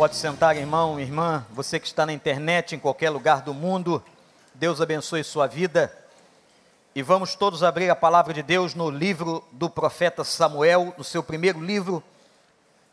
Pode 0.00 0.16
sentar, 0.16 0.56
irmão, 0.56 0.98
irmã, 0.98 1.44
você 1.50 1.78
que 1.78 1.86
está 1.86 2.06
na 2.06 2.12
internet, 2.14 2.74
em 2.74 2.78
qualquer 2.78 3.10
lugar 3.10 3.42
do 3.42 3.52
mundo, 3.52 4.02
Deus 4.54 4.80
abençoe 4.80 5.22
sua 5.22 5.46
vida. 5.46 5.94
E 6.94 7.02
vamos 7.02 7.34
todos 7.34 7.62
abrir 7.62 7.90
a 7.90 7.94
palavra 7.94 8.32
de 8.32 8.42
Deus 8.42 8.74
no 8.74 8.88
livro 8.88 9.46
do 9.52 9.68
profeta 9.68 10.24
Samuel, 10.24 10.94
no 10.96 11.04
seu 11.04 11.22
primeiro 11.22 11.60
livro, 11.60 12.02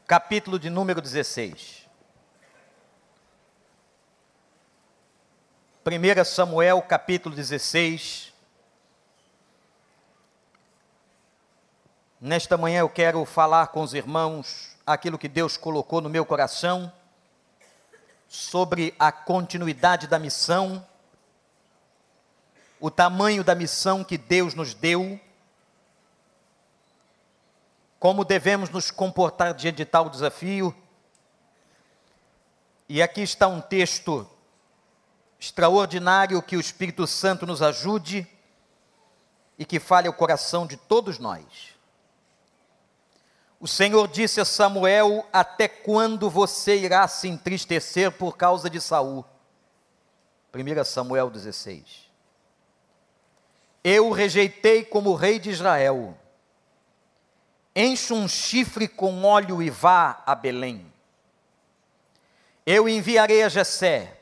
capítulo 0.06 0.60
de 0.60 0.70
número 0.70 1.02
16. 1.02 1.88
1 5.86 6.26
Samuel, 6.26 6.82
capítulo 6.82 7.34
16. 7.34 8.34
Nesta 12.20 12.58
manhã 12.58 12.80
eu 12.80 12.90
quero 12.90 13.24
falar 13.24 13.68
com 13.68 13.82
os 13.82 13.94
irmãos 13.94 14.76
aquilo 14.86 15.18
que 15.18 15.30
Deus 15.30 15.56
colocou 15.56 16.02
no 16.02 16.10
meu 16.10 16.26
coração 16.26 16.92
sobre 18.28 18.94
a 19.00 19.12
continuidade 19.12 20.08
da 20.08 20.20
missão, 20.20 20.86
o 22.80 22.92
tamanho 22.92 23.44
da 23.44 23.56
missão 23.56 24.04
que 24.04 24.18
Deus 24.18 24.54
nos 24.54 24.74
deu, 24.74 25.20
como 28.00 28.24
devemos 28.24 28.70
nos 28.70 28.92
comportar 28.92 29.54
diante 29.54 29.78
de 29.78 29.86
tal 29.86 30.10
desafio. 30.10 30.76
E 32.88 33.02
aqui 33.02 33.22
está 33.22 33.48
um 33.48 33.60
texto 33.60 34.30
extraordinário 35.40 36.42
que 36.42 36.56
o 36.58 36.60
Espírito 36.60 37.08
Santo 37.08 37.46
nos 37.46 37.62
ajude 37.62 38.28
e 39.58 39.66
que 39.66 39.80
fale 39.80 40.08
ao 40.08 40.14
coração 40.14 40.68
de 40.68 40.78
todos 40.78 41.18
nós. 41.18 41.77
O 43.60 43.68
Senhor 43.68 44.08
disse 44.08 44.40
a 44.40 44.46
Samuel: 44.46 45.26
Até 45.34 45.68
quando 45.68 46.30
você 46.30 46.78
irá 46.78 47.08
se 47.08 47.28
entristecer 47.28 48.12
por 48.12 48.38
causa 48.38 48.70
de 48.70 48.80
Saul? 48.80 49.26
1 50.54 50.84
Samuel 50.84 51.30
16. 51.30 52.08
Eu 53.84 54.08
o 54.08 54.12
rejeitei 54.12 54.84
como 54.84 55.16
rei 55.16 55.40
de 55.40 55.50
Israel. 55.50 56.18
Enche 57.76 58.14
um 58.14 58.28
chifre 58.28 58.88
com 58.88 59.24
óleo 59.24 59.62
e 59.62 59.70
vá 59.70 60.22
a 60.26 60.34
Belém. 60.36 60.92
Eu 62.66 62.90
enviarei 62.90 63.44
a 63.44 63.50
Jessé. 63.50 64.20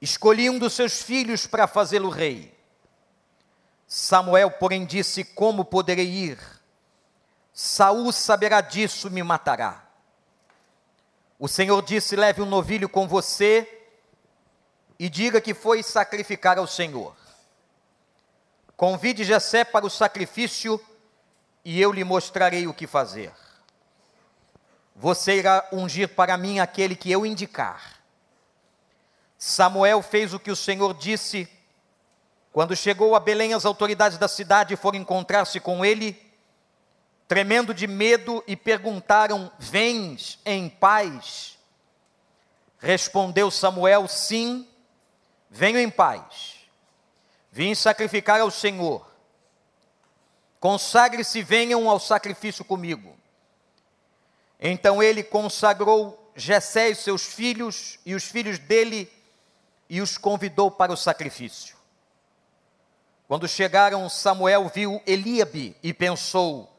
Escolhi 0.00 0.50
um 0.50 0.58
dos 0.58 0.74
seus 0.74 1.02
filhos 1.02 1.46
para 1.46 1.66
fazê-lo 1.66 2.08
rei. 2.08 2.54
Samuel, 3.86 4.50
porém, 4.50 4.84
disse: 4.84 5.24
Como 5.24 5.64
poderei 5.64 6.06
ir? 6.06 6.55
Saul 7.58 8.12
saberá 8.12 8.60
disso, 8.60 9.10
me 9.10 9.22
matará. 9.22 9.82
O 11.38 11.48
Senhor 11.48 11.80
disse: 11.80 12.14
Leve 12.14 12.42
um 12.42 12.46
novilho 12.46 12.86
com 12.86 13.08
você 13.08 13.88
e 14.98 15.08
diga 15.08 15.40
que 15.40 15.54
foi 15.54 15.82
sacrificar 15.82 16.58
ao 16.58 16.66
Senhor. 16.66 17.16
Convide 18.76 19.24
Jessé 19.24 19.64
para 19.64 19.86
o 19.86 19.90
sacrifício 19.90 20.78
e 21.64 21.80
eu 21.80 21.92
lhe 21.92 22.04
mostrarei 22.04 22.66
o 22.66 22.74
que 22.74 22.86
fazer. 22.86 23.32
Você 24.94 25.36
irá 25.38 25.66
ungir 25.72 26.10
para 26.10 26.36
mim 26.36 26.58
aquele 26.58 26.94
que 26.94 27.10
eu 27.10 27.24
indicar. 27.24 28.02
Samuel 29.38 30.02
fez 30.02 30.34
o 30.34 30.38
que 30.38 30.50
o 30.50 30.56
Senhor 30.56 30.92
disse. 30.92 31.48
Quando 32.52 32.76
chegou 32.76 33.16
a 33.16 33.20
Belém, 33.20 33.54
as 33.54 33.64
autoridades 33.64 34.18
da 34.18 34.28
cidade 34.28 34.76
foram 34.76 34.98
encontrar-se 34.98 35.58
com 35.58 35.82
ele 35.82 36.25
tremendo 37.28 37.74
de 37.74 37.86
medo, 37.86 38.42
e 38.46 38.56
perguntaram: 38.56 39.50
Vens 39.58 40.38
em 40.44 40.68
paz? 40.68 41.58
Respondeu 42.78 43.50
Samuel: 43.50 44.08
Sim, 44.08 44.66
venho 45.50 45.78
em 45.78 45.90
paz. 45.90 46.56
Vim 47.50 47.74
sacrificar 47.74 48.40
ao 48.40 48.50
Senhor. 48.50 49.10
Consagre-se, 50.60 51.42
venham 51.42 51.88
ao 51.88 51.98
sacrifício 51.98 52.64
comigo. 52.64 53.16
Então 54.58 55.02
ele 55.02 55.22
consagrou 55.22 56.32
Jessé 56.34 56.90
e 56.90 56.94
seus 56.94 57.24
filhos 57.24 57.98
e 58.04 58.14
os 58.14 58.24
filhos 58.24 58.58
dele 58.58 59.10
e 59.88 60.00
os 60.00 60.18
convidou 60.18 60.70
para 60.70 60.92
o 60.92 60.96
sacrifício. 60.96 61.76
Quando 63.28 63.48
chegaram, 63.48 64.08
Samuel 64.08 64.68
viu 64.68 65.02
Eliabe 65.06 65.76
e 65.82 65.92
pensou: 65.92 66.75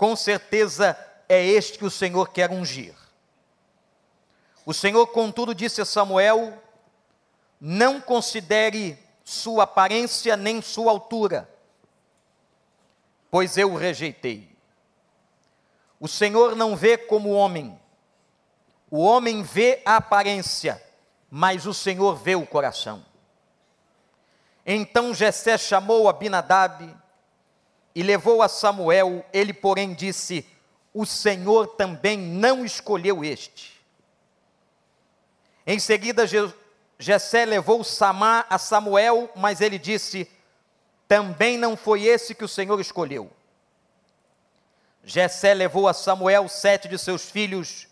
com 0.00 0.16
certeza 0.16 0.96
é 1.28 1.44
este 1.44 1.76
que 1.76 1.84
o 1.84 1.90
Senhor 1.90 2.30
quer 2.30 2.50
ungir. 2.50 2.94
O 4.64 4.72
Senhor, 4.72 5.06
contudo, 5.08 5.54
disse 5.54 5.82
a 5.82 5.84
Samuel: 5.84 6.54
Não 7.60 8.00
considere 8.00 8.98
sua 9.22 9.64
aparência 9.64 10.38
nem 10.38 10.62
sua 10.62 10.90
altura, 10.90 11.46
pois 13.30 13.58
eu 13.58 13.72
o 13.72 13.76
rejeitei. 13.76 14.56
O 16.00 16.08
Senhor 16.08 16.56
não 16.56 16.74
vê 16.74 16.96
como 16.96 17.32
homem, 17.32 17.78
o 18.90 19.02
homem 19.02 19.42
vê 19.42 19.82
a 19.84 19.96
aparência, 19.96 20.82
mas 21.30 21.66
o 21.66 21.74
Senhor 21.74 22.16
vê 22.16 22.34
o 22.34 22.46
coração. 22.46 23.04
Então 24.64 25.12
Jessé 25.12 25.58
chamou 25.58 26.08
Abinadab, 26.08 26.99
e 27.94 28.02
levou 28.02 28.42
a 28.42 28.48
Samuel, 28.48 29.24
ele, 29.32 29.52
porém, 29.52 29.94
disse: 29.94 30.46
O 30.94 31.04
Senhor 31.04 31.66
também 31.68 32.18
não 32.18 32.64
escolheu 32.64 33.24
este. 33.24 33.80
Em 35.66 35.78
seguida, 35.78 36.24
Jessé 36.98 37.44
levou 37.44 37.82
Samá 37.84 38.46
a 38.48 38.58
Samuel, 38.58 39.30
mas 39.34 39.60
ele 39.60 39.78
disse: 39.78 40.30
Também 41.08 41.58
não 41.58 41.76
foi 41.76 42.04
esse 42.04 42.34
que 42.34 42.44
o 42.44 42.48
Senhor 42.48 42.80
escolheu. 42.80 43.30
Jessé 45.02 45.54
levou 45.54 45.88
a 45.88 45.94
Samuel 45.94 46.48
sete 46.48 46.86
de 46.86 46.98
seus 46.98 47.30
filhos, 47.30 47.88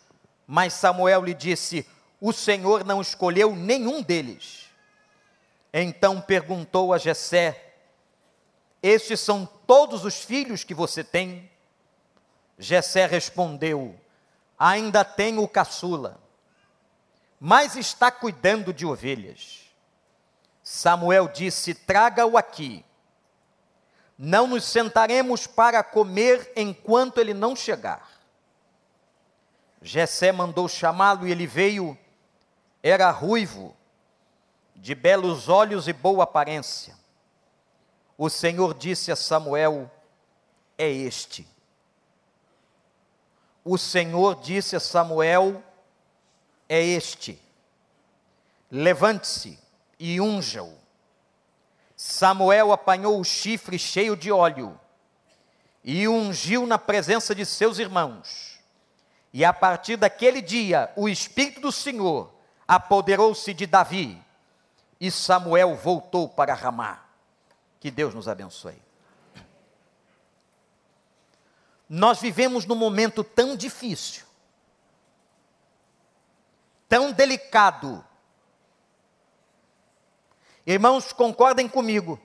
mas 0.47 0.75
Samuel 0.75 1.25
lhe 1.25 1.35
disse: 1.35 1.87
O 2.21 2.33
Senhor 2.33 2.85
não 2.85 3.01
escolheu 3.01 3.55
nenhum 3.55 4.03
deles. 4.03 4.69
Então 5.73 6.21
perguntou 6.21 6.93
a 6.93 6.99
Jessé: 6.99 7.69
estes 8.83 9.21
são 9.21 9.49
todos 9.69 10.07
os 10.07 10.25
filhos 10.25 10.65
que 10.65 10.73
você 10.73 11.05
tem? 11.05 11.49
Jessé 12.59 13.05
respondeu: 13.05 13.95
Ainda 14.59 15.05
tenho 15.05 15.43
o 15.43 15.49
caçula, 15.49 16.19
mas 17.39 17.77
está 17.77 18.11
cuidando 18.11 18.73
de 18.73 18.87
ovelhas. 18.87 19.71
Samuel 20.63 21.29
disse: 21.29 21.75
Traga-o 21.75 22.39
aqui. 22.39 22.83
Não 24.17 24.49
nos 24.49 24.65
sentaremos 24.65 25.47
para 25.47 25.85
comer 25.85 26.51
enquanto 26.57 27.19
ele 27.19 27.35
não 27.35 27.55
chegar. 27.55 28.11
Jessé 29.81 30.33
mandou 30.33 30.67
chamá-lo 30.67 31.29
e 31.29 31.31
ele 31.31 31.47
veio. 31.47 31.97
Era 32.83 33.11
ruivo, 33.11 33.77
de 34.75 34.95
belos 34.95 35.49
olhos 35.49 35.87
e 35.89 35.93
boa 35.93 36.25
aparência 36.25 36.98
o 38.19 38.29
Senhor 38.29 38.75
disse 38.75 39.13
a 39.13 39.17
Samuel: 39.17 39.89
É 40.77 40.91
este. 40.91 41.47
O 43.65 43.79
Senhor 43.79 44.41
disse 44.41 44.75
a 44.75 44.81
Samuel: 44.81 45.63
É 46.69 46.83
este. 46.83 47.41
Levante-se 48.69 49.57
e 50.01 50.21
unja-o. 50.21 50.77
Samuel 51.97 52.73
apanhou 52.73 53.21
o 53.21 53.25
chifre 53.25 53.79
cheio 53.79 54.17
de 54.17 54.31
óleo 54.31 54.79
e 55.83 56.07
ungiu 56.09 56.67
na 56.67 56.77
presença 56.77 57.35
de 57.35 57.47
seus 57.47 57.79
irmãos. 57.79 58.59
E 59.33 59.45
a 59.45 59.53
partir 59.53 59.97
daquele 59.97 60.43
dia, 60.43 60.93
o 60.97 61.09
Espírito 61.09 61.61
do 61.61 61.73
Senhor 61.73 62.33
apoderou-se 62.67 63.55
de 63.55 63.67
Davi, 63.67 64.21
e 65.01 65.11
Samuel 65.11 65.77
voltou 65.77 66.29
para 66.29 66.55
Ramá. 66.55 67.08
Que 67.81 67.91
Deus 67.91 68.15
nos 68.15 68.29
abençoe. 68.29 68.81
Nós 71.89 72.21
vivemos 72.21 72.67
num 72.67 72.75
momento 72.75 73.25
tão 73.25 73.57
difícil, 73.57 74.27
tão 76.89 77.13
delicado. 77.13 78.05
Irmãos, 80.67 81.13
concordem 81.13 81.67
comigo, 81.67 82.21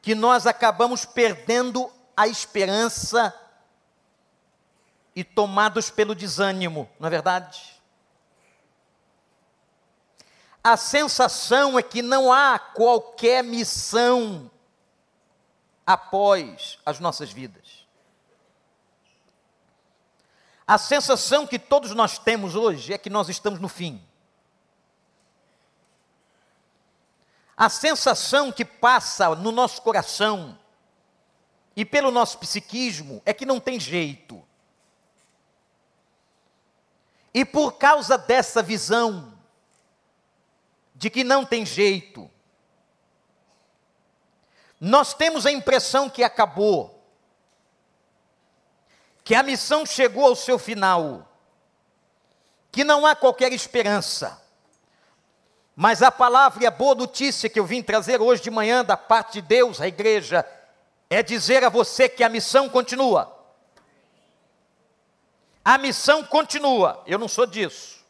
que 0.00 0.16
nós 0.16 0.48
acabamos 0.48 1.04
perdendo 1.04 1.88
a 2.16 2.26
esperança 2.26 3.32
e 5.14 5.22
tomados 5.22 5.90
pelo 5.90 6.14
desânimo, 6.14 6.90
não 6.98 7.06
é 7.06 7.10
verdade? 7.10 7.81
A 10.62 10.76
sensação 10.76 11.78
é 11.78 11.82
que 11.82 12.02
não 12.02 12.32
há 12.32 12.58
qualquer 12.58 13.42
missão 13.42 14.50
após 15.84 16.78
as 16.86 17.00
nossas 17.00 17.32
vidas. 17.32 17.86
A 20.66 20.78
sensação 20.78 21.46
que 21.46 21.58
todos 21.58 21.90
nós 21.92 22.16
temos 22.18 22.54
hoje 22.54 22.92
é 22.92 22.98
que 22.98 23.10
nós 23.10 23.28
estamos 23.28 23.58
no 23.58 23.68
fim. 23.68 24.00
A 27.56 27.68
sensação 27.68 28.52
que 28.52 28.64
passa 28.64 29.34
no 29.34 29.50
nosso 29.50 29.82
coração 29.82 30.58
e 31.74 31.84
pelo 31.84 32.12
nosso 32.12 32.38
psiquismo 32.38 33.20
é 33.26 33.34
que 33.34 33.44
não 33.44 33.58
tem 33.58 33.80
jeito. 33.80 34.42
E 37.34 37.44
por 37.44 37.72
causa 37.72 38.16
dessa 38.16 38.62
visão 38.62 39.31
de 41.02 41.10
que 41.10 41.24
não 41.24 41.44
tem 41.44 41.66
jeito, 41.66 42.30
nós 44.80 45.12
temos 45.12 45.44
a 45.44 45.50
impressão 45.50 46.08
que 46.08 46.22
acabou, 46.22 47.04
que 49.24 49.34
a 49.34 49.42
missão 49.42 49.84
chegou 49.84 50.26
ao 50.26 50.36
seu 50.36 50.60
final, 50.60 51.28
que 52.70 52.84
não 52.84 53.04
há 53.04 53.16
qualquer 53.16 53.52
esperança. 53.52 54.40
Mas 55.74 56.02
a 56.02 56.12
palavra 56.12 56.62
e 56.62 56.66
a 56.68 56.70
boa 56.70 56.94
notícia 56.94 57.50
que 57.50 57.58
eu 57.58 57.66
vim 57.66 57.82
trazer 57.82 58.20
hoje 58.20 58.40
de 58.40 58.50
manhã 58.52 58.84
da 58.84 58.96
parte 58.96 59.32
de 59.32 59.42
Deus 59.42 59.80
à 59.80 59.88
igreja 59.88 60.48
é 61.10 61.20
dizer 61.20 61.64
a 61.64 61.68
você 61.68 62.08
que 62.08 62.22
a 62.22 62.28
missão 62.28 62.68
continua. 62.68 63.44
A 65.64 65.76
missão 65.78 66.22
continua. 66.22 67.02
Eu 67.08 67.18
não 67.18 67.26
sou 67.26 67.44
disso. 67.44 68.06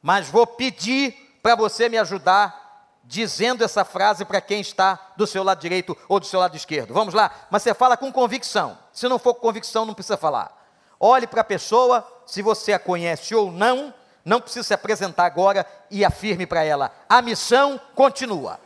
Mas 0.00 0.30
vou 0.30 0.46
pedir 0.46 1.29
para 1.42 1.54
você 1.54 1.88
me 1.88 1.98
ajudar 1.98 2.60
dizendo 3.04 3.64
essa 3.64 3.84
frase 3.84 4.24
para 4.24 4.40
quem 4.40 4.60
está 4.60 5.12
do 5.16 5.26
seu 5.26 5.42
lado 5.42 5.60
direito 5.60 5.96
ou 6.08 6.20
do 6.20 6.26
seu 6.26 6.38
lado 6.38 6.56
esquerdo. 6.56 6.94
Vamos 6.94 7.14
lá? 7.14 7.30
Mas 7.50 7.62
você 7.62 7.74
fala 7.74 7.96
com 7.96 8.12
convicção. 8.12 8.78
Se 8.92 9.08
não 9.08 9.18
for 9.18 9.34
convicção, 9.34 9.84
não 9.84 9.94
precisa 9.94 10.16
falar. 10.16 10.56
Olhe 10.98 11.26
para 11.26 11.40
a 11.40 11.44
pessoa, 11.44 12.06
se 12.26 12.42
você 12.42 12.72
a 12.72 12.78
conhece 12.78 13.34
ou 13.34 13.50
não, 13.50 13.92
não 14.24 14.40
precisa 14.40 14.62
se 14.62 14.74
apresentar 14.74 15.24
agora 15.24 15.66
e 15.90 16.04
afirme 16.04 16.46
para 16.46 16.62
ela: 16.62 16.92
a 17.08 17.22
missão 17.22 17.80
continua. 17.94 18.60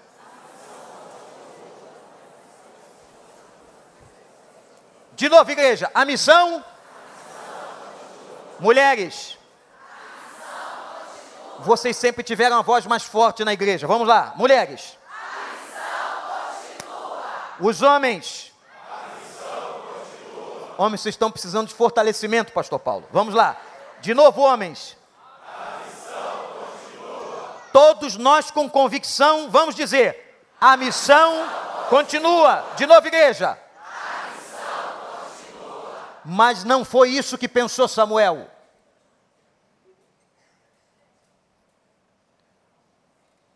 De 5.16 5.28
novo, 5.28 5.50
igreja, 5.50 5.90
a 5.94 6.04
missão. 6.04 6.64
Mulheres, 8.58 9.38
vocês 11.60 11.96
sempre 11.96 12.22
tiveram 12.22 12.58
a 12.58 12.62
voz 12.62 12.86
mais 12.86 13.04
forte 13.04 13.44
na 13.44 13.52
igreja. 13.52 13.86
Vamos 13.86 14.06
lá, 14.08 14.32
mulheres. 14.36 14.98
Os 17.60 17.82
homens. 17.82 18.52
Homens, 20.76 21.02
vocês 21.02 21.14
estão 21.14 21.30
precisando 21.30 21.68
de 21.68 21.74
fortalecimento, 21.74 22.52
Pastor 22.52 22.80
Paulo. 22.80 23.06
Vamos 23.12 23.34
lá. 23.34 23.56
De 24.00 24.12
novo, 24.12 24.42
homens. 24.42 24.96
Todos 27.72 28.16
nós 28.16 28.50
com 28.50 28.68
convicção 28.68 29.50
vamos 29.50 29.74
dizer: 29.74 30.40
a 30.60 30.76
missão 30.76 31.46
continua. 31.88 32.64
De 32.76 32.86
novo, 32.86 33.06
igreja. 33.06 33.58
Mas 36.24 36.64
não 36.64 36.84
foi 36.84 37.10
isso 37.10 37.36
que 37.36 37.48
pensou 37.48 37.86
Samuel. 37.86 38.48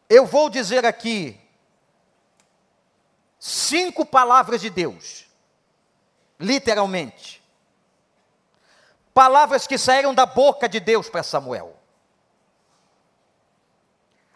Eu 0.08 0.24
vou 0.24 0.48
dizer 0.48 0.86
aqui 0.86 1.38
cinco 3.38 4.06
palavras 4.06 4.60
de 4.60 4.70
Deus, 4.70 5.26
literalmente. 6.40 7.42
Palavras 9.12 9.66
que 9.66 9.76
saíram 9.76 10.14
da 10.14 10.24
boca 10.24 10.68
de 10.68 10.80
Deus 10.80 11.08
para 11.08 11.22
Samuel. 11.22 11.76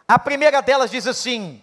A 0.07 0.19
primeira 0.19 0.61
delas 0.61 0.91
diz 0.91 1.07
assim: 1.07 1.63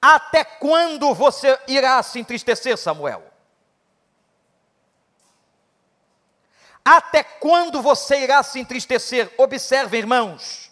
Até 0.00 0.42
quando 0.42 1.12
você 1.14 1.58
irá 1.66 2.02
se 2.02 2.18
entristecer, 2.18 2.78
Samuel? 2.78 3.30
Até 6.82 7.22
quando 7.22 7.82
você 7.82 8.20
irá 8.20 8.42
se 8.42 8.58
entristecer? 8.58 9.30
Observe, 9.36 9.98
irmãos. 9.98 10.69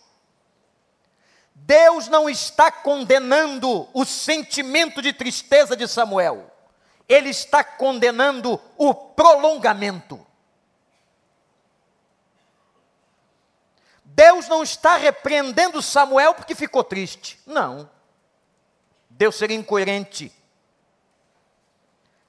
Deus 1.68 2.08
não 2.08 2.30
está 2.30 2.72
condenando 2.72 3.86
o 3.92 4.02
sentimento 4.06 5.02
de 5.02 5.12
tristeza 5.12 5.76
de 5.76 5.86
Samuel, 5.86 6.50
ele 7.06 7.28
está 7.28 7.62
condenando 7.62 8.58
o 8.78 8.94
prolongamento. 8.94 10.26
Deus 14.02 14.48
não 14.48 14.62
está 14.62 14.96
repreendendo 14.96 15.82
Samuel 15.82 16.32
porque 16.32 16.54
ficou 16.54 16.82
triste. 16.82 17.38
Não. 17.44 17.88
Deus 19.10 19.36
seria 19.36 19.56
incoerente. 19.56 20.32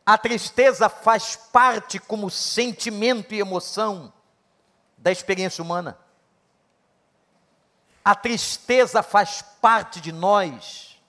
A 0.06 0.18
tristeza 0.18 0.90
faz 0.90 1.38
parte 1.38 1.98
como 1.98 2.30
sentimento 2.30 3.34
e 3.34 3.40
emoção 3.40 4.12
da 4.98 5.14
experiência 5.14 5.64
humana. 5.64 5.98
A 8.04 8.16
tristeza 8.16 9.04
faz 9.04 9.42
parte 9.62 10.00
de 10.00 10.12
nós. 10.12 11.00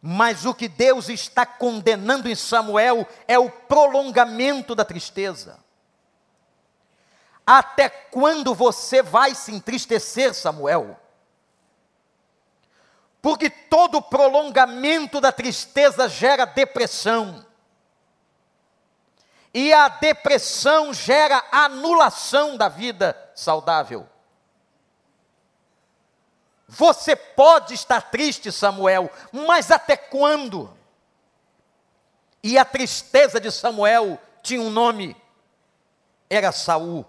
Mas 0.00 0.44
o 0.44 0.52
que 0.52 0.66
Deus 0.66 1.08
está 1.08 1.46
condenando 1.46 2.28
em 2.28 2.34
Samuel 2.34 3.06
é 3.28 3.38
o 3.38 3.48
prolongamento 3.48 4.74
da 4.74 4.84
tristeza. 4.84 5.58
Até 7.46 7.88
quando 7.88 8.54
você 8.54 9.02
vai 9.02 9.34
se 9.34 9.52
entristecer, 9.52 10.34
Samuel? 10.34 10.98
Porque 13.20 13.48
todo 13.48 14.02
prolongamento 14.02 15.20
da 15.20 15.30
tristeza 15.30 16.08
gera 16.08 16.44
depressão. 16.44 17.46
E 19.54 19.72
a 19.72 19.86
depressão 19.86 20.92
gera 20.92 21.44
anulação 21.52 22.56
da 22.56 22.68
vida 22.68 23.16
saudável. 23.34 24.08
Você 26.74 27.14
pode 27.14 27.74
estar 27.74 28.00
triste, 28.10 28.50
Samuel, 28.50 29.10
mas 29.30 29.70
até 29.70 29.94
quando? 29.94 30.74
E 32.42 32.56
a 32.56 32.64
tristeza 32.64 33.38
de 33.38 33.52
Samuel 33.52 34.18
tinha 34.42 34.62
um 34.62 34.70
nome, 34.70 35.14
era 36.30 36.50
Saul. 36.50 37.04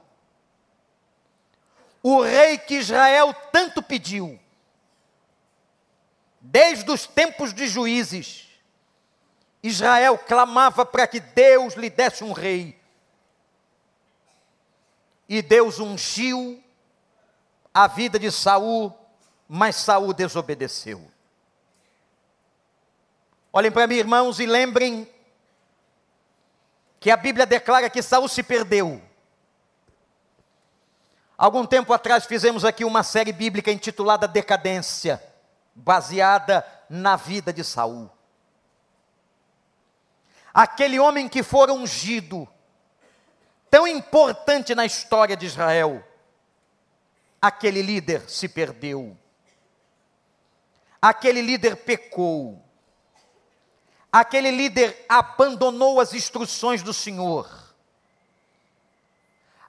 O 2.03 2.21
rei 2.21 2.57
que 2.57 2.75
Israel 2.75 3.33
tanto 3.53 3.81
pediu, 3.81 4.37
desde 6.41 6.91
os 6.91 7.07
tempos 7.07 7.53
de 7.53 7.65
juízes, 7.65 8.49
Israel 9.63 10.17
clamava 10.17 10.85
para 10.85 11.07
que 11.07 11.21
Deus 11.21 11.75
lhe 11.75 11.89
desse 11.89 12.21
um 12.21 12.33
rei. 12.33 12.77
E 15.29 15.41
Deus 15.41 15.79
ungiu 15.79 16.61
a 17.73 17.87
vida 17.87 18.19
de 18.19 18.29
Saul, 18.29 18.93
mas 19.55 19.75
Saul 19.75 20.15
desobedeceu. 20.15 20.99
Olhem 23.51 23.71
para 23.71 23.85
mim, 23.85 23.97
irmãos, 23.97 24.39
e 24.39 24.47
lembrem 24.47 25.07
que 26.99 27.11
a 27.11 27.15
Bíblia 27.15 27.45
declara 27.45 27.87
que 27.87 28.01
Saul 28.01 28.27
se 28.27 28.41
perdeu. 28.41 28.99
Algum 31.37 31.67
tempo 31.67 31.93
atrás 31.93 32.25
fizemos 32.25 32.65
aqui 32.65 32.83
uma 32.83 33.03
série 33.03 33.31
bíblica 33.31 33.71
intitulada 33.71 34.27
Decadência 34.27 35.23
baseada 35.75 36.65
na 36.89 37.15
vida 37.15 37.53
de 37.53 37.63
Saul. 37.63 38.09
Aquele 40.51 40.99
homem 40.99 41.29
que 41.29 41.43
for 41.43 41.69
ungido, 41.69 42.49
tão 43.69 43.87
importante 43.87 44.73
na 44.73 44.83
história 44.83 45.37
de 45.37 45.45
Israel, 45.45 46.03
aquele 47.39 47.83
líder 47.83 48.27
se 48.27 48.49
perdeu. 48.49 49.15
Aquele 51.03 51.41
líder 51.41 51.75
pecou. 51.75 52.63
Aquele 54.09 54.49
líder 54.51 55.05
abandonou 55.09 55.99
as 55.99 56.13
instruções 56.13 56.81
do 56.81 56.93
Senhor. 56.93 57.75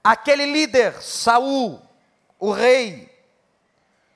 Aquele 0.04 0.46
líder, 0.46 1.02
Saul, 1.02 1.82
o 2.38 2.52
rei, 2.52 3.12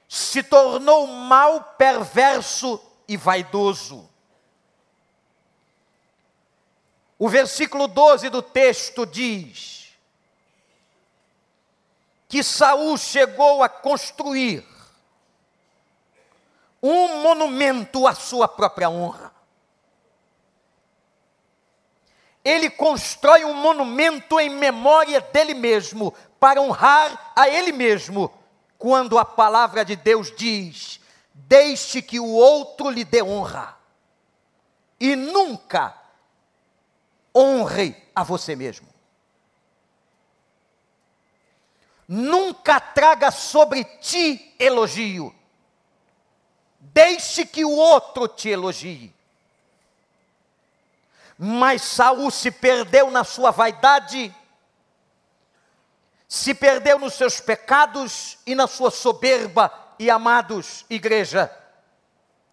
se 0.08 0.44
tornou 0.44 1.08
mal, 1.08 1.74
perverso 1.76 2.80
e 3.08 3.16
vaidoso. 3.16 4.08
O 7.18 7.28
versículo 7.28 7.88
12 7.88 8.28
do 8.28 8.42
texto 8.42 9.04
diz 9.04 9.88
que 12.28 12.44
Saul 12.44 12.96
chegou 12.96 13.60
a 13.64 13.68
construir 13.68 14.77
um 16.82 17.22
monumento 17.22 18.06
à 18.06 18.14
sua 18.14 18.46
própria 18.46 18.88
honra. 18.88 19.38
ele 22.48 22.70
constrói 22.70 23.44
um 23.44 23.52
monumento 23.52 24.40
em 24.40 24.48
memória 24.48 25.20
dele 25.20 25.52
mesmo, 25.52 26.14
para 26.40 26.62
honrar 26.62 27.32
a 27.36 27.46
ele 27.46 27.72
mesmo, 27.72 28.32
quando 28.78 29.18
a 29.18 29.24
palavra 29.24 29.84
de 29.84 29.94
Deus 29.94 30.34
diz: 30.34 30.98
deixe 31.34 32.00
que 32.00 32.18
o 32.18 32.26
outro 32.26 32.88
lhe 32.88 33.04
dê 33.04 33.22
honra, 33.22 33.76
e 34.98 35.14
nunca 35.14 35.94
honre 37.36 37.94
a 38.14 38.22
você 38.22 38.56
mesmo. 38.56 38.88
Nunca 42.08 42.80
traga 42.80 43.30
sobre 43.30 43.84
ti 43.84 44.54
elogio. 44.58 45.34
Deixe 46.98 47.46
que 47.46 47.64
o 47.64 47.70
outro 47.70 48.26
te 48.26 48.48
elogie. 48.48 49.14
Mas 51.38 51.80
Saul 51.82 52.28
se 52.28 52.50
perdeu 52.50 53.08
na 53.08 53.22
sua 53.22 53.52
vaidade, 53.52 54.34
se 56.26 56.52
perdeu 56.52 56.98
nos 56.98 57.14
seus 57.14 57.38
pecados 57.38 58.38
e 58.44 58.52
na 58.52 58.66
sua 58.66 58.90
soberba, 58.90 59.72
e 59.96 60.10
amados, 60.10 60.84
igreja, 60.90 61.48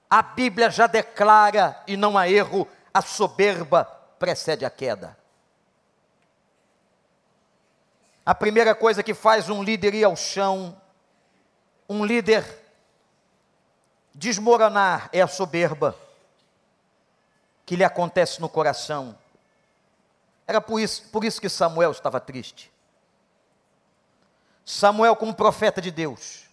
a 0.07 0.21
Bíblia 0.21 0.69
já 0.69 0.85
declara, 0.85 1.81
e 1.87 1.97
não 1.97 2.15
há 2.15 2.29
erro, 2.29 2.67
a 2.93 3.01
soberba 3.01 3.83
precede 4.19 4.63
a 4.63 4.69
queda. 4.69 5.17
A 8.23 8.35
primeira 8.35 8.75
coisa 8.75 9.01
que 9.01 9.15
faz 9.15 9.49
um 9.49 9.63
líder 9.63 9.95
ir 9.95 10.03
ao 10.03 10.15
chão, 10.15 10.79
um 11.89 12.05
líder 12.05 12.64
desmoronar, 14.15 15.09
é 15.11 15.21
a 15.21 15.27
soberba 15.27 15.95
que 17.65 17.75
lhe 17.75 17.83
acontece 17.83 18.39
no 18.39 18.47
coração. 18.47 19.17
Era 20.47 20.61
por 20.61 20.79
isso, 20.79 21.03
por 21.09 21.23
isso 21.23 21.41
que 21.41 21.49
Samuel 21.49 21.91
estava 21.91 22.19
triste. 22.19 22.71
Samuel, 24.63 25.15
como 25.15 25.33
profeta 25.33 25.81
de 25.81 25.91
Deus, 25.91 26.45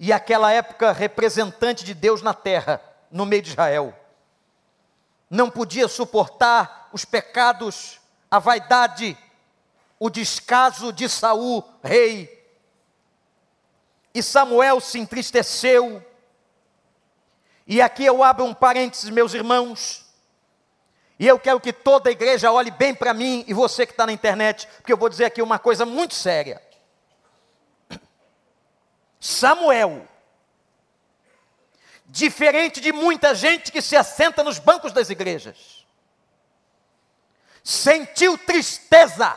e 0.00 0.12
aquela 0.12 0.50
época 0.52 0.92
representante 0.92 1.84
de 1.84 1.94
Deus 1.94 2.22
na 2.22 2.32
terra, 2.32 2.80
no 3.10 3.26
meio 3.26 3.42
de 3.42 3.50
Israel, 3.50 3.94
não 5.28 5.50
podia 5.50 5.86
suportar 5.86 6.88
os 6.92 7.04
pecados, 7.04 8.00
a 8.30 8.38
vaidade, 8.38 9.16
o 9.98 10.08
descaso 10.08 10.92
de 10.92 11.08
Saul, 11.08 11.62
rei. 11.82 12.34
E 14.14 14.22
Samuel 14.22 14.80
se 14.80 14.98
entristeceu. 14.98 16.04
E 17.68 17.82
aqui 17.82 18.02
eu 18.02 18.24
abro 18.24 18.46
um 18.46 18.54
parênteses, 18.54 19.10
meus 19.10 19.34
irmãos. 19.34 20.06
E 21.18 21.26
eu 21.28 21.38
quero 21.38 21.60
que 21.60 21.70
toda 21.70 22.08
a 22.08 22.12
igreja 22.12 22.50
olhe 22.50 22.70
bem 22.70 22.94
para 22.94 23.12
mim 23.12 23.44
e 23.46 23.52
você 23.52 23.84
que 23.84 23.92
está 23.92 24.06
na 24.06 24.12
internet, 24.12 24.66
porque 24.78 24.92
eu 24.92 24.96
vou 24.96 25.10
dizer 25.10 25.26
aqui 25.26 25.42
uma 25.42 25.58
coisa 25.58 25.84
muito 25.84 26.14
séria. 26.14 26.62
Samuel, 29.20 30.08
diferente 32.06 32.80
de 32.80 32.90
muita 32.90 33.34
gente 33.34 33.70
que 33.70 33.82
se 33.82 33.96
assenta 33.96 34.42
nos 34.42 34.58
bancos 34.58 34.92
das 34.92 35.10
igrejas, 35.10 35.84
sentiu 37.62 38.38
tristeza 38.38 39.36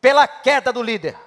pela 0.00 0.28
queda 0.28 0.72
do 0.72 0.82
líder. 0.82 1.18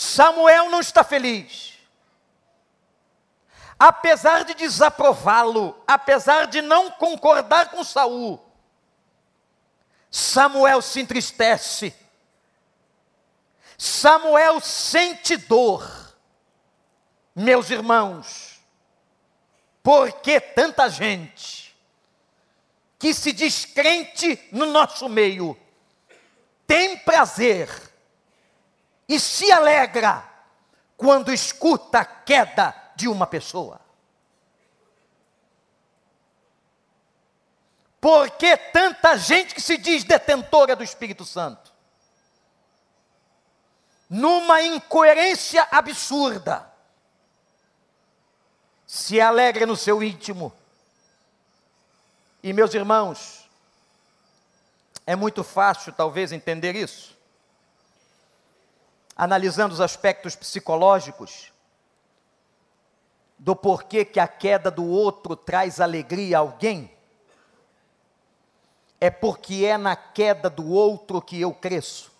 Samuel 0.00 0.70
não 0.70 0.78
está 0.78 1.02
feliz. 1.02 1.76
Apesar 3.76 4.44
de 4.44 4.54
desaprová-lo, 4.54 5.76
apesar 5.88 6.46
de 6.46 6.62
não 6.62 6.88
concordar 6.88 7.72
com 7.72 7.82
Saul, 7.82 8.40
Samuel 10.08 10.80
se 10.82 11.00
entristece. 11.00 11.92
Samuel 13.76 14.60
sente 14.60 15.36
dor. 15.36 15.84
Meus 17.34 17.68
irmãos, 17.68 18.60
por 19.82 20.12
que 20.20 20.38
tanta 20.40 20.88
gente 20.88 21.76
que 23.00 23.12
se 23.12 23.32
diz 23.32 23.64
crente 23.64 24.48
no 24.52 24.66
nosso 24.66 25.08
meio, 25.08 25.58
tem 26.68 26.96
prazer 26.98 27.87
e 29.08 29.18
se 29.18 29.50
alegra 29.50 30.22
quando 30.96 31.32
escuta 31.32 32.00
a 32.00 32.04
queda 32.04 32.74
de 32.94 33.08
uma 33.08 33.26
pessoa. 33.26 33.80
Por 38.00 38.30
que 38.32 38.56
tanta 38.56 39.16
gente 39.16 39.54
que 39.54 39.60
se 39.60 39.76
diz 39.76 40.04
detentora 40.04 40.76
do 40.76 40.84
Espírito 40.84 41.24
Santo? 41.24 41.72
Numa 44.08 44.62
incoerência 44.62 45.66
absurda, 45.70 46.72
se 48.86 49.20
alegra 49.20 49.66
no 49.66 49.76
seu 49.76 50.02
íntimo 50.02 50.52
e 52.42 52.52
meus 52.52 52.72
irmãos, 52.72 53.48
é 55.04 55.16
muito 55.16 55.42
fácil 55.42 55.92
talvez 55.92 56.32
entender 56.32 56.76
isso. 56.76 57.17
Analisando 59.18 59.74
os 59.74 59.80
aspectos 59.80 60.36
psicológicos 60.36 61.52
do 63.36 63.54
porquê 63.54 64.04
que 64.04 64.18
a 64.20 64.28
queda 64.28 64.70
do 64.70 64.86
outro 64.86 65.34
traz 65.34 65.80
alegria 65.80 66.38
a 66.38 66.40
alguém, 66.40 66.90
é 69.00 69.10
porque 69.10 69.64
é 69.64 69.76
na 69.76 69.96
queda 69.96 70.48
do 70.48 70.70
outro 70.70 71.20
que 71.20 71.40
eu 71.40 71.52
cresço. 71.52 72.12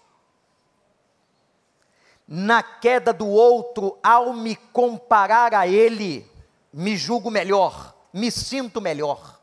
Na 2.27 2.63
queda 2.63 3.13
do 3.13 3.29
outro, 3.29 3.97
ao 4.03 4.33
me 4.33 4.57
comparar 4.57 5.55
a 5.55 5.67
ele, 5.67 6.29
me 6.73 6.97
julgo 6.97 7.31
melhor, 7.31 7.95
me 8.13 8.31
sinto 8.31 8.81
melhor. 8.81 9.39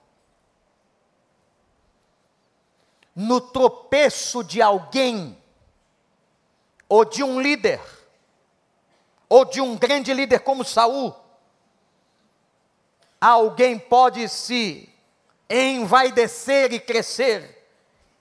no 3.15 3.39
tropeço 3.39 4.43
de 4.43 4.61
alguém, 4.61 5.37
ou 6.87 7.03
de 7.05 7.23
um 7.23 7.41
líder, 7.41 7.81
ou 9.27 9.45
de 9.45 9.61
um 9.61 9.75
grande 9.75 10.13
líder 10.13 10.39
como 10.39 10.63
Saul, 10.63 11.15
alguém 13.19 13.77
pode 13.79 14.27
se 14.29 14.89
envaidecer 15.49 16.73
e 16.73 16.79
crescer 16.79 17.67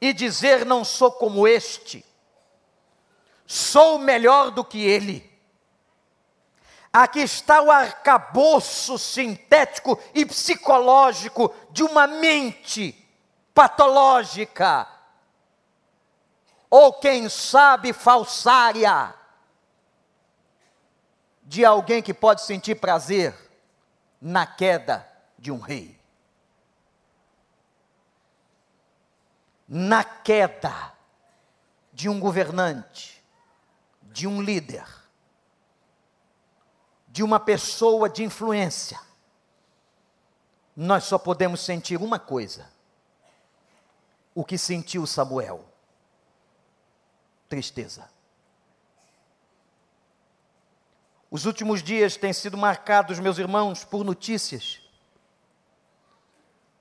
e 0.00 0.12
dizer: 0.12 0.64
Não 0.64 0.84
sou 0.84 1.12
como 1.12 1.46
este, 1.46 2.04
sou 3.46 3.98
melhor 3.98 4.50
do 4.50 4.64
que 4.64 4.84
ele. 4.84 5.32
Aqui 6.92 7.20
está 7.20 7.60
o 7.60 7.72
arcabouço 7.72 8.96
sintético 8.98 9.98
e 10.14 10.24
psicológico 10.24 11.52
de 11.72 11.82
uma 11.82 12.06
mente 12.06 12.94
patológica, 13.52 14.86
ou 16.76 16.92
quem 16.92 17.28
sabe 17.28 17.92
falsária, 17.92 19.14
de 21.44 21.64
alguém 21.64 22.02
que 22.02 22.12
pode 22.12 22.42
sentir 22.42 22.74
prazer 22.74 23.32
na 24.20 24.44
queda 24.44 25.08
de 25.38 25.52
um 25.52 25.60
rei. 25.60 25.96
Na 29.68 30.02
queda 30.02 30.92
de 31.92 32.08
um 32.08 32.18
governante, 32.18 33.24
de 34.02 34.26
um 34.26 34.42
líder, 34.42 34.84
de 37.06 37.22
uma 37.22 37.38
pessoa 37.38 38.08
de 38.10 38.24
influência, 38.24 38.98
nós 40.74 41.04
só 41.04 41.18
podemos 41.18 41.60
sentir 41.60 42.02
uma 42.02 42.18
coisa: 42.18 42.68
o 44.34 44.44
que 44.44 44.58
sentiu 44.58 45.06
Samuel: 45.06 45.72
tristeza. 47.54 48.10
Os 51.30 51.46
últimos 51.46 51.84
dias 51.84 52.16
têm 52.16 52.32
sido 52.32 52.58
marcados, 52.58 53.20
meus 53.20 53.38
irmãos, 53.38 53.84
por 53.84 54.04
notícias 54.04 54.80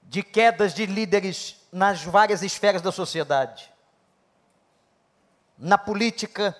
de 0.02 0.24
quedas 0.24 0.74
de 0.74 0.88
líderes 0.88 1.58
nas 1.72 2.04
várias 2.04 2.42
esferas 2.42 2.82
da 2.82 2.92
sociedade. 2.92 3.72
Na 5.60 5.78
política, 5.78 6.58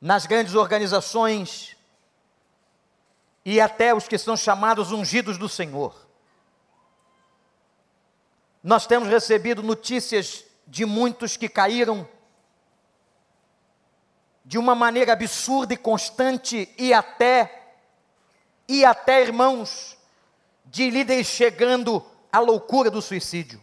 nas 0.00 0.26
grandes 0.26 0.56
organizações 0.56 1.76
e 3.44 3.60
até 3.60 3.94
os 3.94 4.08
que 4.08 4.18
são 4.18 4.36
chamados 4.36 4.90
ungidos 4.90 5.38
do 5.38 5.48
Senhor. 5.48 5.94
Nós 8.60 8.88
temos 8.88 9.08
recebido 9.08 9.62
notícias 9.62 10.44
de 10.66 10.84
muitos 10.84 11.36
que 11.36 11.48
caíram 11.48 12.08
de 14.44 14.58
uma 14.58 14.74
maneira 14.74 15.12
absurda 15.12 15.74
e 15.74 15.76
constante 15.76 16.72
e 16.76 16.92
até 16.92 17.60
e 18.68 18.84
até 18.84 19.22
irmãos 19.22 19.98
de 20.64 20.88
líderes 20.88 21.26
chegando 21.26 22.04
à 22.32 22.38
loucura 22.38 22.90
do 22.90 23.02
suicídio. 23.02 23.60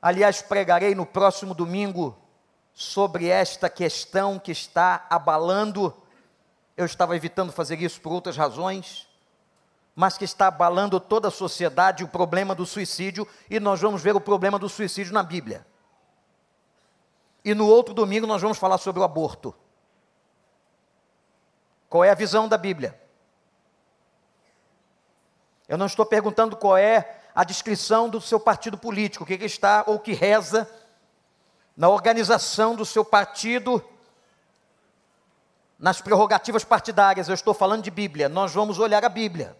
Aliás, 0.00 0.40
pregarei 0.40 0.94
no 0.94 1.04
próximo 1.04 1.54
domingo 1.54 2.16
sobre 2.72 3.26
esta 3.26 3.68
questão 3.68 4.38
que 4.38 4.52
está 4.52 5.06
abalando. 5.10 5.94
Eu 6.76 6.86
estava 6.86 7.16
evitando 7.16 7.52
fazer 7.52 7.80
isso 7.82 8.00
por 8.00 8.12
outras 8.12 8.36
razões, 8.36 9.08
mas 9.94 10.16
que 10.16 10.24
está 10.24 10.46
abalando 10.46 11.00
toda 11.00 11.28
a 11.28 11.32
sociedade 11.32 12.04
o 12.04 12.08
problema 12.08 12.54
do 12.54 12.64
suicídio, 12.64 13.26
e 13.50 13.58
nós 13.58 13.80
vamos 13.80 14.00
ver 14.00 14.14
o 14.14 14.20
problema 14.20 14.58
do 14.58 14.68
suicídio 14.68 15.12
na 15.12 15.24
Bíblia. 15.24 15.66
E 17.48 17.54
no 17.54 17.66
outro 17.66 17.94
domingo 17.94 18.26
nós 18.26 18.42
vamos 18.42 18.58
falar 18.58 18.76
sobre 18.76 19.00
o 19.00 19.02
aborto. 19.02 19.54
Qual 21.88 22.04
é 22.04 22.10
a 22.10 22.14
visão 22.14 22.46
da 22.46 22.58
Bíblia? 22.58 23.00
Eu 25.66 25.78
não 25.78 25.86
estou 25.86 26.04
perguntando 26.04 26.58
qual 26.58 26.76
é 26.76 27.22
a 27.34 27.44
descrição 27.44 28.06
do 28.10 28.20
seu 28.20 28.38
partido 28.38 28.76
político, 28.76 29.24
o 29.24 29.26
que, 29.26 29.32
está 29.32 29.82
ou 29.86 29.98
que 29.98 30.12
reza 30.12 30.70
na 31.74 31.88
organização 31.88 32.76
do 32.76 32.84
seu 32.84 33.02
partido, 33.02 33.82
nas 35.78 36.02
prerrogativas 36.02 36.64
partidárias. 36.64 37.28
Eu 37.28 37.34
estou 37.34 37.54
falando 37.54 37.82
de 37.82 37.90
Bíblia. 37.90 38.28
Nós 38.28 38.52
vamos 38.52 38.78
olhar 38.78 39.06
a 39.06 39.08
Bíblia. 39.08 39.56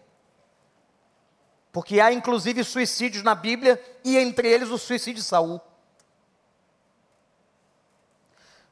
Porque 1.71 1.99
há 1.99 2.13
inclusive 2.13 2.63
suicídios 2.63 3.23
na 3.23 3.33
Bíblia 3.33 3.83
e 4.03 4.15
entre 4.15 4.47
eles 4.47 4.69
o 4.69 4.77
suicídio 4.77 5.23
de 5.23 5.27
Saul. 5.27 5.59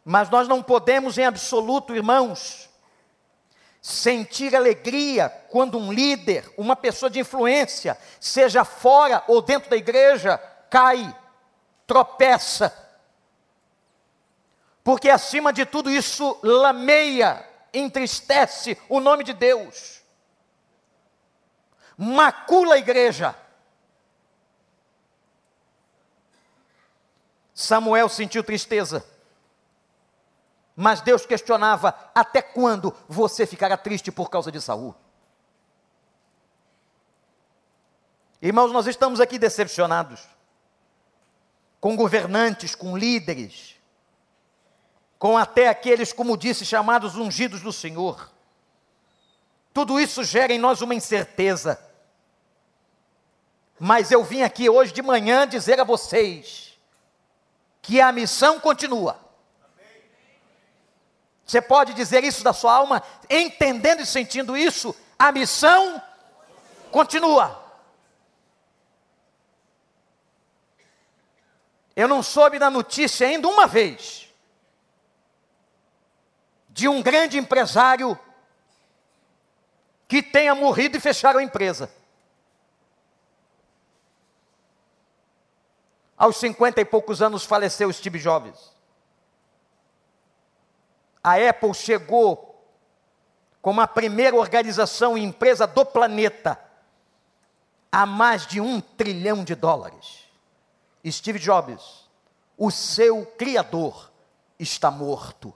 Mas 0.09 0.29
nós 0.29 0.47
não 0.47 0.63
podemos 0.63 1.17
em 1.17 1.25
absoluto, 1.25 1.93
irmãos, 1.93 2.69
sentir 3.81 4.55
alegria 4.55 5.27
quando 5.49 5.77
um 5.77 5.91
líder, 5.91 6.49
uma 6.57 6.77
pessoa 6.77 7.09
de 7.09 7.19
influência, 7.19 7.97
seja 8.17 8.63
fora 8.63 9.21
ou 9.27 9.41
dentro 9.41 9.69
da 9.69 9.75
igreja, 9.75 10.37
cai, 10.69 11.13
tropeça. 11.85 12.73
Porque 14.81 15.09
acima 15.09 15.51
de 15.51 15.65
tudo 15.65 15.89
isso 15.89 16.39
lameia, 16.41 17.45
entristece 17.73 18.77
o 18.87 19.01
nome 19.01 19.25
de 19.25 19.33
Deus, 19.33 20.01
macula 21.97 22.75
a 22.75 22.79
igreja. 22.79 23.35
Samuel 27.53 28.07
sentiu 28.07 28.41
tristeza. 28.41 29.16
Mas 30.79 31.01
Deus 31.01 31.25
questionava: 31.25 31.97
até 32.13 32.39
quando 32.39 32.95
você 33.09 33.47
ficará 33.47 33.75
triste 33.75 34.11
por 34.11 34.29
causa 34.29 34.51
de 34.51 34.61
Saul? 34.61 34.93
Irmãos, 38.39 38.71
nós 38.71 38.85
estamos 38.85 39.19
aqui 39.19 39.39
decepcionados 39.39 40.21
com 41.81 41.95
governantes, 41.95 42.75
com 42.75 42.95
líderes, 42.95 43.75
com 45.17 45.35
até 45.35 45.67
aqueles, 45.67 46.13
como 46.13 46.37
disse, 46.37 46.63
chamados 46.63 47.15
ungidos 47.15 47.61
do 47.61 47.73
Senhor. 47.73 48.31
Tudo 49.73 49.99
isso 49.99 50.23
gera 50.23 50.53
em 50.53 50.59
nós 50.59 50.81
uma 50.81 50.93
incerteza. 50.93 51.83
Mas 53.79 54.11
eu 54.11 54.23
vim 54.23 54.43
aqui 54.43 54.69
hoje 54.69 54.93
de 54.93 55.01
manhã 55.01 55.47
dizer 55.47 55.79
a 55.79 55.83
vocês 55.83 56.79
que 57.81 57.99
a 57.99 58.11
missão 58.11 58.59
continua. 58.59 59.26
Você 61.47 61.61
pode 61.61 61.93
dizer 61.93 62.25
isso 62.25 62.43
da 62.43 62.51
sua 62.51 62.73
alma, 62.73 63.01
entendendo 63.29 64.01
e 64.01 64.05
sentindo 64.05 64.57
isso, 64.57 64.93
a 65.17 65.31
missão 65.31 66.01
continua. 66.91 67.65
Eu 71.95 72.05
não 72.09 72.21
soube 72.21 72.59
da 72.59 72.69
notícia 72.69 73.25
ainda 73.25 73.47
uma 73.47 73.65
vez 73.65 74.27
de 76.69 76.89
um 76.89 77.01
grande 77.01 77.37
empresário 77.37 78.19
que 80.05 80.21
tenha 80.21 80.53
morrido 80.53 80.97
e 80.97 80.99
fecharam 80.99 81.39
a 81.39 81.43
empresa. 81.43 81.89
Aos 86.17 86.35
cinquenta 86.35 86.81
e 86.81 86.85
poucos 86.85 87.21
anos 87.21 87.45
faleceu 87.45 87.91
Steve 87.93 88.19
Jobs 88.19 88.76
a 91.23 91.35
Apple 91.35 91.73
chegou 91.73 92.47
como 93.61 93.81
a 93.81 93.87
primeira 93.87 94.35
organização 94.35 95.17
e 95.17 95.23
empresa 95.23 95.67
do 95.67 95.85
planeta 95.85 96.59
a 97.91 98.05
mais 98.05 98.45
de 98.45 98.61
um 98.61 98.79
trilhão 98.79 99.43
de 99.43 99.55
dólares. 99.55 100.25
Steve 101.05 101.39
Jobs, 101.39 102.09
o 102.57 102.69
seu 102.69 103.25
criador, 103.25 104.11
está 104.59 104.91
morto. 104.91 105.53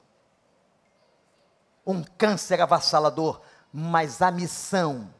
Um 1.85 2.03
câncer 2.03 2.61
avassalador, 2.61 3.41
mas 3.73 4.21
a 4.21 4.31
missão 4.31 5.13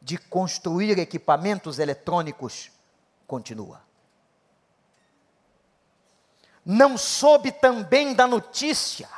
de 0.00 0.16
construir 0.16 0.98
equipamentos 0.98 1.78
eletrônicos 1.78 2.70
continua. 3.26 3.82
Não 6.64 6.96
soube 6.96 7.50
também 7.52 8.14
da 8.14 8.26
notícia 8.26 9.08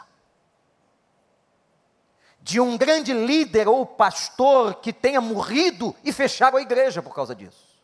de 2.50 2.58
um 2.58 2.76
grande 2.76 3.12
líder 3.12 3.68
ou 3.68 3.86
pastor 3.86 4.74
que 4.76 4.92
tenha 4.92 5.20
morrido 5.20 5.94
e 6.02 6.12
fechado 6.12 6.56
a 6.56 6.60
igreja 6.60 7.00
por 7.00 7.14
causa 7.14 7.32
disso. 7.32 7.80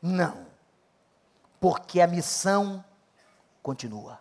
Não. 0.00 0.46
Porque 1.60 2.00
a 2.00 2.06
missão 2.06 2.82
continua. 3.62 4.18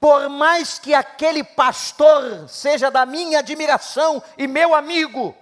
Por 0.00 0.28
mais 0.28 0.80
que 0.80 0.92
aquele 0.92 1.44
pastor 1.44 2.48
seja 2.48 2.90
da 2.90 3.06
minha 3.06 3.38
admiração 3.38 4.20
e 4.36 4.48
meu 4.48 4.74
amigo, 4.74 5.36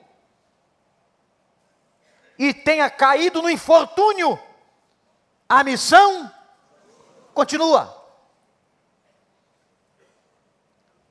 e 2.38 2.52
tenha 2.52 2.90
caído 2.90 3.40
no 3.40 3.48
infortúnio, 3.48 4.38
a 5.48 5.64
missão 5.64 6.30
continua. 7.32 7.99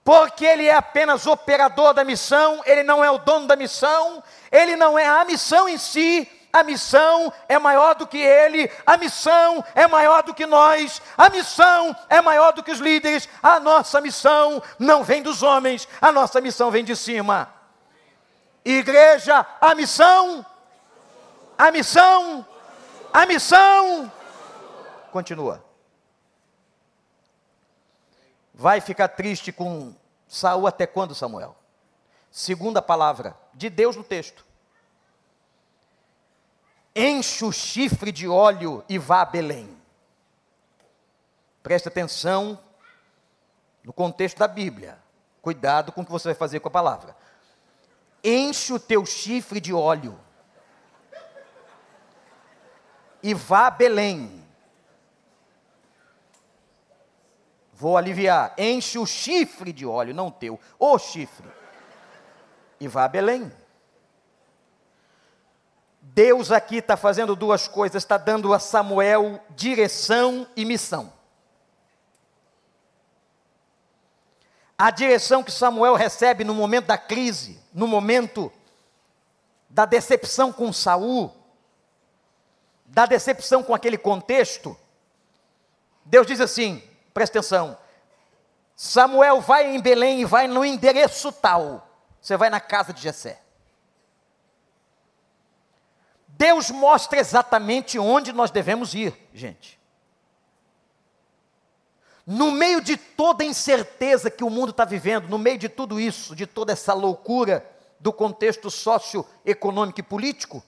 Porque 0.10 0.44
ele 0.44 0.66
é 0.66 0.74
apenas 0.74 1.28
operador 1.28 1.94
da 1.94 2.04
missão, 2.04 2.64
ele 2.66 2.82
não 2.82 3.06
é 3.06 3.12
o 3.12 3.20
dono 3.20 3.46
da 3.46 3.56
missão, 3.56 4.24
ele 4.52 4.76
não 4.76 4.98
é 4.98 5.06
a 5.06 5.24
missão 5.24 5.70
em 5.70 5.78
si, 5.78 6.28
a 6.52 6.64
missão 6.64 7.32
é 7.48 7.60
maior 7.60 7.94
do 7.94 8.08
que 8.08 8.18
ele, 8.18 8.72
a 8.88 8.98
missão 8.98 9.64
é 9.76 9.86
maior 9.86 10.24
do 10.24 10.34
que 10.34 10.48
nós, 10.48 11.00
a 11.16 11.30
missão 11.30 11.96
é 12.10 12.20
maior 12.22 12.54
do 12.54 12.64
que 12.64 12.72
os 12.72 12.80
líderes, 12.80 13.30
a 13.44 13.60
nossa 13.60 14.02
missão 14.02 14.64
não 14.80 15.04
vem 15.04 15.22
dos 15.22 15.44
homens, 15.44 15.88
a 16.02 16.12
nossa 16.12 16.42
missão 16.42 16.72
vem 16.72 16.84
de 16.84 16.96
cima. 16.96 17.54
Igreja, 18.66 19.46
a 19.62 19.76
missão, 19.76 20.44
a 21.56 21.70
missão, 21.70 22.44
a 23.14 23.28
missão 23.28 24.12
continua. 25.12 25.64
Vai 28.56 28.82
ficar 28.82 29.08
triste 29.10 29.52
com 29.52 29.99
Saul 30.30 30.68
até 30.68 30.86
quando, 30.86 31.16
Samuel? 31.16 31.58
Segunda 32.30 32.84
palavra 32.84 33.36
de 33.52 33.68
Deus 33.68 33.96
no 33.96 34.04
texto. 34.04 34.46
Enche 36.96 37.44
o 37.44 37.52
chifre 37.52 38.12
de 38.12 38.28
óleo 38.28 38.86
e 38.88 39.00
vá 39.00 39.22
a 39.22 39.26
Belém. 39.26 39.76
Preste 41.64 41.88
atenção 41.88 42.60
no 43.84 43.92
contexto 43.92 44.38
da 44.38 44.48
Bíblia. 44.48 45.00
Cuidado 45.42 45.92
com 45.92 46.02
o 46.02 46.06
que 46.06 46.12
você 46.12 46.28
vai 46.28 46.36
fazer 46.36 46.60
com 46.60 46.68
a 46.68 46.72
palavra. 46.72 47.18
Enche 48.24 48.72
o 48.72 48.80
teu 48.80 49.06
chifre 49.08 49.60
de 49.60 49.74
óleo 49.74 50.20
e 53.24 53.34
vá 53.34 53.68
a 53.68 53.72
Belém. 53.72 54.39
Vou 57.80 57.96
aliviar. 57.96 58.54
Enche 58.58 59.00
o 59.00 59.06
chifre 59.06 59.72
de 59.72 59.86
óleo, 59.86 60.14
não 60.14 60.30
teu, 60.30 60.60
o 60.78 61.00
chifre. 61.00 61.48
E 62.78 62.90
vá 62.90 63.06
a 63.06 63.08
Belém. 63.08 63.50
Deus 66.02 66.52
aqui 66.52 66.78
está 66.78 66.98
fazendo 66.98 67.38
duas 67.38 67.70
coisas, 67.70 68.04
está 68.04 68.18
dando 68.18 68.54
a 68.54 68.60
Samuel 68.60 69.42
direção 69.52 70.46
e 70.58 70.66
missão. 70.66 71.14
A 74.78 74.92
direção 74.92 75.42
que 75.42 75.52
Samuel 75.52 75.96
recebe 75.96 76.44
no 76.44 76.54
momento 76.54 76.88
da 76.88 76.98
crise, 76.98 77.62
no 77.74 77.88
momento 77.88 78.52
da 79.70 79.86
decepção 79.86 80.52
com 80.52 80.74
Saul, 80.74 81.34
da 82.86 83.06
decepção 83.06 83.64
com 83.64 83.74
aquele 83.74 83.98
contexto, 83.98 84.78
Deus 86.04 86.28
diz 86.28 86.42
assim: 86.42 86.84
presta 87.14 87.40
atenção. 87.40 87.78
Samuel 88.76 89.42
vai 89.42 89.76
em 89.76 89.82
Belém 89.82 90.22
e 90.22 90.26
vai 90.26 90.48
no 90.48 90.64
endereço 90.64 91.32
tal. 91.32 91.88
Você 92.22 92.38
vai 92.38 92.50
na 92.50 92.60
casa 92.60 92.94
de 92.94 93.02
Jessé. 93.02 93.42
Deus 96.28 96.72
mostra 96.72 97.20
exatamente 97.20 98.00
onde 98.00 98.32
nós 98.32 98.50
devemos 98.50 98.94
ir, 98.94 99.14
gente. 99.34 99.78
No 102.26 102.52
meio 102.52 102.80
de 102.80 102.96
toda 102.96 103.44
a 103.44 103.48
incerteza 103.48 104.30
que 104.30 104.44
o 104.44 104.50
mundo 104.50 104.70
está 104.70 104.86
vivendo, 104.86 105.28
no 105.28 105.38
meio 105.38 105.58
de 105.58 105.68
tudo 105.68 106.00
isso, 106.00 106.36
de 106.36 106.48
toda 106.48 106.72
essa 106.72 106.94
loucura 106.94 107.70
do 108.00 108.14
contexto 108.14 108.72
socioeconômico 108.72 110.00
e 110.00 110.04
político, 110.04 110.64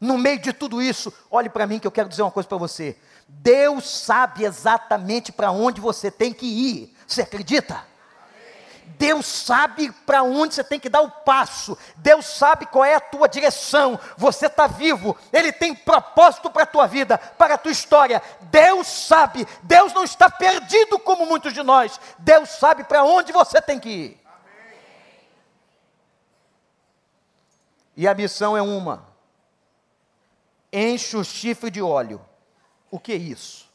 no 0.00 0.16
meio 0.16 0.38
de 0.38 0.52
tudo 0.52 0.80
isso, 0.80 1.12
olhe 1.30 1.50
para 1.50 1.66
mim 1.66 1.78
que 1.78 1.86
eu 1.86 1.90
quero 1.90 2.08
dizer 2.08 2.22
uma 2.22 2.30
coisa 2.30 2.48
para 2.48 2.56
você. 2.56 2.96
Deus 3.28 3.88
sabe 3.88 4.44
exatamente 4.44 5.30
para 5.30 5.50
onde 5.50 5.80
você 5.80 6.10
tem 6.10 6.32
que 6.32 6.46
ir. 6.46 6.96
Você 7.06 7.22
acredita? 7.22 7.84
Deus 9.00 9.26
sabe 9.26 9.90
para 10.04 10.22
onde 10.22 10.54
você 10.54 10.64
tem 10.64 10.78
que 10.78 10.88
dar 10.88 11.00
o 11.00 11.10
passo, 11.10 11.76
Deus 11.96 12.26
sabe 12.26 12.66
qual 12.66 12.84
é 12.84 12.96
a 12.96 13.00
tua 13.00 13.26
direção, 13.28 13.98
você 14.14 14.44
está 14.44 14.66
vivo, 14.66 15.16
Ele 15.32 15.50
tem 15.52 15.74
propósito 15.74 16.50
para 16.50 16.64
a 16.64 16.66
tua 16.66 16.86
vida, 16.86 17.16
para 17.16 17.54
a 17.54 17.58
tua 17.58 17.72
história, 17.72 18.22
Deus 18.42 18.86
sabe, 18.86 19.48
Deus 19.62 19.94
não 19.94 20.04
está 20.04 20.28
perdido 20.28 20.98
como 20.98 21.24
muitos 21.24 21.54
de 21.54 21.62
nós, 21.62 21.98
Deus 22.18 22.50
sabe 22.50 22.84
para 22.84 23.02
onde 23.02 23.32
você 23.32 23.62
tem 23.62 23.80
que 23.80 23.88
ir. 23.88 24.20
E 27.96 28.06
a 28.06 28.14
missão 28.14 28.54
é 28.54 28.62
uma: 28.62 29.09
enche 30.72 31.16
o 31.16 31.24
chifre 31.24 31.70
de 31.70 31.82
óleo. 31.82 32.24
O 32.90 32.98
que 32.98 33.12
é 33.12 33.16
isso? 33.16 33.68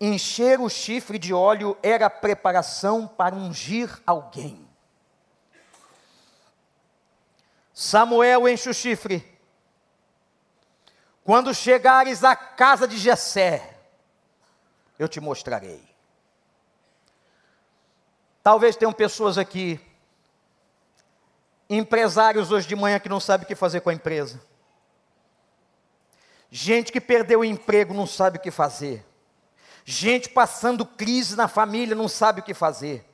Encher 0.00 0.60
o 0.60 0.68
chifre 0.68 1.18
de 1.18 1.32
óleo 1.32 1.76
era 1.82 2.10
preparação 2.10 3.06
para 3.06 3.34
ungir 3.34 3.90
alguém. 4.06 4.68
Samuel 7.72 8.48
enche 8.48 8.68
o 8.68 8.74
chifre. 8.74 9.32
Quando 11.24 11.54
chegares 11.54 12.22
à 12.22 12.36
casa 12.36 12.86
de 12.86 12.98
Jessé, 12.98 13.76
eu 14.98 15.08
te 15.08 15.20
mostrarei. 15.20 15.82
Talvez 18.42 18.76
tenham 18.76 18.92
pessoas 18.92 19.38
aqui, 19.38 19.80
empresários 21.68 22.52
hoje 22.52 22.68
de 22.68 22.76
manhã 22.76 23.00
que 23.00 23.08
não 23.08 23.18
sabem 23.18 23.44
o 23.44 23.48
que 23.48 23.54
fazer 23.54 23.80
com 23.80 23.88
a 23.88 23.94
empresa. 23.94 24.38
Gente 26.56 26.92
que 26.92 27.00
perdeu 27.00 27.40
o 27.40 27.44
emprego 27.44 27.92
não 27.92 28.06
sabe 28.06 28.38
o 28.38 28.40
que 28.40 28.52
fazer. 28.52 29.04
Gente 29.84 30.28
passando 30.28 30.86
crise 30.86 31.34
na 31.34 31.48
família 31.48 31.96
não 31.96 32.06
sabe 32.06 32.38
o 32.38 32.44
que 32.44 32.54
fazer. 32.54 33.04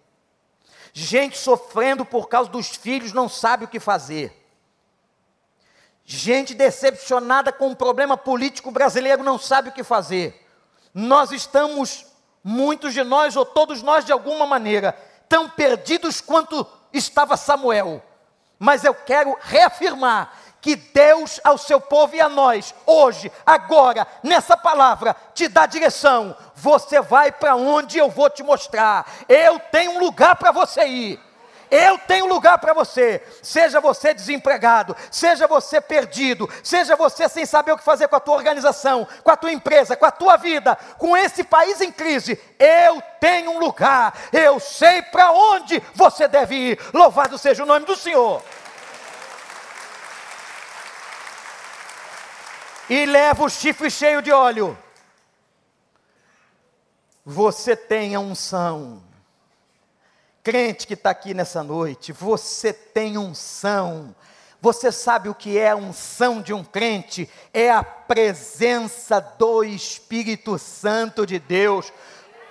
Gente 0.93 1.39
sofrendo 1.39 2.05
por 2.05 2.29
causa 2.29 2.51
dos 2.51 2.77
filhos 2.77 3.15
não 3.15 3.31
sabe 3.31 3.65
o 3.65 3.69
que 3.69 3.81
fazer. 3.81 4.47
Gente 6.05 6.53
decepcionada 6.53 7.51
com 7.51 7.71
o 7.71 7.77
problema 7.77 8.15
político 8.15 8.71
brasileiro 8.71 9.23
não 9.23 9.39
sabe 9.39 9.71
o 9.71 9.73
que 9.73 9.83
fazer. 9.83 10.47
Nós 10.93 11.33
estamos, 11.33 12.05
muitos 12.45 12.93
de 12.93 13.03
nós, 13.03 13.37
ou 13.37 13.47
todos 13.47 13.81
nós 13.81 14.05
de 14.05 14.13
alguma 14.13 14.45
maneira, 14.45 14.93
tão 15.31 15.49
perdidos 15.49 16.21
quanto 16.21 16.67
estava 16.93 17.39
Samuel. 17.39 18.05
Mas 18.59 18.85
eu 18.85 18.95
quero 18.95 19.35
reafirmar 19.41 20.31
que 20.61 20.77
Deus 20.77 21.41
ao 21.43 21.57
seu 21.57 21.81
povo 21.81 22.15
e 22.15 22.21
a 22.21 22.29
nós, 22.29 22.75
hoje, 22.87 23.33
agora, 23.45 24.07
nessa 24.23 24.57
palavra, 24.57 25.17
te 25.35 25.49
dá 25.49 25.67
direção. 25.67 26.37
Você 26.55 27.01
vai 27.01 27.33
para 27.33 27.57
onde 27.57 27.99
eu 27.99 28.11
vou 28.11 28.29
te 28.29 28.43
mostrar. 28.43 29.07
Eu 29.29 29.59
tenho 29.59 29.93
um 29.93 29.99
lugar 29.99 30.37
para 30.37 30.53
você 30.53 30.87
ir. 30.87 31.31
Eu 31.71 31.97
tenho 31.99 32.27
lugar 32.27 32.59
para 32.59 32.75
você. 32.75 33.23
Seja 33.43 33.81
você 33.81 34.13
desempregado, 34.13 34.97
seja 35.11 35.47
você 35.47 35.81
perdido, 35.81 36.51
seja 36.65 36.97
você 36.97 37.29
sem 37.29 37.47
saber 37.47 37.73
o 37.73 37.79
que 37.79 37.85
fazer 37.85 38.09
com 38.09 38.17
a 38.17 38.21
tua 38.21 38.35
organização, 38.35 39.07
com 39.23 39.31
a 39.31 39.37
tua 39.37 39.53
empresa, 39.53 39.97
com 39.97 40.05
a 40.05 40.11
tua 40.11 40.37
vida, 40.37 40.77
com 40.99 41.17
esse 41.17 41.45
país 41.45 41.81
em 41.81 41.93
crise. 41.93 42.41
Eu 42.59 43.01
tenho 43.21 43.53
um 43.53 43.61
lugar. 43.61 44.13
Eu 44.33 44.59
sei 44.59 45.01
para 45.01 45.31
onde 45.31 45.81
você 45.95 46.27
deve 46.27 46.57
ir. 46.57 46.81
Louvado 46.93 47.39
seja 47.39 47.63
o 47.63 47.67
nome 47.67 47.87
do 47.87 47.95
Senhor. 47.95 48.43
E 52.91 53.07
leva 53.07 53.45
o 53.45 53.49
chifre 53.49 53.89
cheio 53.89 54.21
de 54.21 54.33
óleo. 54.33 54.77
Você 57.25 57.77
tem 57.77 58.17
a 58.17 58.21
unção. 58.21 59.01
Crente 60.43 60.89
que 60.89 60.95
está 60.95 61.11
aqui 61.11 61.33
nessa 61.33 61.63
noite, 61.63 62.11
você 62.11 62.73
tem 62.73 63.17
unção. 63.17 64.13
Você 64.61 64.91
sabe 64.91 65.29
o 65.29 65.35
que 65.35 65.57
é 65.57 65.71
a 65.71 65.77
unção 65.77 66.43
de 66.43 66.53
um 66.53 66.65
crente? 66.65 67.31
É 67.55 67.71
a 67.71 67.85
presença 67.85 69.21
do 69.21 69.63
Espírito 69.63 70.59
Santo 70.59 71.25
de 71.25 71.39
Deus 71.39 71.93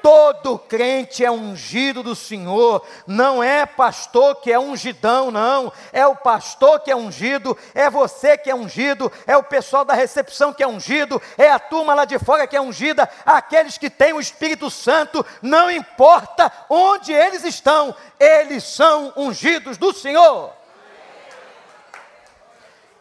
Todo 0.01 0.57
crente 0.57 1.25
é 1.25 1.29
ungido 1.29 2.01
do 2.01 2.15
Senhor, 2.15 2.85
não 3.05 3.43
é 3.43 3.65
pastor 3.65 4.35
que 4.35 4.51
é 4.51 4.57
ungidão, 4.57 5.29
não, 5.29 5.73
é 5.91 6.05
o 6.07 6.15
pastor 6.15 6.79
que 6.79 6.89
é 6.89 6.95
ungido, 6.95 7.57
é 7.73 7.89
você 7.89 8.37
que 8.37 8.49
é 8.49 8.55
ungido, 8.55 9.11
é 9.27 9.35
o 9.35 9.43
pessoal 9.43 9.83
da 9.83 9.93
recepção 9.93 10.53
que 10.53 10.63
é 10.63 10.67
ungido, 10.67 11.21
é 11.37 11.49
a 11.49 11.59
turma 11.59 11.93
lá 11.93 12.05
de 12.05 12.17
fora 12.17 12.47
que 12.47 12.55
é 12.55 12.61
ungida, 12.61 13.09
aqueles 13.25 13.77
que 13.77 13.89
têm 13.89 14.13
o 14.13 14.19
Espírito 14.19 14.69
Santo, 14.69 15.25
não 15.41 15.69
importa 15.69 16.51
onde 16.69 17.11
eles 17.11 17.43
estão, 17.43 17.93
eles 18.19 18.63
são 18.63 19.13
ungidos 19.17 19.77
do 19.77 19.93
Senhor. 19.93 20.53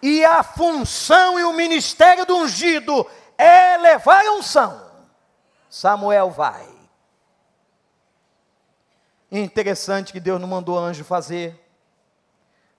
E 0.02 0.24
a 0.24 0.42
função 0.42 1.38
e 1.38 1.44
o 1.44 1.52
ministério 1.52 2.24
do 2.24 2.36
ungido 2.36 3.06
é 3.36 3.76
levar 3.76 4.24
a 4.24 4.32
unção. 4.32 4.80
Samuel 5.68 6.30
vai. 6.30 6.77
Interessante 9.30 10.12
que 10.12 10.20
Deus 10.20 10.40
não 10.40 10.48
mandou 10.48 10.78
anjo 10.78 11.04
fazer. 11.04 11.58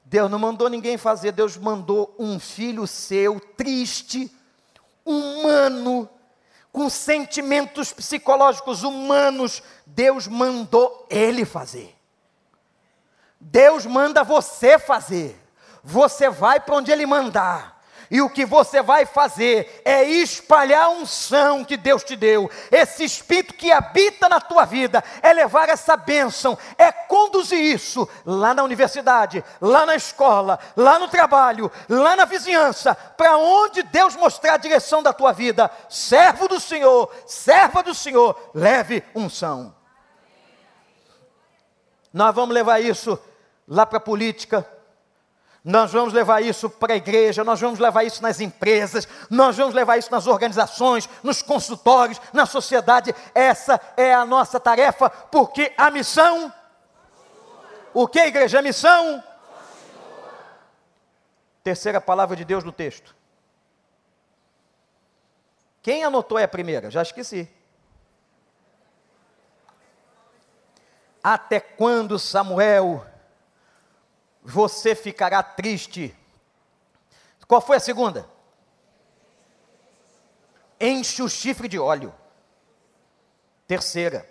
Deus 0.03 0.29
não 0.31 0.39
mandou 0.39 0.69
ninguém 0.69 0.97
fazer, 0.97 1.31
Deus 1.31 1.55
mandou 1.55 2.15
um 2.17 2.39
filho 2.39 2.87
seu, 2.87 3.39
triste, 3.39 4.35
humano, 5.05 6.09
com 6.71 6.89
sentimentos 6.89 7.93
psicológicos 7.93 8.81
humanos. 8.81 9.61
Deus 9.85 10.27
mandou 10.27 11.05
ele 11.11 11.45
fazer. 11.45 11.95
Deus 13.39 13.85
manda 13.85 14.23
você 14.23 14.79
fazer. 14.79 15.39
Você 15.83 16.27
vai 16.29 16.59
para 16.59 16.75
onde 16.75 16.91
ele 16.91 17.05
mandar. 17.05 17.78
E 18.11 18.21
o 18.21 18.29
que 18.29 18.43
você 18.43 18.81
vai 18.81 19.05
fazer 19.05 19.81
é 19.85 20.03
espalhar 20.03 20.85
a 20.85 20.89
unção 20.89 21.63
que 21.63 21.77
Deus 21.77 22.03
te 22.03 22.15
deu. 22.15 22.49
Esse 22.71 23.03
espírito 23.03 23.53
que 23.53 23.71
habita 23.71 24.27
na 24.27 24.41
tua 24.41 24.65
vida 24.65 25.03
é 25.21 25.31
levar 25.31 25.69
essa 25.69 25.95
bênção, 25.95 26.57
é 26.75 26.91
conduzir 26.91 27.59
isso 27.59 28.09
lá 28.25 28.53
na 28.53 28.63
universidade, 28.63 29.43
lá 29.61 29.85
na 29.85 29.95
escola, 29.95 30.57
lá 30.75 30.97
no 30.97 31.07
trabalho, 31.07 31.71
lá 31.87 32.15
na 32.15 32.25
vizinhança, 32.25 32.95
para 32.95 33.37
onde 33.37 33.83
Deus 33.83 34.15
mostrar 34.15 34.55
a 34.55 34.57
direção 34.57 35.03
da 35.03 35.13
tua 35.13 35.31
vida. 35.31 35.69
Servo 35.87 36.47
do 36.47 36.59
Senhor, 36.59 37.13
serva 37.27 37.83
do 37.83 37.93
Senhor, 37.93 38.51
leve 38.55 39.03
unção. 39.13 39.75
Nós 42.11 42.33
vamos 42.33 42.55
levar 42.55 42.79
isso 42.79 43.19
lá 43.67 43.85
para 43.85 43.99
a 43.99 44.01
política 44.01 44.67
nós 45.63 45.91
vamos 45.91 46.13
levar 46.13 46.41
isso 46.41 46.69
para 46.69 46.93
a 46.93 46.97
igreja, 46.97 47.43
nós 47.43 47.59
vamos 47.59 47.79
levar 47.79 48.03
isso 48.03 48.21
nas 48.21 48.39
empresas, 48.39 49.07
nós 49.29 49.57
vamos 49.57 49.75
levar 49.75 49.97
isso 49.97 50.11
nas 50.11 50.25
organizações, 50.25 51.09
nos 51.21 51.41
consultórios, 51.41 52.19
na 52.31 52.45
sociedade. 52.45 53.13
Essa 53.35 53.79
é 53.97 54.13
a 54.13 54.25
nossa 54.25 54.59
tarefa, 54.59 55.09
porque 55.09 55.73
a 55.77 55.91
missão. 55.91 56.53
O 57.93 58.07
que, 58.07 58.19
igreja? 58.19 58.59
A 58.59 58.61
missão. 58.61 59.23
Terceira 61.63 61.99
palavra 61.99 62.35
de 62.35 62.45
Deus 62.45 62.63
no 62.63 62.71
texto. 62.71 63.15
Quem 65.81 66.03
anotou 66.03 66.39
é 66.39 66.43
a 66.43 66.47
primeira? 66.47 66.89
Já 66.89 67.01
esqueci. 67.01 67.49
Até 71.21 71.59
quando 71.59 72.17
Samuel 72.17 73.05
você 74.43 74.95
ficará 74.95 75.41
triste. 75.43 76.15
Qual 77.47 77.61
foi 77.61 77.77
a 77.77 77.79
segunda? 77.79 78.29
Enche 80.79 81.21
o 81.21 81.29
chifre 81.29 81.67
de 81.67 81.79
óleo. 81.79 82.13
Terceira, 83.67 84.27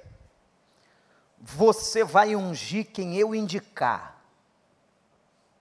você 1.39 2.03
vai 2.03 2.35
ungir 2.35 2.91
quem 2.93 3.17
eu 3.17 3.35
indicar. 3.35 4.23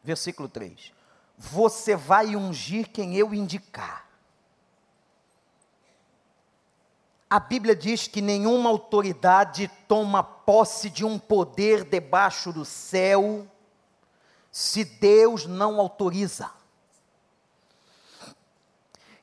Versículo 0.03 0.47
3. 0.47 0.93
Você 1.37 1.95
vai 1.95 2.35
ungir 2.35 2.89
quem 2.89 3.15
eu 3.15 3.33
indicar. 3.33 4.07
A 7.29 7.39
Bíblia 7.39 7.75
diz 7.75 8.07
que 8.07 8.21
nenhuma 8.21 8.69
autoridade 8.69 9.67
toma 9.87 10.23
posse 10.23 10.89
de 10.89 11.03
um 11.03 11.19
poder 11.19 11.83
debaixo 11.83 12.53
do 12.53 12.63
céu 12.63 13.45
se 14.57 14.83
Deus 14.83 15.45
não 15.45 15.79
autoriza. 15.79 16.49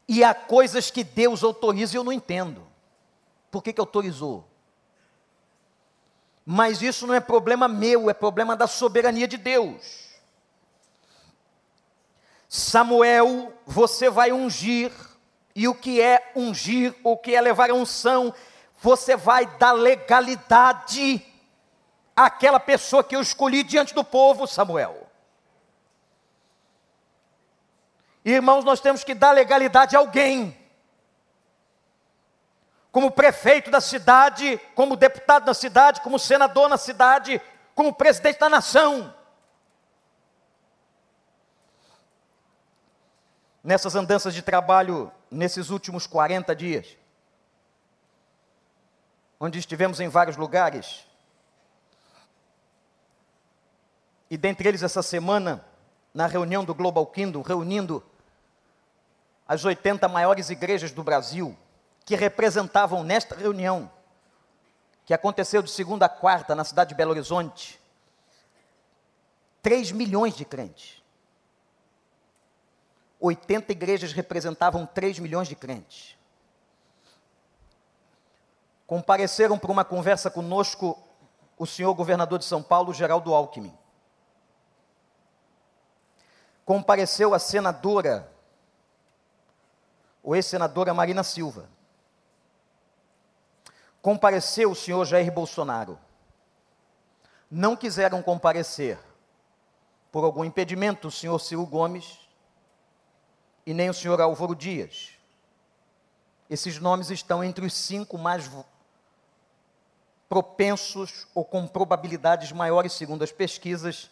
E 0.07 0.23
há 0.23 0.33
coisas 0.33 0.92
que 0.92 1.03
Deus 1.03 1.42
autoriza 1.42 1.97
e 1.97 1.99
eu 1.99 2.05
não 2.05 2.12
entendo. 2.12 2.64
Por 3.51 3.61
que, 3.61 3.73
que 3.73 3.81
autorizou? 3.81 4.49
Mas 6.47 6.83
isso 6.83 7.05
não 7.05 7.14
é 7.14 7.18
problema 7.18 7.66
meu, 7.66 8.09
é 8.09 8.14
problema 8.14 8.55
da 8.55 8.68
soberania 8.68 9.27
de 9.27 9.37
Deus. 9.37 10.11
Samuel, 12.49 13.53
você 13.66 14.09
vai 14.09 14.31
ungir, 14.31 14.92
e 15.53 15.66
o 15.66 15.75
que 15.75 16.01
é 16.01 16.31
ungir, 16.37 16.94
o 17.03 17.16
que 17.16 17.35
é 17.35 17.40
levar 17.40 17.70
a 17.70 17.75
unção, 17.75 18.33
você 18.81 19.16
vai 19.16 19.47
dar 19.59 19.73
legalidade 19.73 21.27
àquela 22.14 22.61
pessoa 22.61 23.03
que 23.03 23.16
eu 23.16 23.20
escolhi 23.20 23.64
diante 23.64 23.92
do 23.92 24.05
povo, 24.05 24.47
Samuel. 24.47 25.03
Irmãos, 28.24 28.64
nós 28.64 28.80
temos 28.80 29.04
que 29.04 29.14
dar 29.14 29.32
legalidade 29.32 29.94
a 29.94 29.98
alguém 29.98 30.56
como 32.94 33.10
prefeito 33.10 33.72
da 33.72 33.80
cidade, 33.80 34.56
como 34.72 34.94
deputado 34.94 35.44
da 35.44 35.52
cidade, 35.52 36.00
como 36.00 36.16
senador 36.16 36.68
na 36.68 36.78
cidade, 36.78 37.42
como 37.74 37.92
presidente 37.92 38.38
da 38.38 38.48
nação. 38.48 39.12
Nessas 43.64 43.96
andanças 43.96 44.32
de 44.32 44.42
trabalho, 44.42 45.10
nesses 45.28 45.70
últimos 45.70 46.06
40 46.06 46.54
dias, 46.54 46.96
onde 49.40 49.58
estivemos 49.58 49.98
em 49.98 50.08
vários 50.08 50.37
lugares, 50.37 51.04
e 54.30 54.37
dentre 54.37 54.68
eles 54.68 54.84
essa 54.84 55.02
semana, 55.02 55.64
na 56.14 56.28
reunião 56.28 56.64
do 56.64 56.72
Global 56.72 57.04
Kingdom, 57.08 57.42
reunindo 57.42 58.04
as 59.46 59.64
80 59.64 60.09
maiores 60.09 60.50
igrejas 60.50 60.90
do 60.90 61.02
Brasil, 61.02 61.57
que 62.04 62.16
representavam 62.16 63.02
nesta 63.02 63.35
reunião, 63.35 63.90
que 65.04 65.14
aconteceu 65.14 65.62
de 65.62 65.70
segunda 65.70 66.07
a 66.07 66.09
quarta 66.09 66.54
na 66.54 66.64
cidade 66.64 66.90
de 66.90 66.94
Belo 66.94 67.11
Horizonte, 67.11 67.80
3 69.62 69.92
milhões 69.92 70.35
de 70.37 70.44
crentes. 70.44 71.02
80 73.20 73.72
igrejas 73.72 74.12
representavam 74.12 74.85
3 74.85 75.18
milhões 75.18 75.48
de 75.48 75.57
crentes. 75.57 76.16
Compareceram 78.87 79.59
para 79.59 79.72
uma 79.72 79.85
conversa 79.85 80.30
conosco 80.30 81.02
o 81.57 81.66
senhor 81.66 81.94
governador 81.94 82.38
de 82.38 82.44
São 82.44 82.62
Paulo, 82.62 82.92
Geraldo 82.92 83.33
Alckmin. 83.33 83.72
Compareceu 86.66 87.33
a 87.33 87.38
senadora, 87.38 88.30
o 90.24 90.34
ex-senadora 90.34 90.94
Marina 90.94 91.22
Silva 91.22 91.68
compareceu 94.00 94.70
o 94.70 94.74
senhor 94.74 95.04
Jair 95.04 95.30
Bolsonaro. 95.30 95.98
Não 97.50 97.76
quiseram 97.76 98.22
comparecer 98.22 98.98
por 100.10 100.24
algum 100.24 100.44
impedimento 100.44 101.08
o 101.08 101.10
senhor 101.10 101.38
Ciro 101.38 101.64
Gomes 101.66 102.18
e 103.66 103.74
nem 103.74 103.90
o 103.90 103.94
senhor 103.94 104.20
Álvaro 104.20 104.54
Dias. 104.54 105.10
Esses 106.48 106.78
nomes 106.78 107.10
estão 107.10 107.44
entre 107.44 107.64
os 107.64 107.74
cinco 107.74 108.16
mais 108.16 108.50
propensos 110.28 111.26
ou 111.34 111.44
com 111.44 111.66
probabilidades 111.66 112.50
maiores, 112.50 112.94
segundo 112.94 113.22
as 113.22 113.32
pesquisas, 113.32 114.10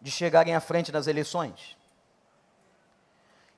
de 0.00 0.10
chegarem 0.10 0.54
à 0.54 0.60
frente 0.60 0.90
nas 0.90 1.06
eleições. 1.06 1.76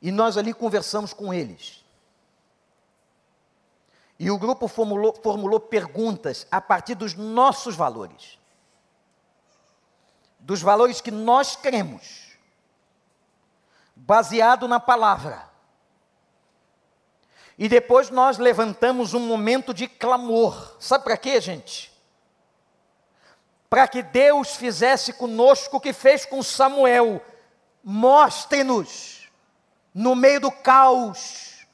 E 0.01 0.11
nós 0.11 0.37
ali 0.37 0.53
conversamos 0.53 1.13
com 1.13 1.33
eles. 1.33 1.85
E 4.19 4.31
o 4.31 4.39
grupo 4.39 4.67
formulou, 4.67 5.15
formulou 5.23 5.61
perguntas 5.61 6.47
a 6.51 6.61
partir 6.61 6.95
dos 6.95 7.15
nossos 7.15 7.77
valores, 7.77 8.39
dos 10.39 10.63
valores 10.63 11.01
que 11.01 11.11
nós 11.11 11.55
cremos, 11.55 12.39
baseado 13.95 14.67
na 14.67 14.81
palavra. 14.81 15.51
E 17.59 17.69
depois 17.69 18.11
nós 18.11 18.39
levantamos 18.39 19.15
um 19.15 19.21
momento 19.21 19.73
de 19.73 19.89
clamor. 19.89 20.77
Sabe 20.79 21.05
para 21.05 21.17
quê, 21.17 21.41
gente? 21.41 21.93
Para 23.69 23.89
que 23.89 24.03
Deus 24.03 24.57
fizesse 24.57 25.13
conosco 25.15 25.77
o 25.79 25.81
que 25.81 25.93
fez 25.93 26.27
com 26.27 26.43
Samuel. 26.43 27.23
Mostre-nos, 27.83 29.16
no 29.97 30.15
meio 30.15 30.39
do 30.41 30.53
caos, 30.53 31.67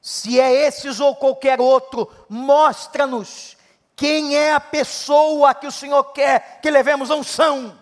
se 0.00 0.38
é 0.38 0.52
esses 0.52 1.00
ou 1.00 1.16
qualquer 1.16 1.60
outro, 1.60 2.08
mostra-nos 2.28 3.56
quem 3.96 4.36
é 4.36 4.52
a 4.52 4.60
pessoa 4.60 5.52
que 5.52 5.66
o 5.66 5.72
Senhor 5.72 6.04
quer 6.12 6.60
que 6.60 6.70
levemos 6.70 7.10
a 7.10 7.16
unção. 7.16 7.76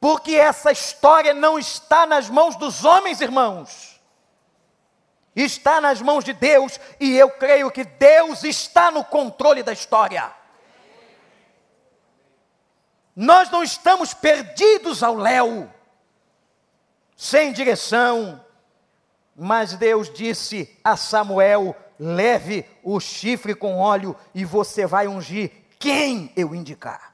Porque 0.00 0.34
essa 0.34 0.72
história 0.72 1.34
não 1.34 1.58
está 1.58 2.06
nas 2.06 2.30
mãos 2.30 2.56
dos 2.56 2.86
homens, 2.86 3.20
irmãos. 3.20 4.00
Está 5.36 5.78
nas 5.78 6.00
mãos 6.00 6.24
de 6.24 6.32
Deus, 6.32 6.80
e 6.98 7.14
eu 7.18 7.32
creio 7.32 7.70
que 7.70 7.84
Deus 7.84 8.44
está 8.44 8.90
no 8.90 9.04
controle 9.04 9.62
da 9.62 9.74
história. 9.74 10.32
Nós 13.14 13.50
não 13.50 13.62
estamos 13.62 14.14
perdidos 14.14 15.02
ao 15.02 15.14
léu, 15.14 15.70
sem 17.18 17.52
direção, 17.52 18.40
mas 19.34 19.74
Deus 19.74 20.08
disse 20.08 20.78
a 20.84 20.96
Samuel: 20.96 21.74
leve 21.98 22.64
o 22.80 23.00
chifre 23.00 23.56
com 23.56 23.76
óleo 23.76 24.16
e 24.32 24.44
você 24.44 24.86
vai 24.86 25.08
ungir 25.08 25.50
quem 25.80 26.32
eu 26.36 26.54
indicar. 26.54 27.12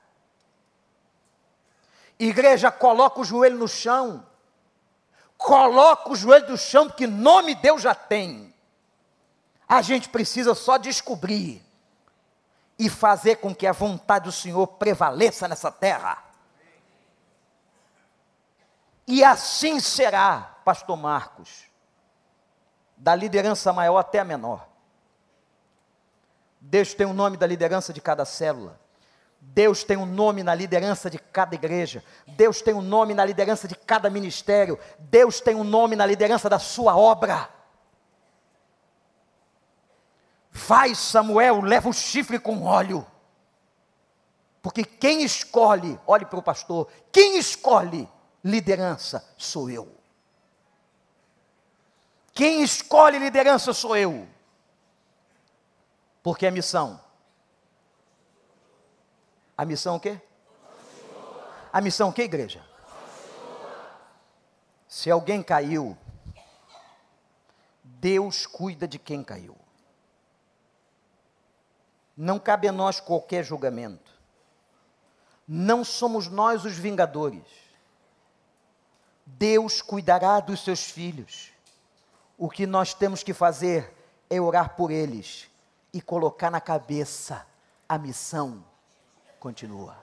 Igreja, 2.18 2.70
coloca 2.70 3.22
o 3.22 3.24
joelho 3.24 3.56
no 3.56 3.66
chão. 3.66 4.26
Coloca 5.38 6.10
o 6.10 6.16
joelho 6.16 6.50
no 6.50 6.58
chão, 6.58 6.86
porque 6.86 7.06
nome 7.06 7.54
Deus 7.54 7.80
já 7.80 7.94
tem. 7.94 8.54
A 9.66 9.80
gente 9.80 10.10
precisa 10.10 10.54
só 10.54 10.76
descobrir 10.76 11.64
e 12.78 12.90
fazer 12.90 13.36
com 13.36 13.54
que 13.54 13.66
a 13.66 13.72
vontade 13.72 14.26
do 14.26 14.32
Senhor 14.32 14.66
prevaleça 14.66 15.48
nessa 15.48 15.72
terra. 15.72 16.23
E 19.06 19.22
assim 19.22 19.80
será, 19.80 20.58
Pastor 20.64 20.96
Marcos 20.96 21.74
da 22.96 23.14
liderança 23.14 23.72
maior 23.72 23.98
até 23.98 24.20
a 24.20 24.24
menor. 24.24 24.66
Deus 26.60 26.94
tem 26.94 27.06
o 27.06 27.10
um 27.10 27.12
nome 27.12 27.36
da 27.36 27.46
liderança 27.46 27.92
de 27.92 28.00
cada 28.00 28.24
célula. 28.24 28.80
Deus 29.40 29.84
tem 29.84 29.96
um 29.96 30.06
nome 30.06 30.42
na 30.42 30.54
liderança 30.54 31.10
de 31.10 31.18
cada 31.18 31.54
igreja. 31.54 32.02
Deus 32.26 32.62
tem 32.62 32.72
um 32.72 32.80
nome 32.80 33.12
na 33.12 33.24
liderança 33.24 33.68
de 33.68 33.74
cada 33.74 34.08
ministério. 34.08 34.78
Deus 34.98 35.40
tem 35.40 35.54
um 35.54 35.64
nome 35.64 35.96
na 35.96 36.06
liderança 36.06 36.48
da 36.48 36.58
sua 36.58 36.96
obra. 36.96 37.50
Vai, 40.50 40.94
Samuel, 40.94 41.60
leva 41.60 41.90
o 41.90 41.92
chifre 41.92 42.38
com 42.38 42.62
óleo. 42.62 43.06
Porque 44.62 44.82
quem 44.82 45.22
escolhe, 45.22 46.00
olhe 46.06 46.24
para 46.24 46.38
o 46.38 46.42
pastor, 46.42 46.88
quem 47.12 47.36
escolhe 47.36 48.08
liderança 48.44 49.26
sou 49.38 49.70
eu. 49.70 49.88
Quem 52.34 52.62
escolhe 52.62 53.18
liderança 53.18 53.72
sou 53.72 53.96
eu. 53.96 54.28
Porque 56.22 56.46
a 56.46 56.50
missão. 56.50 57.00
A 59.56 59.64
missão 59.64 59.96
o 59.96 60.00
quê? 60.00 60.20
A 61.72 61.80
missão 61.80 62.10
o 62.10 62.12
quê, 62.12 62.22
igreja? 62.22 62.64
Se 64.88 65.10
alguém 65.10 65.42
caiu, 65.42 65.96
Deus 67.82 68.46
cuida 68.46 68.86
de 68.86 68.98
quem 68.98 69.24
caiu. 69.24 69.56
Não 72.16 72.38
cabe 72.38 72.68
a 72.68 72.72
nós 72.72 73.00
qualquer 73.00 73.42
julgamento. 73.44 74.12
Não 75.46 75.84
somos 75.84 76.28
nós 76.28 76.64
os 76.64 76.76
vingadores. 76.76 77.63
Deus 79.26 79.80
cuidará 79.80 80.40
dos 80.40 80.62
seus 80.62 80.90
filhos. 80.90 81.52
O 82.36 82.48
que 82.48 82.66
nós 82.66 82.92
temos 82.94 83.22
que 83.22 83.32
fazer 83.32 83.94
é 84.28 84.40
orar 84.40 84.76
por 84.76 84.90
eles 84.90 85.48
e 85.92 86.00
colocar 86.00 86.50
na 86.50 86.60
cabeça 86.60 87.46
a 87.88 87.96
missão 87.96 88.64
continua. 89.38 89.96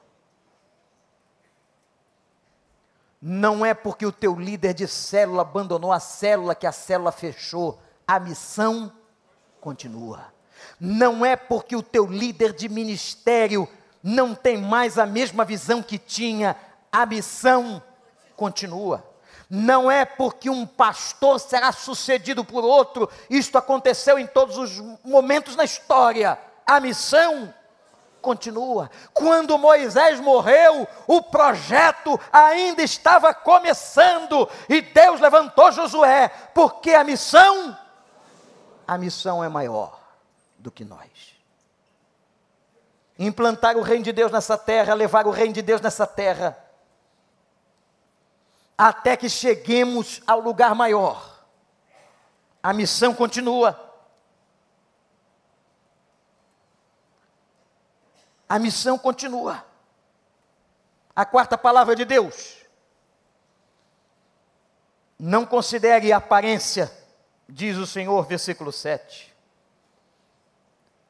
Não 3.22 3.64
é 3.66 3.74
porque 3.74 4.06
o 4.06 4.12
teu 4.12 4.34
líder 4.40 4.74
de 4.74 4.88
célula 4.88 5.44
abandonou 5.44 5.92
a 5.92 6.00
célula 6.00 6.56
que 6.56 6.66
a 6.66 6.72
célula 6.72 7.12
fechou. 7.12 7.80
a 8.08 8.20
missão 8.20 8.92
continua. 9.62 10.34
Não 10.80 11.26
é 11.26 11.36
porque 11.36 11.76
o 11.76 11.84
teu 11.84 12.06
líder 12.06 12.52
de 12.52 12.68
ministério 12.68 13.68
não 14.04 14.34
tem 14.34 14.58
mais 14.58 14.98
a 14.98 15.06
mesma 15.06 15.46
visão 15.46 15.82
que 15.84 15.98
tinha, 15.98 16.58
a 16.92 17.06
missão 17.06 17.82
continua. 18.36 19.11
Não 19.54 19.92
é 19.92 20.06
porque 20.06 20.50
um 20.50 20.66
pastor 20.66 21.38
será 21.38 21.74
sucedido 21.74 22.46
por 22.46 22.64
outro, 22.64 23.10
isto 23.30 23.58
aconteceu 23.58 24.18
em 24.18 24.26
todos 24.26 24.58
os 24.58 24.80
momentos 25.04 25.58
na 25.58 25.66
história. 25.66 26.40
A 26.66 26.80
missão 26.80 27.54
continua. 28.22 28.90
Quando 29.14 29.58
Moisés 29.58 30.22
morreu, 30.22 30.88
o 31.06 31.22
projeto 31.22 32.18
ainda 32.32 32.82
estava 32.82 33.34
começando 33.34 34.48
e 34.70 34.80
Deus 34.82 35.20
levantou 35.20 35.70
Josué, 35.70 36.30
porque 36.54 36.92
a 36.92 37.04
missão 37.04 37.78
a 38.88 38.98
missão 38.98 39.44
é 39.44 39.50
maior 39.50 40.02
do 40.58 40.72
que 40.72 40.86
nós. 40.86 41.10
Implantar 43.20 43.78
o 43.78 43.82
reino 43.82 44.04
de 44.04 44.12
Deus 44.12 44.32
nessa 44.32 44.58
terra, 44.58 44.94
levar 44.94 45.28
o 45.28 45.32
reino 45.32 45.54
de 45.54 45.62
Deus 45.62 45.82
nessa 45.82 46.08
terra, 46.08 46.58
até 48.84 49.16
que 49.16 49.30
cheguemos 49.30 50.24
ao 50.26 50.40
lugar 50.40 50.74
maior. 50.74 51.46
A 52.64 52.74
missão 52.74 53.14
continua. 53.14 53.80
A 58.50 58.58
missão 58.58 58.98
continua. 58.98 59.64
A 61.16 61.24
quarta 61.24 61.60
palavra 61.60 61.96
de 61.96 62.06
Deus. 62.06 62.58
Não 65.20 65.46
considere 65.46 66.12
a 66.12 66.18
aparência, 66.18 66.92
diz 67.48 67.78
o 67.78 67.86
Senhor, 67.86 68.26
versículo 68.26 68.72
7. 68.72 69.32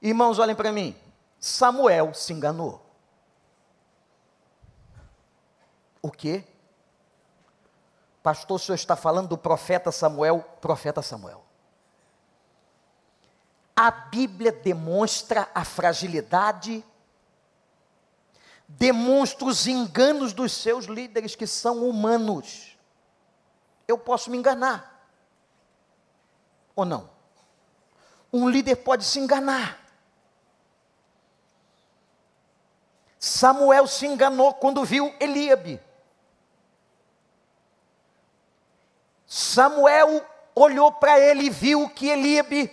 Irmãos, 0.02 0.40
olhem 0.40 0.58
para 0.58 0.74
mim. 0.74 0.94
Samuel 1.40 2.14
se 2.14 2.34
enganou. 2.34 2.86
O 6.02 6.12
quê? 6.12 6.51
Pastor, 8.24 8.56
o 8.56 8.60
senhor 8.60 8.76
está 8.76 8.96
falando 8.96 9.30
do 9.30 9.38
profeta 9.38 9.92
Samuel, 9.92 10.46
profeta 10.60 11.02
Samuel. 11.02 11.44
A 13.76 13.90
Bíblia 13.90 14.52
demonstra 14.52 15.50
a 15.56 15.64
fragilidade 15.66 16.84
demonstra 18.78 19.46
os 19.46 19.68
enganos 19.68 20.34
dos 20.34 20.52
seus 20.54 20.86
líderes 20.86 21.36
que 21.36 21.46
são 21.46 21.88
humanos. 21.88 22.78
Eu 23.88 23.98
posso 23.98 24.30
me 24.30 24.38
enganar. 24.38 25.10
Ou 26.76 26.86
não? 26.86 27.10
Um 28.32 28.50
líder 28.50 28.78
pode 28.78 29.04
se 29.04 29.20
enganar. 29.20 29.78
Samuel 33.20 33.86
se 33.88 34.08
enganou 34.08 34.54
quando 34.54 34.86
viu 34.86 35.14
Eliabe. 35.20 35.80
Samuel 39.34 40.26
olhou 40.54 40.92
para 40.92 41.20
ele 41.20 41.46
e 41.46 41.50
viu 41.50 41.90
que 41.90 42.10
Eliabe 42.10 42.70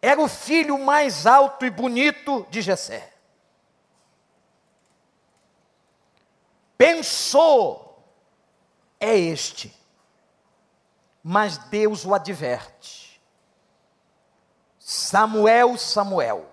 era 0.00 0.20
o 0.20 0.28
filho 0.28 0.78
mais 0.78 1.26
alto 1.26 1.64
e 1.64 1.70
bonito 1.70 2.46
de 2.48 2.62
Jessé. 2.62 3.18
pensou 6.78 8.00
é 9.00 9.16
este. 9.16 9.76
Mas 11.22 11.58
Deus 11.58 12.06
o 12.06 12.14
adverte. 12.14 13.20
Samuel, 14.78 15.76
Samuel, 15.76 16.48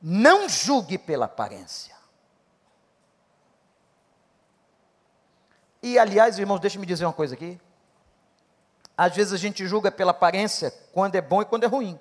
não 0.00 0.48
julgue 0.48 0.96
pela 0.96 1.26
aparência. 1.26 1.94
E 5.82 5.98
aliás, 5.98 6.38
irmãos, 6.38 6.60
deixe-me 6.60 6.86
dizer 6.86 7.06
uma 7.06 7.12
coisa 7.12 7.34
aqui. 7.34 7.58
Às 8.96 9.16
vezes 9.16 9.32
a 9.32 9.38
gente 9.38 9.66
julga 9.66 9.90
pela 9.90 10.10
aparência 10.10 10.70
quando 10.92 11.14
é 11.14 11.20
bom 11.20 11.40
e 11.40 11.46
quando 11.46 11.64
é 11.64 11.66
ruim. 11.66 11.98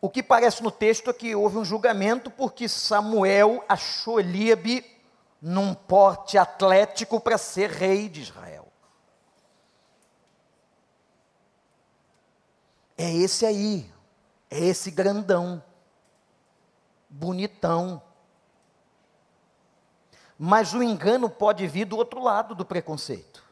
O 0.00 0.08
que 0.08 0.22
parece 0.22 0.62
no 0.62 0.70
texto 0.70 1.10
é 1.10 1.12
que 1.12 1.34
houve 1.34 1.58
um 1.58 1.64
julgamento 1.64 2.30
porque 2.30 2.68
Samuel 2.68 3.62
achou 3.68 4.18
Eliabe 4.18 4.84
num 5.42 5.74
porte 5.74 6.38
atlético 6.38 7.20
para 7.20 7.36
ser 7.36 7.70
rei 7.70 8.08
de 8.08 8.22
Israel. 8.22 8.66
É 12.96 13.12
esse 13.12 13.44
aí, 13.44 13.90
é 14.50 14.58
esse 14.58 14.90
grandão, 14.90 15.62
bonitão. 17.08 18.02
Mas 20.42 20.72
o 20.72 20.82
engano 20.82 21.28
pode 21.28 21.66
vir 21.66 21.84
do 21.84 21.98
outro 21.98 22.22
lado 22.22 22.54
do 22.54 22.64
preconceito. 22.64 23.44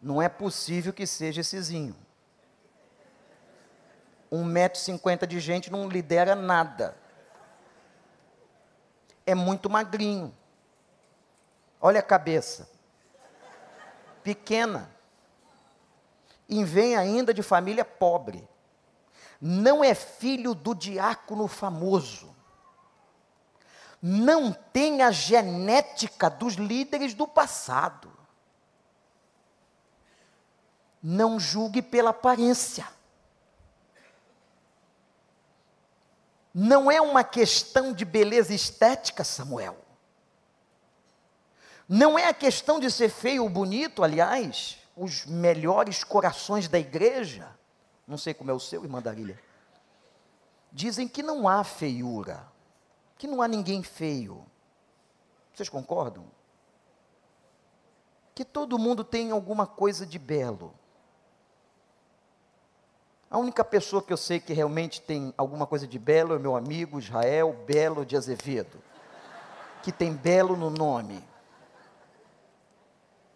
Não 0.00 0.20
é 0.20 0.28
possível 0.28 0.92
que 0.92 1.06
seja 1.06 1.42
essezinho 1.42 1.94
um 4.32 4.44
metro 4.44 4.80
e 4.80 4.82
cinquenta 4.82 5.26
de 5.26 5.38
gente 5.38 5.70
não 5.70 5.86
lidera 5.86 6.34
nada. 6.34 6.96
É 9.26 9.34
muito 9.34 9.68
magrinho. 9.68 10.34
Olha 11.78 12.00
a 12.00 12.02
cabeça. 12.02 12.66
Pequena. 14.24 14.90
E 16.48 16.64
vem 16.64 16.96
ainda 16.96 17.34
de 17.34 17.42
família 17.42 17.84
pobre. 17.84 18.48
Não 19.38 19.84
é 19.84 19.94
filho 19.94 20.54
do 20.54 20.74
diácono 20.74 21.46
famoso. 21.46 22.31
Não 24.02 24.52
tem 24.52 25.00
a 25.00 25.12
genética 25.12 26.28
dos 26.28 26.54
líderes 26.54 27.14
do 27.14 27.26
passado. 27.28 28.12
Não 31.00 31.38
julgue 31.38 31.80
pela 31.80 32.10
aparência. 32.10 32.86
não 36.54 36.90
é 36.90 37.00
uma 37.00 37.24
questão 37.24 37.92
de 37.92 38.04
beleza 38.04 38.52
estética, 38.54 39.24
Samuel. 39.24 39.76
Não 41.88 42.18
é 42.18 42.28
a 42.28 42.34
questão 42.34 42.78
de 42.78 42.90
ser 42.90 43.08
feio 43.08 43.42
ou 43.42 43.48
bonito, 43.48 44.02
aliás, 44.02 44.78
os 44.96 45.24
melhores 45.26 46.04
corações 46.04 46.68
da 46.68 46.78
igreja, 46.78 47.48
não 48.06 48.18
sei 48.18 48.34
como 48.34 48.50
é 48.50 48.54
o 48.54 48.60
seu, 48.60 48.82
irmã 48.82 49.00
Darília, 49.00 49.40
dizem 50.70 51.08
que 51.08 51.22
não 51.22 51.48
há 51.48 51.64
feiura, 51.64 52.46
que 53.22 53.28
não 53.28 53.40
há 53.40 53.46
ninguém 53.46 53.84
feio. 53.84 54.44
Vocês 55.54 55.68
concordam? 55.68 56.26
Que 58.34 58.44
todo 58.44 58.80
mundo 58.80 59.04
tem 59.04 59.30
alguma 59.30 59.64
coisa 59.64 60.04
de 60.04 60.18
belo. 60.18 60.74
A 63.30 63.38
única 63.38 63.64
pessoa 63.64 64.02
que 64.02 64.12
eu 64.12 64.16
sei 64.16 64.40
que 64.40 64.52
realmente 64.52 65.00
tem 65.00 65.32
alguma 65.38 65.68
coisa 65.68 65.86
de 65.86 66.00
belo 66.00 66.34
é 66.34 66.38
meu 66.40 66.56
amigo 66.56 66.98
Israel 66.98 67.52
Belo 67.64 68.04
de 68.04 68.16
Azevedo, 68.16 68.82
que 69.84 69.92
tem 69.92 70.12
belo 70.12 70.56
no 70.56 70.68
nome. 70.68 71.24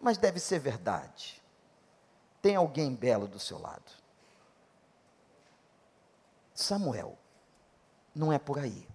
Mas 0.01 0.17
deve 0.17 0.41
ser 0.41 0.59
verdade. 0.59 1.41
Tem 2.41 2.57
alguém 2.57 2.93
belo 2.93 3.25
do 3.25 3.39
seu 3.39 3.57
lado. 3.57 3.89
Samuel, 6.53 7.17
não 8.13 8.33
é 8.33 8.37
por 8.37 8.59
aí. 8.59 8.85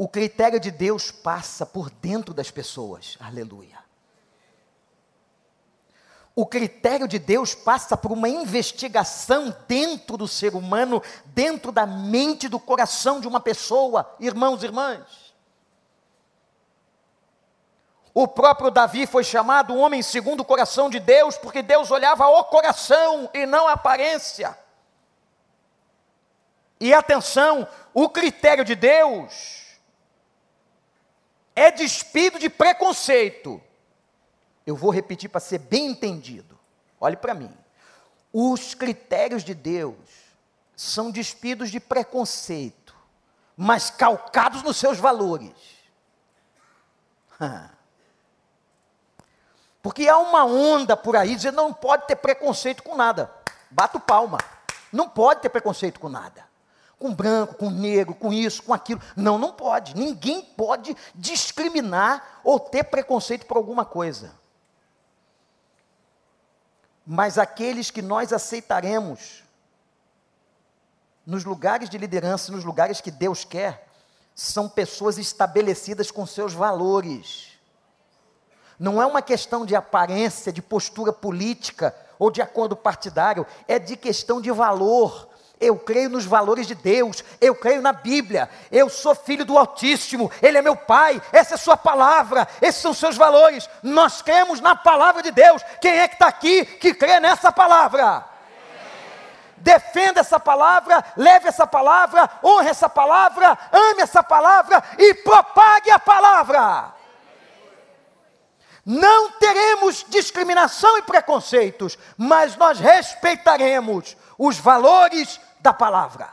O 0.00 0.08
critério 0.08 0.58
de 0.58 0.70
Deus 0.70 1.10
passa 1.10 1.66
por 1.66 1.90
dentro 1.90 2.32
das 2.32 2.50
pessoas. 2.50 3.18
Aleluia. 3.20 3.78
O 6.34 6.46
critério 6.46 7.06
de 7.06 7.18
Deus 7.18 7.54
passa 7.54 7.98
por 7.98 8.10
uma 8.10 8.26
investigação 8.26 9.54
dentro 9.68 10.16
do 10.16 10.26
ser 10.26 10.54
humano, 10.54 11.02
dentro 11.26 11.70
da 11.70 11.84
mente, 11.84 12.48
do 12.48 12.58
coração 12.58 13.20
de 13.20 13.28
uma 13.28 13.40
pessoa, 13.40 14.16
irmãos 14.18 14.62
e 14.62 14.66
irmãs. 14.68 15.34
O 18.14 18.26
próprio 18.26 18.70
Davi 18.70 19.06
foi 19.06 19.22
chamado 19.22 19.76
homem 19.76 20.00
segundo 20.00 20.40
o 20.40 20.46
coração 20.46 20.88
de 20.88 20.98
Deus, 20.98 21.36
porque 21.36 21.60
Deus 21.60 21.90
olhava 21.90 22.26
o 22.26 22.44
coração 22.44 23.28
e 23.34 23.44
não 23.44 23.68
a 23.68 23.72
aparência. 23.72 24.58
E 26.80 26.94
atenção, 26.94 27.68
o 27.92 28.08
critério 28.08 28.64
de 28.64 28.74
Deus 28.74 29.59
é 31.60 31.70
despido 31.70 32.38
de 32.38 32.48
preconceito 32.48 33.62
eu 34.66 34.76
vou 34.76 34.90
repetir 34.90 35.28
para 35.28 35.40
ser 35.40 35.58
bem 35.58 35.86
entendido. 35.86 36.58
Olhe 37.00 37.16
para 37.16 37.34
mim. 37.34 37.52
Os 38.32 38.74
critérios 38.74 39.42
de 39.42 39.54
Deus 39.54 39.96
são 40.76 41.10
despidos 41.10 41.70
de 41.70 41.80
preconceito, 41.80 42.94
mas 43.56 43.90
calcados 43.90 44.62
nos 44.62 44.76
seus 44.76 44.98
valores. 44.98 45.52
Porque 49.82 50.08
há 50.08 50.18
uma 50.18 50.44
onda 50.44 50.96
por 50.96 51.16
aí 51.16 51.34
dizendo 51.34 51.56
não 51.56 51.72
pode 51.72 52.06
ter 52.06 52.16
preconceito 52.16 52.82
com 52.82 52.94
nada. 52.94 53.34
Bato 53.70 53.98
palma. 53.98 54.38
Não 54.92 55.08
pode 55.08 55.40
ter 55.40 55.48
preconceito 55.48 55.98
com 55.98 56.08
nada. 56.08 56.49
Com 57.00 57.12
branco, 57.12 57.56
com 57.56 57.68
negro, 57.68 58.14
com 58.14 58.32
isso, 58.32 58.62
com 58.62 58.72
aquilo. 58.72 59.00
Não, 59.16 59.36
não 59.38 59.52
pode. 59.52 59.96
Ninguém 59.96 60.40
pode 60.40 60.96
discriminar 61.12 62.40
ou 62.44 62.60
ter 62.60 62.84
preconceito 62.84 63.44
por 63.44 63.56
alguma 63.56 63.84
coisa. 63.84 64.32
Mas 67.04 67.38
aqueles 67.38 67.90
que 67.90 68.00
nós 68.00 68.32
aceitaremos 68.32 69.42
nos 71.26 71.42
lugares 71.44 71.90
de 71.90 71.98
liderança, 71.98 72.52
nos 72.52 72.64
lugares 72.64 73.00
que 73.00 73.10
Deus 73.10 73.44
quer, 73.44 73.88
são 74.34 74.68
pessoas 74.68 75.18
estabelecidas 75.18 76.12
com 76.12 76.24
seus 76.24 76.54
valores 76.54 77.50
não 78.80 79.00
é 79.00 79.04
uma 79.04 79.20
questão 79.20 79.66
de 79.66 79.76
aparência, 79.76 80.50
de 80.50 80.62
postura 80.62 81.12
política 81.12 81.94
ou 82.18 82.30
de 82.30 82.40
acordo 82.40 82.74
partidário, 82.74 83.46
é 83.68 83.78
de 83.78 83.94
questão 83.94 84.40
de 84.40 84.50
valor. 84.50 85.28
Eu 85.60 85.76
creio 85.76 86.08
nos 86.08 86.24
valores 86.24 86.66
de 86.66 86.74
Deus, 86.74 87.22
eu 87.40 87.54
creio 87.54 87.82
na 87.82 87.92
Bíblia, 87.92 88.48
eu 88.72 88.88
sou 88.88 89.14
filho 89.14 89.44
do 89.44 89.58
Altíssimo, 89.58 90.30
Ele 90.40 90.56
é 90.56 90.62
meu 90.62 90.74
Pai, 90.74 91.20
essa 91.32 91.54
é 91.54 91.58
Sua 91.58 91.76
palavra, 91.76 92.48
esses 92.62 92.80
são 92.80 92.94
seus 92.94 93.16
valores. 93.16 93.68
Nós 93.82 94.22
cremos 94.22 94.60
na 94.60 94.74
palavra 94.74 95.22
de 95.22 95.30
Deus. 95.30 95.62
Quem 95.80 95.98
é 95.98 96.08
que 96.08 96.14
está 96.14 96.28
aqui 96.28 96.64
que 96.64 96.94
crê 96.94 97.20
nessa 97.20 97.52
palavra? 97.52 98.30
defenda 99.60 100.20
essa 100.20 100.40
palavra, 100.40 101.04
leve 101.16 101.48
essa 101.48 101.66
palavra, 101.66 102.28
honre 102.42 102.68
essa 102.68 102.88
palavra, 102.88 103.58
ame 103.70 104.02
essa 104.02 104.22
palavra 104.22 104.82
e 104.98 105.14
propague 105.14 105.90
a 105.90 105.98
palavra. 105.98 106.94
Não 108.84 109.32
teremos 109.32 110.04
discriminação 110.08 110.98
e 110.98 111.02
preconceitos, 111.02 111.98
mas 112.16 112.56
nós 112.56 112.80
respeitaremos 112.80 114.16
os 114.38 114.58
valores 114.58 115.38
da 115.60 115.72
palavra. 115.72 116.28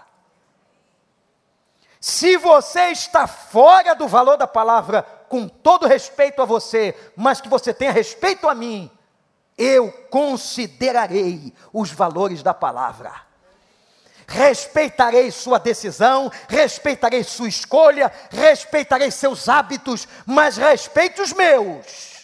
Se 1.99 2.37
você 2.37 2.91
está 2.91 3.27
fora 3.27 3.93
do 3.95 4.07
valor 4.07 4.37
da 4.37 4.47
palavra, 4.47 5.03
com 5.27 5.47
todo 5.47 5.87
respeito 5.87 6.41
a 6.41 6.45
você, 6.45 6.95
mas 7.15 7.41
que 7.41 7.49
você 7.49 7.73
tenha 7.73 7.91
respeito 7.91 8.47
a 8.47 8.55
mim, 8.55 8.89
eu 9.57 9.91
considerarei 10.09 11.53
os 11.73 11.91
valores 11.91 12.43
da 12.43 12.53
palavra. 12.53 13.11
Respeitarei 14.27 15.31
sua 15.31 15.57
decisão, 15.57 16.31
respeitarei 16.47 17.23
sua 17.23 17.47
escolha, 17.47 18.11
respeitarei 18.29 19.09
seus 19.09 19.47
hábitos, 19.47 20.07
mas 20.25 20.57
respeite 20.57 21.21
os 21.21 21.33
meus 21.33 22.17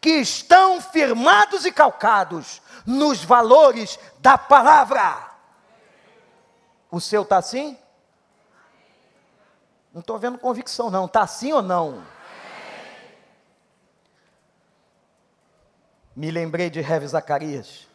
que 0.00 0.10
estão 0.10 0.80
firmados 0.80 1.64
e 1.64 1.72
calcados 1.72 2.62
nos 2.86 3.24
valores 3.24 3.98
da 4.20 4.38
palavra. 4.38 5.27
O 6.90 7.00
seu 7.00 7.22
está 7.22 7.38
assim? 7.38 7.76
Não 9.92 10.00
estou 10.00 10.18
vendo 10.18 10.38
convicção, 10.38 10.90
não. 10.90 11.06
Está 11.06 11.22
assim 11.22 11.52
ou 11.52 11.62
não? 11.62 12.04
Me 16.14 16.30
lembrei 16.30 16.68
de 16.68 16.80
Rev 16.80 17.06
Zacarias, 17.06 17.86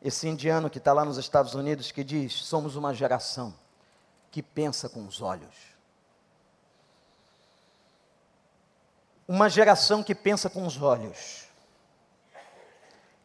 esse 0.00 0.26
indiano 0.26 0.70
que 0.70 0.78
está 0.78 0.92
lá 0.92 1.04
nos 1.04 1.18
Estados 1.18 1.54
Unidos, 1.54 1.92
que 1.92 2.02
diz: 2.02 2.32
somos 2.32 2.76
uma 2.76 2.94
geração 2.94 3.54
que 4.30 4.42
pensa 4.42 4.88
com 4.88 5.06
os 5.06 5.20
olhos. 5.20 5.54
Uma 9.26 9.50
geração 9.50 10.02
que 10.02 10.14
pensa 10.14 10.48
com 10.48 10.66
os 10.66 10.80
olhos 10.80 11.46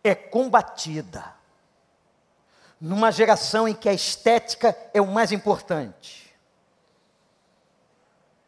é 0.04 0.14
combatida. 0.14 1.34
Numa 2.80 3.12
geração 3.12 3.68
em 3.68 3.74
que 3.74 3.88
a 3.88 3.94
estética 3.94 4.78
é 4.94 5.02
o 5.02 5.08
mais 5.08 5.32
importante. 5.32 6.34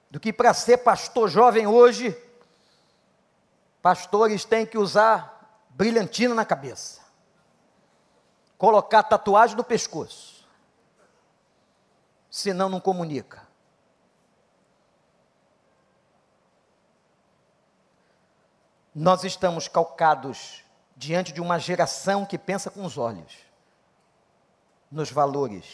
Do 0.09 0.19
que 0.19 0.31
para 0.31 0.53
ser 0.53 0.77
pastor 0.77 1.29
jovem 1.29 1.67
hoje, 1.67 2.17
pastores 3.81 4.45
têm 4.45 4.65
que 4.65 4.77
usar 4.77 5.65
brilhantina 5.69 6.33
na 6.33 6.45
cabeça, 6.45 7.01
colocar 8.57 9.03
tatuagem 9.03 9.57
no 9.57 9.63
pescoço, 9.63 10.47
senão 12.29 12.69
não 12.69 12.79
comunica. 12.79 13.45
nós 18.95 19.25
estamos 19.25 19.67
calcados 19.67 20.63
diante 20.95 21.33
de 21.33 21.41
uma 21.41 21.59
geração 21.59 22.25
que 22.25 22.37
pensa 22.37 22.71
com 22.71 22.85
os 22.85 22.97
olhos 22.97 23.44
nos 24.91 25.11
valores 25.11 25.65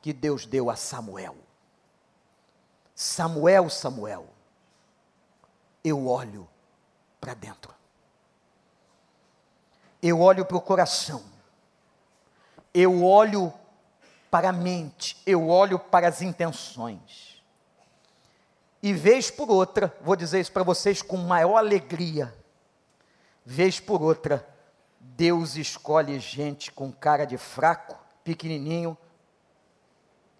que 0.00 0.12
Deus 0.12 0.46
deu 0.46 0.70
a 0.70 0.76
Samuel. 0.76 1.36
Samuel, 2.94 3.70
Samuel, 3.70 4.26
eu 5.82 6.06
olho 6.06 6.48
para 7.20 7.34
dentro. 7.34 7.74
Eu 10.02 10.20
olho 10.20 10.44
para 10.44 10.56
o 10.56 10.60
coração. 10.60 11.22
Eu 12.74 13.04
olho 13.04 13.52
para 14.30 14.48
a 14.48 14.52
mente, 14.52 15.20
eu 15.26 15.48
olho 15.48 15.78
para 15.78 16.08
as 16.08 16.22
intenções. 16.22 17.42
E 18.82 18.92
vez 18.92 19.30
por 19.30 19.50
outra, 19.50 19.94
vou 20.00 20.16
dizer 20.16 20.40
isso 20.40 20.50
para 20.50 20.62
vocês 20.62 21.02
com 21.02 21.18
maior 21.18 21.58
alegria, 21.58 22.34
vez 23.44 23.78
por 23.78 24.02
outra, 24.02 24.48
Deus 24.98 25.56
escolhe 25.56 26.18
gente 26.18 26.72
com 26.72 26.90
cara 26.90 27.24
de 27.24 27.36
fraco, 27.36 28.01
pequenininho 28.24 28.96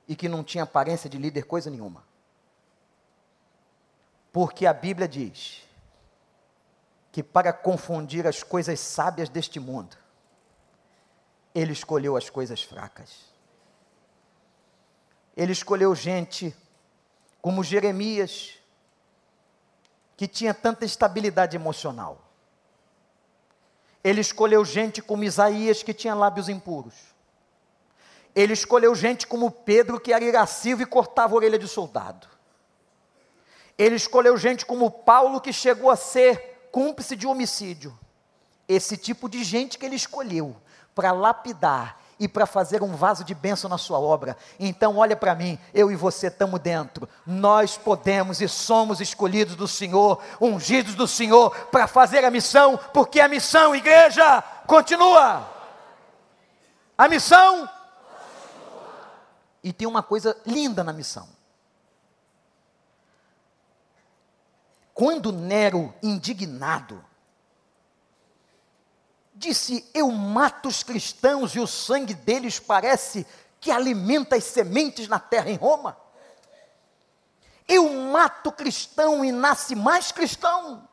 e 0.06 0.16
que 0.16 0.28
não 0.28 0.42
tinha 0.42 0.64
aparência 0.64 1.08
de 1.08 1.18
líder 1.18 1.44
coisa 1.44 1.70
nenhuma. 1.70 2.04
Porque 4.32 4.66
a 4.66 4.72
Bíblia 4.72 5.06
diz 5.06 5.62
que 7.10 7.22
para 7.22 7.52
confundir 7.52 8.26
as 8.26 8.42
coisas 8.42 8.80
sábias 8.80 9.28
deste 9.28 9.60
mundo, 9.60 9.96
ele 11.54 11.72
escolheu 11.72 12.16
as 12.16 12.30
coisas 12.30 12.62
fracas. 12.62 13.30
Ele 15.36 15.52
escolheu 15.52 15.94
gente 15.94 16.56
como 17.42 17.62
Jeremias, 17.62 18.58
que 20.16 20.26
tinha 20.26 20.54
tanta 20.54 20.84
estabilidade 20.84 21.56
emocional. 21.56 22.18
Ele 24.02 24.20
escolheu 24.20 24.64
gente 24.64 25.02
como 25.02 25.24
Isaías, 25.24 25.82
que 25.82 25.92
tinha 25.92 26.14
lábios 26.14 26.48
impuros. 26.48 27.11
Ele 28.34 28.52
escolheu 28.52 28.94
gente 28.94 29.26
como 29.26 29.50
Pedro, 29.50 30.00
que 30.00 30.12
era 30.12 30.24
irascível 30.24 30.84
e 30.84 30.90
cortava 30.90 31.34
a 31.34 31.36
orelha 31.36 31.58
de 31.58 31.68
soldado. 31.68 32.26
Ele 33.76 33.96
escolheu 33.96 34.36
gente 34.36 34.64
como 34.64 34.90
Paulo, 34.90 35.40
que 35.40 35.52
chegou 35.52 35.90
a 35.90 35.96
ser 35.96 36.68
cúmplice 36.70 37.16
de 37.16 37.26
homicídio. 37.26 37.98
Esse 38.68 38.96
tipo 38.96 39.28
de 39.28 39.44
gente 39.44 39.78
que 39.78 39.84
ele 39.84 39.96
escolheu 39.96 40.56
para 40.94 41.12
lapidar 41.12 42.00
e 42.18 42.28
para 42.28 42.46
fazer 42.46 42.82
um 42.82 42.94
vaso 42.94 43.24
de 43.24 43.34
bênção 43.34 43.68
na 43.68 43.76
sua 43.76 43.98
obra. 43.98 44.36
Então, 44.58 44.96
olha 44.96 45.16
para 45.16 45.34
mim, 45.34 45.58
eu 45.74 45.90
e 45.90 45.96
você 45.96 46.28
estamos 46.28 46.60
dentro. 46.60 47.08
Nós 47.26 47.76
podemos 47.76 48.40
e 48.40 48.48
somos 48.48 49.00
escolhidos 49.00 49.56
do 49.56 49.66
Senhor, 49.66 50.22
ungidos 50.40 50.94
do 50.94 51.08
Senhor, 51.08 51.50
para 51.66 51.88
fazer 51.88 52.24
a 52.24 52.30
missão, 52.30 52.78
porque 52.94 53.20
a 53.20 53.26
missão, 53.26 53.74
igreja, 53.74 54.42
continua. 54.66 55.50
A 56.96 57.08
missão. 57.08 57.68
E 59.62 59.72
tem 59.72 59.86
uma 59.86 60.02
coisa 60.02 60.40
linda 60.44 60.82
na 60.82 60.92
missão. 60.92 61.28
Quando 64.92 65.32
Nero, 65.32 65.94
indignado, 66.02 67.04
disse: 69.34 69.88
Eu 69.94 70.10
mato 70.10 70.68
os 70.68 70.82
cristãos 70.82 71.54
e 71.54 71.60
o 71.60 71.66
sangue 71.66 72.14
deles 72.14 72.58
parece 72.58 73.26
que 73.60 73.70
alimenta 73.70 74.36
as 74.36 74.44
sementes 74.44 75.08
na 75.08 75.18
terra 75.18 75.50
em 75.50 75.56
Roma. 75.56 75.96
Eu 77.66 77.88
mato 77.88 78.52
cristão 78.52 79.24
e 79.24 79.32
nasce 79.32 79.74
mais 79.74 80.12
cristão. 80.12 80.88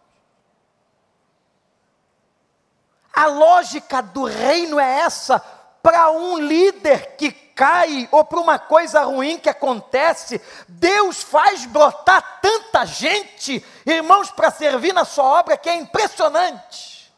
A 3.11 3.26
lógica 3.26 4.01
do 4.01 4.24
reino 4.24 4.80
é 4.80 4.99
essa: 4.99 5.43
para 5.82 6.11
um 6.11 6.38
líder 6.38 7.15
que 7.15 7.32
cai 7.32 8.07
ou 8.11 8.23
para 8.23 8.39
uma 8.39 8.57
coisa 8.57 9.03
ruim 9.03 9.38
que 9.38 9.49
acontece, 9.49 10.41
Deus 10.67 11.21
faz 11.21 11.65
brotar 11.65 12.39
tanta 12.41 12.86
gente, 12.86 13.63
irmãos, 13.86 14.32
para 14.32 14.51
servir 14.51 14.93
na 14.93 15.03
sua 15.03 15.25
obra 15.25 15.57
que 15.57 15.69
é 15.69 15.75
impressionante. 15.75 17.13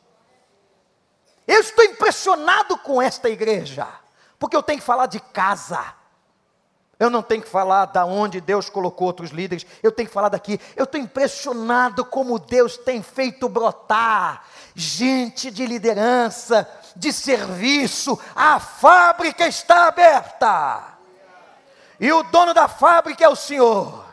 Eu 1.48 1.60
estou 1.60 1.84
impressionado 1.86 2.78
com 2.78 3.02
esta 3.02 3.30
igreja, 3.30 3.88
porque 4.40 4.56
eu 4.56 4.64
tenho 4.64 4.80
que 4.80 4.86
falar 4.86 5.08
de 5.08 5.20
casa. 5.20 5.84
Eu 7.02 7.10
não 7.10 7.24
tenho 7.24 7.42
que 7.42 7.50
falar 7.50 7.86
da 7.86 8.06
onde 8.06 8.40
Deus 8.40 8.70
colocou 8.70 9.08
outros 9.08 9.32
líderes, 9.32 9.66
eu 9.82 9.92
tenho 9.92 10.08
que 10.08 10.14
falar 10.14 10.30
daqui. 10.30 10.60
Eu 10.76 10.84
estou 10.84 11.02
impressionado 11.02 12.06
como 12.06 12.38
Deus 12.38 12.78
tem 12.78 13.02
feito 13.02 13.50
brotar 13.50 14.46
gente 14.76 15.50
de 15.50 15.66
liderança, 15.66 16.70
de 16.96 17.12
serviço. 17.14 18.20
A 18.36 18.60
fábrica 18.60 19.48
está 19.48 19.88
aberta. 19.88 20.98
E 22.00 22.12
o 22.12 22.24
dono 22.24 22.54
da 22.54 22.68
fábrica 22.68 23.24
é 23.24 23.30
o 23.30 23.36
Senhor. 23.36 24.06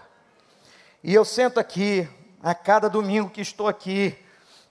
E 1.02 1.14
eu 1.14 1.24
sento 1.24 1.58
aqui, 1.58 2.08
a 2.42 2.54
cada 2.54 2.88
domingo 2.88 3.30
que 3.30 3.40
estou 3.40 3.68
aqui, 3.68 4.16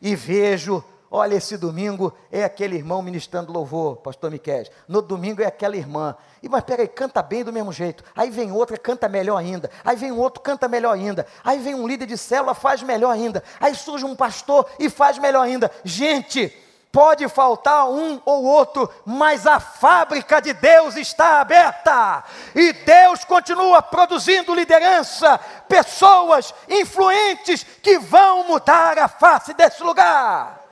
e 0.01 0.16
vejo 0.16 0.84
Olha, 1.10 1.36
esse 1.36 1.55
domingo 1.55 2.14
é 2.30 2.43
aquele 2.43 2.76
irmão 2.76 3.01
ministrando 3.01 3.51
louvor, 3.51 3.97
pastor 3.97 4.30
Miquel. 4.30 4.66
No 4.89 5.01
domingo 5.01 5.41
é 5.41 5.45
aquela 5.45 5.78
irmã. 5.78 6.14
E 6.43 6.49
mas 6.49 6.64
peraí, 6.66 6.88
canta 6.88 7.22
bem 7.22 7.45
do 7.45 7.53
mesmo 7.53 7.72
jeito. 7.72 8.03
Aí 8.14 8.30
vem 8.30 8.51
outra, 8.51 8.78
canta 8.78 9.08
melhor 9.08 9.38
ainda. 9.38 9.72
Aí 9.86 9.95
vem 9.95 10.12
outro, 10.12 10.41
canta 10.41 10.68
melhor 10.68 10.91
ainda. 10.91 11.26
Aí 11.45 11.60
vem 11.60 11.76
um 11.76 11.88
líder 11.88 12.08
de 12.08 12.18
célula, 12.18 12.53
faz 12.53 12.84
melhor 12.84 13.12
ainda. 13.12 13.41
Aí 13.58 13.74
surge 13.74 14.03
um 14.03 14.18
pastor 14.18 14.70
e 14.78 14.89
faz 14.89 15.18
melhor 15.18 15.43
ainda. 15.43 15.72
Gente, 15.86 16.53
pode 16.91 17.27
faltar 17.29 17.89
um 17.89 18.21
ou 18.25 18.43
outro, 18.43 18.89
mas 19.05 19.45
a 19.45 19.59
fábrica 19.59 20.41
de 20.41 20.53
Deus 20.53 20.95
está 20.95 21.41
aberta. 21.41 22.23
E 22.55 22.73
Deus 22.73 23.23
continua 23.23 23.81
produzindo 23.81 24.55
liderança, 24.55 25.38
pessoas 25.67 26.53
influentes 26.67 27.63
que 27.63 27.99
vão 27.99 28.47
mudar 28.47 28.97
a 28.99 29.07
face 29.07 29.53
desse 29.53 29.83
lugar 29.83 30.67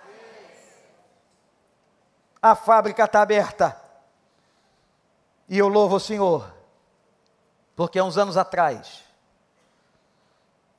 a 2.46 2.54
fábrica 2.54 3.06
está 3.06 3.24
aberta. 3.24 3.76
E 5.50 5.58
eu 5.58 5.68
louvo 5.68 5.96
o 5.96 6.00
Senhor, 6.00 6.54
porque 7.76 7.98
há 7.98 8.04
uns 8.04 8.20
anos 8.20 8.38
atrás, 8.38 9.04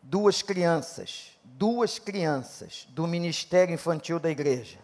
duas 0.00 0.42
crianças, 0.42 1.36
duas 1.42 1.98
crianças 1.98 2.86
do 2.90 3.04
ministério 3.04 3.74
infantil 3.74 4.20
da 4.20 4.30
igreja, 4.30 4.78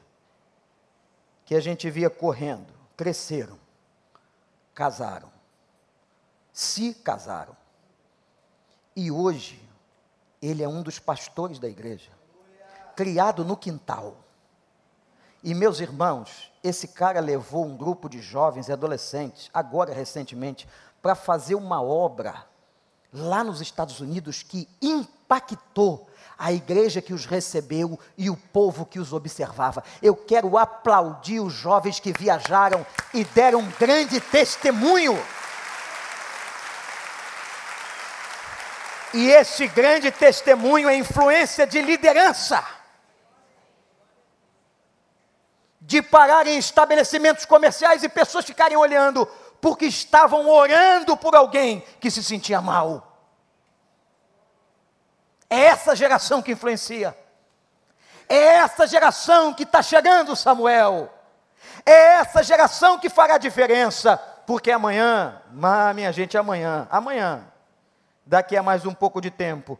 que 1.52 1.56
a 1.56 1.60
gente 1.60 1.90
via 1.90 2.08
correndo, 2.08 2.72
cresceram, 2.96 3.58
casaram, 4.74 5.30
se 6.50 6.94
casaram. 6.94 7.54
E 8.96 9.10
hoje, 9.10 9.62
ele 10.40 10.62
é 10.62 10.68
um 10.68 10.82
dos 10.82 10.98
pastores 10.98 11.58
da 11.58 11.68
igreja, 11.68 12.10
criado 12.96 13.44
no 13.44 13.54
quintal. 13.54 14.16
E 15.44 15.52
meus 15.54 15.78
irmãos, 15.78 16.50
esse 16.64 16.88
cara 16.88 17.20
levou 17.20 17.66
um 17.66 17.76
grupo 17.76 18.08
de 18.08 18.22
jovens 18.22 18.68
e 18.68 18.72
adolescentes, 18.72 19.50
agora 19.52 19.92
recentemente, 19.92 20.66
para 21.02 21.14
fazer 21.14 21.54
uma 21.54 21.82
obra 21.82 22.46
lá 23.12 23.44
nos 23.44 23.60
Estados 23.60 24.00
Unidos 24.00 24.42
que 24.42 24.66
impactou 24.80 26.08
a 26.42 26.52
igreja 26.52 27.00
que 27.00 27.14
os 27.14 27.24
recebeu 27.24 27.96
e 28.18 28.28
o 28.28 28.36
povo 28.36 28.84
que 28.84 28.98
os 28.98 29.12
observava. 29.12 29.84
Eu 30.02 30.16
quero 30.16 30.58
aplaudir 30.58 31.38
os 31.38 31.52
jovens 31.52 32.00
que 32.00 32.12
viajaram 32.12 32.84
e 33.14 33.22
deram 33.22 33.60
um 33.60 33.70
grande 33.78 34.20
testemunho. 34.20 35.16
E 39.14 39.30
esse 39.30 39.68
grande 39.68 40.10
testemunho 40.10 40.88
é 40.88 40.96
influência 40.96 41.64
de 41.64 41.80
liderança 41.80 42.64
de 45.80 46.02
parar 46.02 46.48
em 46.48 46.58
estabelecimentos 46.58 47.44
comerciais 47.44 48.02
e 48.02 48.08
pessoas 48.08 48.44
ficarem 48.44 48.76
olhando, 48.76 49.26
porque 49.60 49.84
estavam 49.84 50.48
orando 50.48 51.16
por 51.16 51.36
alguém 51.36 51.84
que 52.00 52.10
se 52.10 52.22
sentia 52.22 52.60
mal. 52.60 53.11
É 55.52 55.64
essa 55.66 55.94
geração 55.94 56.40
que 56.40 56.52
influencia. 56.52 57.14
É 58.26 58.54
essa 58.54 58.86
geração 58.86 59.52
que 59.52 59.64
está 59.64 59.82
chegando, 59.82 60.34
Samuel. 60.34 61.12
É 61.84 62.14
essa 62.14 62.42
geração 62.42 62.98
que 62.98 63.10
fará 63.10 63.36
diferença. 63.36 64.16
Porque 64.46 64.70
amanhã, 64.70 65.42
ah, 65.62 65.92
minha 65.92 66.10
gente, 66.10 66.38
amanhã, 66.38 66.88
amanhã, 66.90 67.44
daqui 68.24 68.56
a 68.56 68.62
mais 68.62 68.86
um 68.86 68.94
pouco 68.94 69.20
de 69.20 69.30
tempo, 69.30 69.78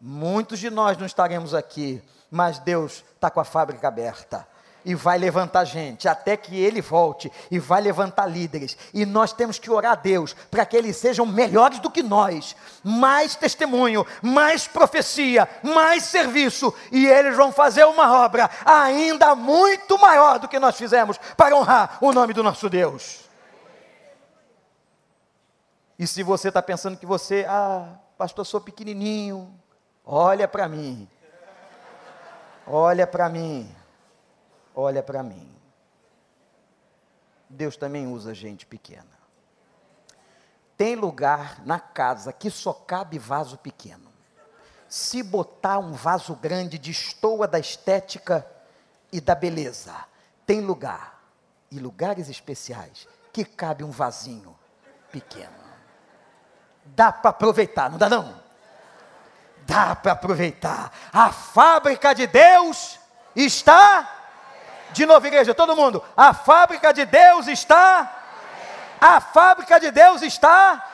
muitos 0.00 0.60
de 0.60 0.70
nós 0.70 0.96
não 0.96 1.04
estaremos 1.04 1.52
aqui, 1.52 2.00
mas 2.30 2.60
Deus 2.60 3.04
está 3.16 3.28
com 3.28 3.40
a 3.40 3.44
fábrica 3.44 3.88
aberta 3.88 4.46
e 4.88 4.94
vai 4.94 5.18
levantar 5.18 5.66
gente, 5.66 6.08
até 6.08 6.34
que 6.34 6.58
ele 6.58 6.80
volte, 6.80 7.30
e 7.50 7.58
vai 7.58 7.78
levantar 7.78 8.24
líderes. 8.24 8.74
E 8.94 9.04
nós 9.04 9.34
temos 9.34 9.58
que 9.58 9.70
orar 9.70 9.92
a 9.92 9.94
Deus 9.94 10.32
para 10.50 10.64
que 10.64 10.74
eles 10.74 10.96
sejam 10.96 11.26
melhores 11.26 11.78
do 11.78 11.90
que 11.90 12.02
nós, 12.02 12.56
mais 12.82 13.36
testemunho, 13.36 14.06
mais 14.22 14.66
profecia, 14.66 15.46
mais 15.62 16.04
serviço, 16.04 16.72
e 16.90 17.06
eles 17.06 17.36
vão 17.36 17.52
fazer 17.52 17.84
uma 17.84 18.24
obra 18.24 18.48
ainda 18.64 19.34
muito 19.34 19.98
maior 19.98 20.38
do 20.38 20.48
que 20.48 20.58
nós 20.58 20.74
fizemos 20.74 21.18
para 21.36 21.54
honrar 21.54 21.98
o 22.00 22.10
nome 22.10 22.32
do 22.32 22.42
nosso 22.42 22.70
Deus. 22.70 23.28
E 25.98 26.06
se 26.06 26.22
você 26.22 26.48
está 26.48 26.62
pensando 26.62 26.96
que 26.96 27.04
você, 27.04 27.44
ah, 27.46 27.92
pastor, 28.16 28.46
sou 28.46 28.58
pequenininho, 28.58 29.54
olha 30.02 30.48
para 30.48 30.66
mim, 30.66 31.06
olha 32.66 33.06
para 33.06 33.28
mim 33.28 33.76
olha 34.78 35.02
para 35.02 35.24
mim. 35.24 35.52
Deus 37.48 37.76
também 37.76 38.06
usa 38.06 38.32
gente 38.32 38.64
pequena. 38.64 39.18
Tem 40.76 40.94
lugar 40.94 41.66
na 41.66 41.80
casa 41.80 42.32
que 42.32 42.48
só 42.48 42.72
cabe 42.72 43.18
vaso 43.18 43.58
pequeno. 43.58 44.08
Se 44.88 45.20
botar 45.22 45.80
um 45.80 45.92
vaso 45.92 46.36
grande, 46.36 46.78
destoa 46.78 47.48
da 47.48 47.58
estética 47.58 48.46
e 49.10 49.20
da 49.20 49.34
beleza. 49.34 49.94
Tem 50.46 50.60
lugar, 50.60 51.20
e 51.70 51.80
lugares 51.80 52.28
especiais, 52.28 53.08
que 53.32 53.44
cabe 53.44 53.82
um 53.82 53.90
vasinho 53.90 54.56
pequeno. 55.10 55.58
Dá 56.84 57.10
para 57.10 57.30
aproveitar, 57.30 57.90
não 57.90 57.98
dá 57.98 58.08
não? 58.08 58.40
Dá 59.66 59.96
para 59.96 60.12
aproveitar. 60.12 60.92
A 61.12 61.32
fábrica 61.32 62.14
de 62.14 62.26
Deus 62.26 62.98
está 63.34 64.17
de 64.92 65.06
novo, 65.06 65.26
igreja, 65.26 65.54
todo 65.54 65.76
mundo. 65.76 66.02
A 66.16 66.32
fábrica 66.32 66.92
de 66.92 67.04
Deus 67.04 67.46
está. 67.46 68.14
A 69.00 69.20
fábrica 69.20 69.78
de 69.78 69.90
Deus 69.90 70.22
está. 70.22 70.84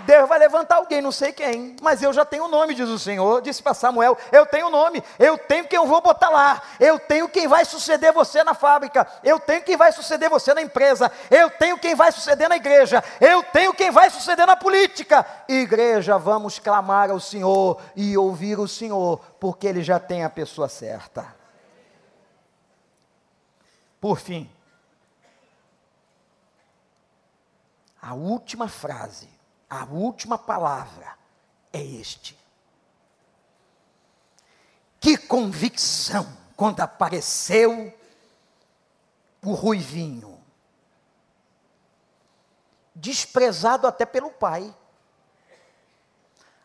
Deus 0.00 0.28
vai 0.28 0.38
levantar 0.38 0.76
alguém, 0.76 1.00
não 1.00 1.12
sei 1.12 1.32
quem, 1.32 1.76
mas 1.80 2.02
eu 2.02 2.12
já 2.12 2.24
tenho 2.24 2.44
o 2.44 2.48
nome, 2.48 2.74
diz 2.74 2.88
o 2.88 2.98
Senhor. 2.98 3.40
Disse 3.40 3.62
para 3.62 3.74
Samuel: 3.74 4.16
Eu 4.30 4.46
tenho 4.46 4.66
o 4.66 4.70
nome, 4.70 5.02
eu 5.18 5.36
tenho 5.38 5.66
quem 5.66 5.76
eu 5.76 5.86
vou 5.86 6.00
botar 6.00 6.28
lá, 6.28 6.62
eu 6.78 6.98
tenho 6.98 7.28
quem 7.28 7.48
vai 7.48 7.64
suceder 7.64 8.12
você 8.12 8.44
na 8.44 8.54
fábrica, 8.54 9.06
eu 9.22 9.40
tenho 9.40 9.62
quem 9.62 9.76
vai 9.76 9.92
suceder 9.92 10.28
você 10.28 10.52
na 10.54 10.62
empresa, 10.62 11.10
eu 11.30 11.50
tenho 11.50 11.78
quem 11.78 11.94
vai 11.94 12.12
suceder 12.12 12.48
na 12.48 12.56
igreja, 12.56 13.02
eu 13.20 13.42
tenho 13.42 13.72
quem 13.72 13.90
vai 13.90 14.10
suceder 14.10 14.46
na 14.46 14.56
política. 14.56 15.26
Igreja, 15.48 16.18
vamos 16.18 16.58
clamar 16.58 17.10
ao 17.10 17.20
Senhor 17.20 17.80
e 17.96 18.16
ouvir 18.16 18.58
o 18.58 18.68
Senhor, 18.68 19.20
porque 19.40 19.66
Ele 19.66 19.82
já 19.82 19.98
tem 19.98 20.24
a 20.24 20.30
pessoa 20.30 20.68
certa. 20.68 21.43
Por 24.04 24.20
fim, 24.20 24.52
a 28.02 28.12
última 28.12 28.68
frase, 28.68 29.30
a 29.70 29.86
última 29.86 30.36
palavra 30.36 31.16
é 31.72 31.82
este. 31.82 32.38
Que 35.00 35.16
convicção 35.16 36.26
quando 36.54 36.80
apareceu 36.80 37.98
o 39.42 39.54
ruivinho, 39.54 40.38
desprezado 42.94 43.86
até 43.86 44.04
pelo 44.04 44.30
pai. 44.30 44.76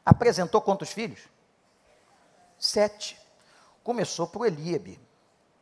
Apresentou 0.05 0.61
quantos 0.61 0.91
filhos? 0.91 1.21
Sete. 2.59 3.17
Começou 3.81 4.27
por 4.27 4.45
Eliabe, 4.45 4.99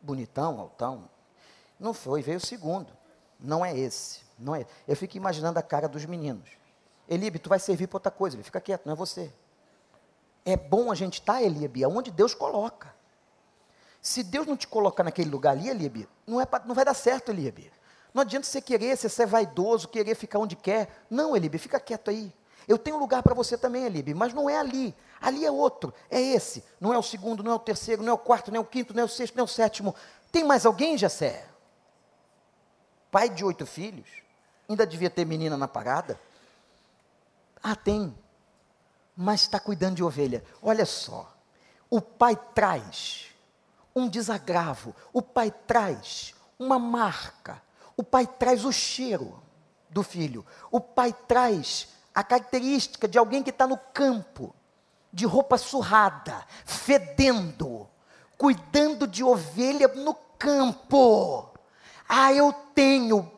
bonitão, 0.02 0.60
altão, 0.60 1.08
não 1.80 1.94
foi, 1.94 2.22
veio 2.22 2.38
o 2.38 2.46
segundo. 2.46 2.92
Não 3.40 3.66
é 3.66 3.78
esse. 3.78 4.22
Não 4.38 4.56
é. 4.56 4.66
Eu 4.88 4.96
fico 4.96 5.18
imaginando 5.18 5.60
a 5.60 5.62
cara 5.62 5.88
dos 5.88 6.06
meninos. 6.06 6.50
Elibe, 7.08 7.40
tu 7.40 7.50
vai 7.50 7.60
servir 7.60 7.88
para 7.88 7.98
outra 7.98 8.12
coisa. 8.12 8.36
Ele 8.36 8.44
fica 8.44 8.60
quieto, 8.60 8.86
não 8.86 8.94
é 8.94 8.96
você. 8.96 9.32
É 10.44 10.56
bom 10.56 10.92
a 10.92 10.96
gente 10.96 11.20
estar, 11.20 11.34
tá, 11.34 11.44
Elibe, 11.44 11.84
aonde 11.84 12.12
Deus 12.12 12.34
coloca. 12.34 12.96
Se 14.02 14.24
Deus 14.24 14.48
não 14.48 14.56
te 14.56 14.68
colocar 14.68 15.04
naquele 15.04 15.30
lugar 15.30 15.52
ali, 15.52 15.70
Elibe, 15.70 16.08
não, 16.26 16.40
é 16.40 16.46
pra, 16.46 16.64
não 16.66 16.74
vai 16.74 16.86
dar 16.86 16.94
certo, 16.94 17.32
Elibe. 17.32 17.72
Não 18.14 18.22
adianta 18.22 18.48
você 18.48 18.62
querer, 18.62 18.96
você 18.96 19.10
ser 19.10 19.26
vaidoso, 19.26 19.88
querer 19.88 20.16
ficar 20.16 20.40
onde 20.40 20.56
quer. 20.56 21.06
Não, 21.10 21.36
Elibe, 21.36 21.58
fica 21.58 21.80
quieto 21.80 22.10
aí. 22.10 22.34
Eu 22.68 22.78
tenho 22.78 22.98
lugar 22.98 23.24
para 23.24 23.34
você 23.34 23.58
também, 23.58 23.86
Elibe, 23.86 24.14
mas 24.14 24.34
não 24.34 24.50
é 24.50 24.58
ali. 24.58 24.96
Ali 25.22 25.46
é 25.46 25.52
outro, 25.52 25.94
é 26.10 26.22
esse. 26.22 26.64
Não 26.80 26.94
é 26.94 26.98
o 26.98 27.04
segundo, 27.04 27.44
não 27.44 27.52
é 27.52 27.56
o 27.56 27.60
terceiro, 27.60 28.04
não 28.04 28.12
é 28.12 28.14
o 28.14 28.18
quarto, 28.18 28.52
não 28.52 28.58
é 28.58 28.62
o 28.62 28.66
quinto, 28.66 28.94
não 28.94 29.02
é 29.02 29.06
o 29.06 29.10
sexto, 29.10 29.36
não 29.36 29.42
é 29.42 29.46
o 29.46 29.48
sétimo. 29.48 29.96
Tem 30.32 30.44
mais 30.44 30.66
alguém, 30.66 30.98
Jessé? 30.98 31.46
Pai 33.12 33.30
de 33.30 33.44
oito 33.44 33.66
filhos, 33.66 34.08
ainda 34.68 34.86
devia 34.86 35.10
ter 35.10 35.26
menina 35.26 35.58
na 35.58 35.68
parada. 35.68 36.20
Ah, 37.62 37.76
tem. 37.76 38.16
Mas 39.16 39.42
está 39.42 39.60
cuidando 39.60 39.96
de 39.96 40.04
ovelha. 40.04 40.44
Olha 40.62 40.86
só. 40.86 41.34
O 41.90 42.02
pai 42.02 42.36
traz 42.54 43.28
um 43.96 44.08
desagravo. 44.08 44.96
O 45.12 45.22
pai 45.22 45.52
traz 45.66 46.36
uma 46.60 46.78
marca. 46.78 47.62
O 47.96 48.04
pai 48.04 48.28
traz 48.28 48.64
o 48.64 48.72
cheiro 48.72 49.42
do 49.90 50.04
filho. 50.04 50.46
O 50.72 50.80
pai 50.80 51.14
traz 51.28 51.88
a 52.14 52.24
característica 52.24 53.08
de 53.08 53.18
alguém 53.18 53.44
que 53.44 53.50
está 53.50 53.68
no 53.68 53.78
campo, 53.78 54.56
de 55.14 55.26
roupa 55.26 55.58
surrada, 55.58 56.46
fedendo, 56.66 57.88
cuidando 58.38 59.08
de 59.08 59.24
ovelha 59.24 59.88
no 59.90 60.16
campo. 60.38 61.57
Ah, 62.08 62.32
eu 62.34 62.54
tenho, 62.74 63.30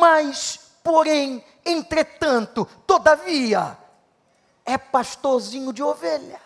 mas, 0.00 0.72
porém, 0.82 1.44
entretanto, 1.64 2.66
todavia, 2.86 3.76
é 4.64 4.76
pastorzinho 4.76 5.72
de 5.72 5.82
ovelha. 5.82 6.40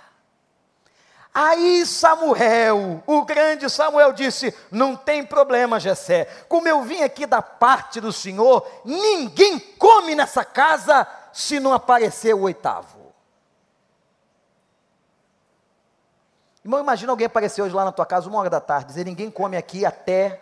Aí 1.35 1.87
Samuel, 1.87 3.03
o 3.07 3.25
grande 3.25 3.71
Samuel, 3.71 4.13
disse: 4.13 4.55
Não 4.71 4.95
tem 4.95 5.25
problema, 5.25 5.81
Jessé. 5.81 6.27
Como 6.47 6.69
eu 6.69 6.83
vim 6.83 7.03
aqui 7.03 7.25
da 7.25 7.41
parte 7.41 8.01
do 8.01 8.13
Senhor, 8.13 8.67
ninguém 8.85 9.59
come 9.59 10.15
nessa 10.15 10.45
casa 10.45 11.07
se 11.33 11.59
não 11.59 11.73
aparecer 11.73 12.35
o 12.35 12.43
oitavo. 12.43 13.15
Irmão, 16.63 16.81
imagina 16.81 17.11
alguém 17.11 17.27
aparecer 17.27 17.63
hoje 17.63 17.75
lá 17.75 17.85
na 17.85 17.93
tua 17.93 18.07
casa, 18.07 18.29
uma 18.29 18.39
hora 18.39 18.51
da 18.51 18.61
tarde, 18.61 18.89
dizer: 18.89 19.07
Ninguém 19.07 19.31
come 19.31 19.57
aqui 19.57 19.87
até. 19.87 20.39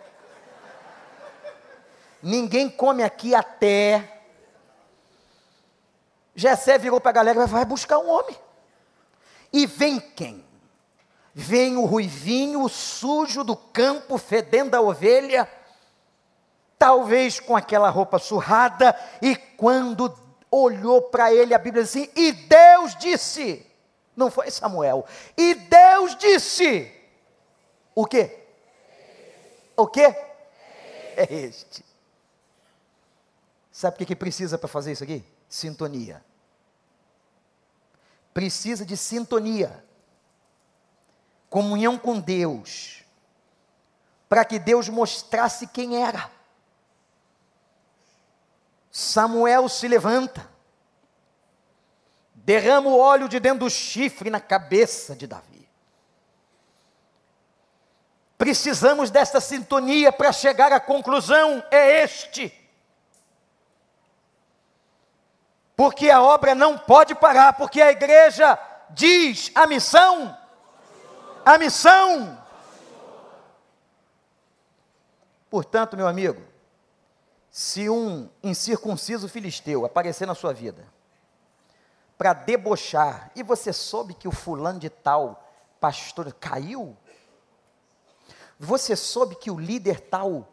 Ninguém 2.22 2.68
come 2.68 3.02
aqui 3.02 3.34
até. 3.34 4.20
Jessé 6.34 6.78
virou 6.78 7.00
para 7.00 7.10
a 7.10 7.14
galera 7.14 7.42
e 7.42 7.46
vai 7.46 7.64
buscar 7.64 7.98
um 7.98 8.08
homem. 8.08 8.36
E 9.52 9.66
vem 9.66 9.98
quem? 9.98 10.44
Vem 11.34 11.76
o 11.76 11.84
ruivinho, 11.84 12.62
o 12.62 12.68
sujo 12.68 13.44
do 13.44 13.56
campo, 13.56 14.18
fedendo 14.18 14.74
a 14.74 14.80
ovelha, 14.80 15.48
talvez 16.78 17.38
com 17.38 17.56
aquela 17.56 17.88
roupa 17.88 18.18
surrada, 18.18 18.98
e 19.22 19.36
quando 19.36 20.16
olhou 20.50 21.02
para 21.02 21.32
ele, 21.32 21.54
a 21.54 21.58
Bíblia 21.58 21.84
diz 21.84 21.90
assim: 21.90 22.10
e 22.16 22.32
Deus 22.32 22.96
disse, 22.96 23.64
não 24.16 24.30
foi 24.30 24.50
Samuel, 24.50 25.06
e 25.36 25.54
Deus 25.54 26.16
disse, 26.16 26.92
o 27.94 28.04
que? 28.06 28.36
O 29.76 29.86
que? 29.86 30.02
É 30.02 31.26
este. 31.30 31.89
Sabe 33.80 33.94
o 33.94 33.98
que, 33.98 34.04
que 34.04 34.14
precisa 34.14 34.58
para 34.58 34.68
fazer 34.68 34.92
isso 34.92 35.02
aqui? 35.02 35.24
Sintonia. 35.48 36.22
Precisa 38.34 38.84
de 38.84 38.94
sintonia 38.94 39.82
comunhão 41.48 41.96
com 41.96 42.20
Deus, 42.20 43.02
para 44.28 44.44
que 44.44 44.58
Deus 44.58 44.90
mostrasse 44.90 45.66
quem 45.66 46.04
era. 46.04 46.30
Samuel 48.92 49.66
se 49.66 49.88
levanta, 49.88 50.46
derrama 52.34 52.90
o 52.90 52.98
óleo 52.98 53.30
de 53.30 53.40
dentro 53.40 53.60
do 53.60 53.70
chifre 53.70 54.28
na 54.28 54.40
cabeça 54.40 55.16
de 55.16 55.26
Davi. 55.26 55.66
Precisamos 58.36 59.10
desta 59.10 59.40
sintonia 59.40 60.12
para 60.12 60.32
chegar 60.32 60.70
à 60.70 60.78
conclusão: 60.78 61.64
é 61.70 62.02
este. 62.04 62.59
Porque 65.80 66.10
a 66.10 66.22
obra 66.22 66.54
não 66.54 66.76
pode 66.76 67.14
parar, 67.14 67.54
porque 67.54 67.80
a 67.80 67.90
igreja 67.90 68.58
diz 68.90 69.50
a 69.54 69.66
missão. 69.66 70.36
A 71.42 71.56
missão. 71.56 72.38
Portanto, 75.48 75.96
meu 75.96 76.06
amigo, 76.06 76.42
se 77.50 77.88
um 77.88 78.28
incircunciso 78.42 79.26
filisteu 79.26 79.86
aparecer 79.86 80.26
na 80.26 80.34
sua 80.34 80.52
vida 80.52 80.86
para 82.18 82.34
debochar, 82.34 83.30
e 83.34 83.42
você 83.42 83.72
soube 83.72 84.12
que 84.12 84.28
o 84.28 84.32
fulano 84.32 84.78
de 84.78 84.90
tal 84.90 85.42
pastor 85.80 86.30
caiu, 86.34 86.94
você 88.58 88.94
soube 88.94 89.34
que 89.34 89.50
o 89.50 89.58
líder 89.58 89.98
tal 89.98 90.46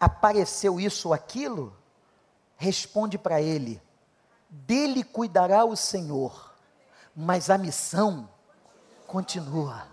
apareceu 0.00 0.80
isso 0.80 1.06
ou 1.06 1.14
aquilo, 1.14 1.72
responde 2.56 3.16
para 3.16 3.40
ele: 3.40 3.80
dele 4.52 5.02
cuidará 5.02 5.64
o 5.64 5.74
Senhor, 5.74 6.52
mas 7.16 7.50
a 7.50 7.58
missão 7.58 8.28
continua 9.06 9.90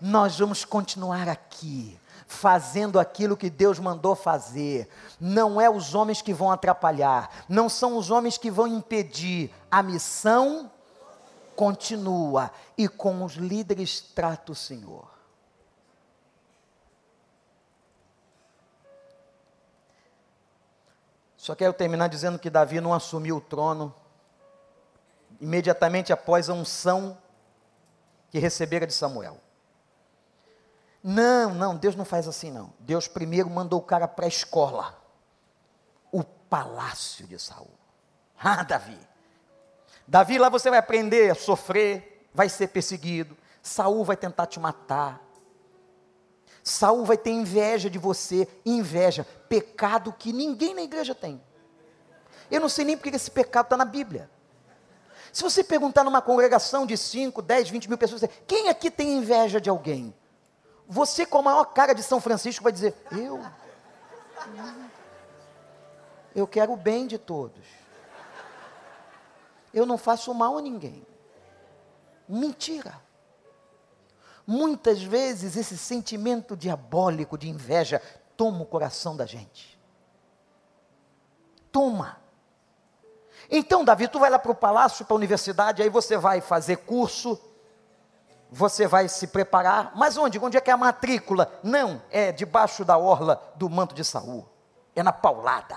nós 0.00 0.38
vamos 0.38 0.64
continuar 0.64 1.28
aqui, 1.28 1.98
fazendo 2.26 2.98
aquilo 2.98 3.36
que 3.36 3.48
Deus 3.48 3.78
mandou 3.78 4.14
fazer. 4.14 4.88
Não 5.20 5.60
é 5.60 5.70
os 5.70 5.94
homens 5.94 6.20
que 6.20 6.34
vão 6.34 6.50
atrapalhar, 6.50 7.44
não 7.48 7.68
são 7.68 7.96
os 7.96 8.10
homens 8.10 8.36
que 8.36 8.50
vão 8.50 8.66
impedir. 8.66 9.52
A 9.70 9.82
missão 9.82 10.70
continua 11.54 12.50
e 12.76 12.88
com 12.88 13.24
os 13.24 13.34
líderes 13.34 14.00
trata 14.00 14.52
o 14.52 14.54
Senhor. 14.54 15.15
Só 21.46 21.54
quero 21.54 21.72
terminar 21.72 22.08
dizendo 22.08 22.40
que 22.40 22.50
Davi 22.50 22.80
não 22.80 22.92
assumiu 22.92 23.36
o 23.36 23.40
trono 23.40 23.94
imediatamente 25.40 26.12
após 26.12 26.50
a 26.50 26.52
unção 26.52 27.16
que 28.28 28.40
recebera 28.40 28.84
de 28.84 28.92
Samuel. 28.92 29.40
Não, 31.00 31.54
não, 31.54 31.76
Deus 31.76 31.94
não 31.94 32.04
faz 32.04 32.26
assim 32.26 32.50
não. 32.50 32.72
Deus 32.80 33.06
primeiro 33.06 33.48
mandou 33.48 33.78
o 33.78 33.82
cara 33.84 34.08
para 34.08 34.24
a 34.24 34.28
escola. 34.28 35.00
O 36.10 36.24
palácio 36.24 37.24
de 37.28 37.38
Saul. 37.38 37.70
Ah, 38.36 38.64
Davi. 38.64 38.98
Davi, 40.04 40.38
lá 40.38 40.48
você 40.48 40.68
vai 40.68 40.80
aprender 40.80 41.30
a 41.30 41.36
sofrer, 41.36 42.28
vai 42.34 42.48
ser 42.48 42.66
perseguido. 42.66 43.38
Saul 43.62 44.04
vai 44.04 44.16
tentar 44.16 44.46
te 44.46 44.58
matar. 44.58 45.22
Saul 46.66 47.04
vai 47.04 47.16
ter 47.16 47.30
inveja 47.30 47.88
de 47.88 47.96
você, 47.96 48.48
inveja, 48.66 49.24
pecado 49.48 50.12
que 50.12 50.32
ninguém 50.32 50.74
na 50.74 50.82
igreja 50.82 51.14
tem. 51.14 51.40
Eu 52.50 52.60
não 52.60 52.68
sei 52.68 52.84
nem 52.84 52.96
porque 52.96 53.14
esse 53.14 53.30
pecado 53.30 53.66
está 53.66 53.76
na 53.76 53.84
Bíblia. 53.84 54.28
Se 55.32 55.44
você 55.44 55.62
perguntar 55.62 56.02
numa 56.02 56.20
congregação 56.20 56.84
de 56.84 56.96
5, 56.96 57.40
10, 57.40 57.70
20 57.70 57.88
mil 57.88 57.96
pessoas, 57.96 58.22
quem 58.48 58.68
aqui 58.68 58.90
tem 58.90 59.16
inveja 59.16 59.60
de 59.60 59.70
alguém? 59.70 60.12
Você, 60.88 61.24
com 61.24 61.38
a 61.38 61.42
maior 61.42 61.66
cara 61.66 61.92
de 61.94 62.02
São 62.02 62.20
Francisco, 62.20 62.64
vai 62.64 62.72
dizer: 62.72 62.96
Eu? 63.12 63.40
Eu 66.34 66.48
quero 66.48 66.72
o 66.72 66.76
bem 66.76 67.06
de 67.06 67.16
todos. 67.16 67.64
Eu 69.72 69.86
não 69.86 69.96
faço 69.96 70.34
mal 70.34 70.58
a 70.58 70.60
ninguém. 70.60 71.06
Mentira. 72.28 73.05
Muitas 74.46 75.02
vezes 75.02 75.56
esse 75.56 75.76
sentimento 75.76 76.56
diabólico 76.56 77.36
de 77.36 77.48
inveja 77.48 78.00
toma 78.36 78.62
o 78.62 78.66
coração 78.66 79.16
da 79.16 79.26
gente. 79.26 79.76
Toma. 81.72 82.18
Então, 83.50 83.84
Davi, 83.84 84.08
tu 84.08 84.18
vai 84.18 84.30
lá 84.30 84.38
para 84.38 84.52
o 84.52 84.54
palácio, 84.54 85.04
para 85.04 85.14
a 85.14 85.16
universidade, 85.16 85.82
aí 85.82 85.88
você 85.88 86.16
vai 86.16 86.40
fazer 86.40 86.76
curso, 86.78 87.38
você 88.50 88.86
vai 88.86 89.08
se 89.08 89.26
preparar, 89.26 89.92
mas 89.96 90.16
onde? 90.16 90.38
Onde 90.38 90.56
é 90.56 90.60
que 90.60 90.70
é 90.70 90.72
a 90.72 90.76
matrícula? 90.78 91.52
Não, 91.62 92.00
é 92.10 92.32
debaixo 92.32 92.84
da 92.84 92.96
orla 92.96 93.42
do 93.56 93.68
manto 93.68 93.94
de 93.94 94.04
Saul. 94.04 94.48
É 94.94 95.02
na 95.02 95.12
paulada. 95.12 95.76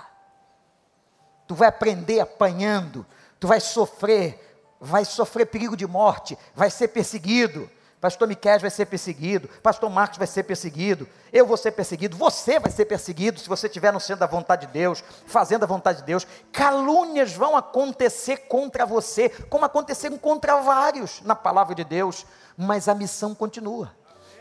Tu 1.48 1.56
vai 1.56 1.68
aprender 1.68 2.20
apanhando, 2.20 3.06
tu 3.40 3.48
vai 3.48 3.60
sofrer, 3.60 4.76
vai 4.80 5.04
sofrer 5.04 5.48
perigo 5.48 5.76
de 5.76 5.88
morte, 5.88 6.38
vai 6.56 6.70
ser 6.70 6.90
perseguido. 6.90 7.70
Pastor 8.02 8.28
Miquel 8.30 8.60
vai 8.60 8.70
ser 8.70 8.86
perseguido, 8.86 9.50
Pastor 9.62 9.90
Marcos 9.90 10.18
vai 10.18 10.28
ser 10.28 10.44
perseguido, 10.44 11.08
eu 11.34 11.46
vou 11.46 11.58
ser 11.58 11.72
perseguido, 11.72 12.16
você 12.16 12.58
vai 12.58 12.72
ser 12.72 12.86
perseguido 12.86 13.40
se 13.40 13.50
você 13.50 13.68
estiver 13.68 13.92
no 13.92 14.00
centro 14.00 14.22
da 14.22 14.26
vontade 14.26 14.68
de 14.68 14.74
Deus, 14.74 15.04
fazendo 15.26 15.64
a 15.64 15.68
vontade 15.68 16.00
de 16.00 16.06
Deus. 16.06 16.26
Calúnias 16.52 17.34
vão 17.34 17.58
acontecer 17.58 18.38
contra 18.48 18.86
você, 18.86 19.28
como 19.50 19.66
aconteceram 19.66 20.18
contra 20.18 20.62
vários 20.62 21.22
na 21.24 21.36
palavra 21.36 21.76
de 21.76 21.84
Deus, 21.84 22.26
mas 22.58 22.88
a 22.88 22.96
missão 22.96 23.36
continua. 23.36 23.92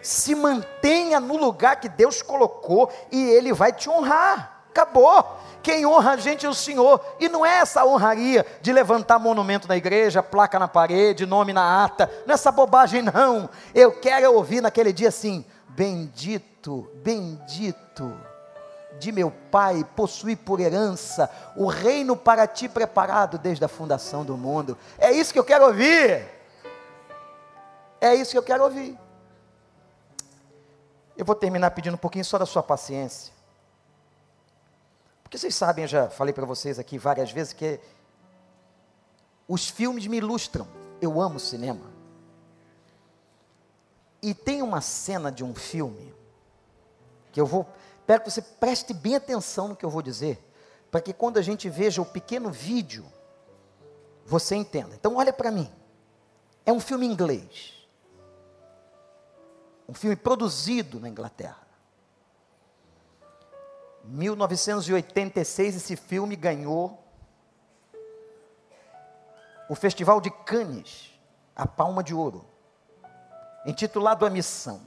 Se 0.01 0.37
mantenha 0.37 1.19
no 1.19 1.37
lugar 1.37 1.81
que 1.81 1.89
Deus 1.89 2.23
colocou 2.23 2.93
e 3.11 3.21
Ele 3.31 3.53
vai 3.53 3.73
te 3.73 3.91
honrar. 3.91 4.58
Acabou. 4.71 5.39
Quem 5.62 5.85
honra 5.85 6.12
a 6.12 6.16
gente 6.16 6.47
é 6.47 6.49
o 6.49 6.55
Senhor. 6.55 7.01
E 7.19 7.29
não 7.29 7.45
é 7.45 7.59
essa 7.59 7.85
honraria 7.85 8.47
de 8.62 8.73
levantar 8.73 9.19
monumento 9.19 9.69
na 9.69 9.77
igreja, 9.77 10.23
placa 10.23 10.59
na 10.59 10.69
parede, 10.69 11.27
nome 11.27 11.53
na 11.53 11.85
ata. 11.85 12.11
Não 12.27 12.33
é 12.33 12.35
essa 12.35 12.53
bobagem, 12.53 13.03
não. 13.03 13.51
Eu 13.75 13.93
quero 13.93 14.33
ouvir 14.33 14.61
naquele 14.61 14.93
dia 14.93 15.09
assim: 15.09 15.45
Bendito, 15.69 16.91
bendito, 17.05 18.12
de 18.99 19.12
meu 19.12 19.31
pai, 19.31 19.87
possui 19.95 20.35
por 20.35 20.59
herança 20.59 21.31
o 21.57 21.66
reino 21.66 22.16
para 22.16 22.47
ti 22.47 22.69
preparado 22.69 23.39
desde 23.39 23.64
a 23.64 23.69
fundação 23.69 24.25
do 24.25 24.37
mundo. 24.37 24.77
É 24.99 25.12
isso 25.12 25.33
que 25.33 25.39
eu 25.39 25.45
quero 25.45 25.66
ouvir. 25.66 26.27
É 28.01 28.14
isso 28.14 28.33
que 28.33 28.39
eu 28.39 28.43
quero 28.43 28.64
ouvir. 28.64 28.99
Eu 31.16 31.25
vou 31.25 31.35
terminar 31.35 31.73
pedindo 31.73 31.95
um 31.95 31.99
pouquinho 31.99 32.25
só 32.25 32.39
da 32.39 32.47
sua 32.47 32.62
paciência. 32.62 33.38
Porque 35.29 35.37
vocês 35.37 35.55
sabem, 35.55 35.85
eu 35.85 35.89
já 35.89 36.09
falei 36.09 36.33
para 36.33 36.47
vocês 36.47 36.79
aqui 36.79 36.97
várias 36.97 37.31
vezes 37.31 37.53
que 37.53 37.79
os 39.47 39.68
filmes 39.68 40.07
me 40.07 40.16
ilustram. 40.16 40.66
Eu 41.03 41.20
amo 41.20 41.39
cinema. 41.39 41.85
E 44.22 44.33
tem 44.33 44.62
uma 44.62 44.81
cena 44.81 45.31
de 45.31 45.45
um 45.45 45.55
filme 45.55 46.14
que 47.31 47.39
eu 47.39 47.45
vou, 47.45 47.66
quero 48.07 48.22
que 48.22 48.31
você 48.31 48.41
preste 48.41 48.95
bem 48.95 49.16
atenção 49.16 49.68
no 49.68 49.76
que 49.76 49.85
eu 49.85 49.91
vou 49.91 50.01
dizer, 50.01 50.43
para 50.91 51.03
que 51.03 51.12
quando 51.12 51.37
a 51.37 51.43
gente 51.43 51.68
veja 51.68 52.01
o 52.01 52.07
pequeno 52.07 52.51
vídeo, 52.51 53.05
você 54.24 54.57
entenda. 54.57 54.95
Então 54.95 55.16
olha 55.16 55.33
para 55.33 55.51
mim. 55.51 55.70
É 56.64 56.72
um 56.72 56.81
filme 56.81 57.05
inglês. 57.05 57.87
Um 59.87 59.93
filme 59.93 60.16
produzido 60.16 60.99
na 60.99 61.11
Inglaterra. 61.11 61.68
1986 64.09 65.77
esse 65.77 65.95
filme 65.95 66.35
ganhou 66.35 67.05
o 69.69 69.75
Festival 69.75 70.19
de 70.19 70.31
Cannes, 70.31 71.13
a 71.55 71.67
Palma 71.67 72.03
de 72.03 72.15
Ouro, 72.15 72.47
intitulado 73.67 74.25
A 74.25 74.31
Missão. 74.31 74.81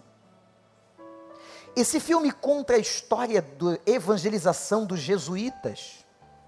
Esse 1.76 2.00
filme 2.00 2.32
conta 2.32 2.74
a 2.74 2.80
história 2.80 3.44
da 3.44 3.78
evangelização 3.86 4.86
dos 4.86 5.00
jesuítas, 5.00 6.04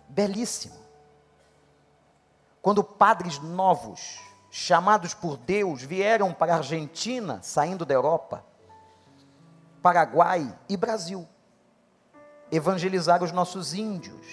belíssimo. 0.09 0.81
Quando 2.59 2.83
padres 2.83 3.37
novos, 3.37 4.19
chamados 4.49 5.13
por 5.13 5.37
Deus, 5.37 5.83
vieram 5.83 6.33
para 6.33 6.53
a 6.53 6.57
Argentina, 6.57 7.39
saindo 7.43 7.85
da 7.85 7.93
Europa, 7.93 8.43
Paraguai 9.79 10.57
e 10.67 10.75
Brasil, 10.75 11.27
evangelizar 12.55 13.23
os 13.23 13.31
nossos 13.31 13.73
índios, 13.73 14.27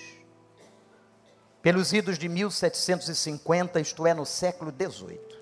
pelos 1.62 1.92
idos 1.92 2.18
de 2.18 2.28
1750, 2.28 3.80
isto 3.80 4.06
é, 4.06 4.12
no 4.12 4.26
século 4.26 4.70
XVIII. 4.70 5.40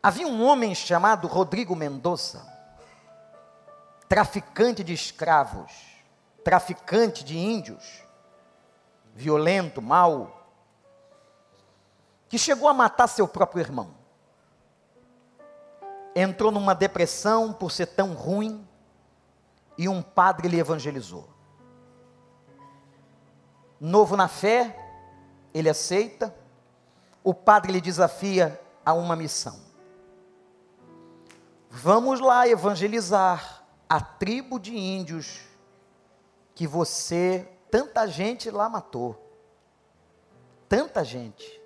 Havia 0.00 0.28
um 0.28 0.44
homem 0.44 0.74
chamado 0.74 1.26
Rodrigo 1.26 1.74
Mendonça, 1.74 2.46
traficante 4.08 4.84
de 4.84 4.92
escravos, 4.92 5.72
traficante 6.44 7.24
de 7.24 7.36
índios, 7.36 8.04
violento, 9.14 9.82
mau, 9.82 10.48
que 12.28 12.38
chegou 12.38 12.68
a 12.68 12.74
matar 12.74 13.08
seu 13.08 13.26
próprio 13.26 13.60
irmão. 13.60 13.94
Entrou 16.14 16.52
numa 16.52 16.74
depressão 16.74 17.52
por 17.52 17.72
ser 17.72 17.86
tão 17.86 18.12
ruim 18.12 18.67
e 19.78 19.88
um 19.88 20.02
padre 20.02 20.48
lhe 20.48 20.58
evangelizou. 20.58 21.28
Novo 23.80 24.16
na 24.16 24.26
fé, 24.26 24.76
ele 25.54 25.70
aceita, 25.70 26.34
o 27.22 27.32
padre 27.32 27.70
lhe 27.70 27.80
desafia 27.80 28.60
a 28.84 28.92
uma 28.92 29.14
missão. 29.14 29.60
Vamos 31.70 32.18
lá 32.18 32.48
evangelizar 32.48 33.64
a 33.88 34.00
tribo 34.00 34.58
de 34.58 34.76
índios 34.76 35.42
que 36.54 36.66
você, 36.66 37.48
tanta 37.70 38.06
gente 38.08 38.50
lá 38.50 38.68
matou. 38.68 39.16
Tanta 40.68 41.04
gente. 41.04 41.58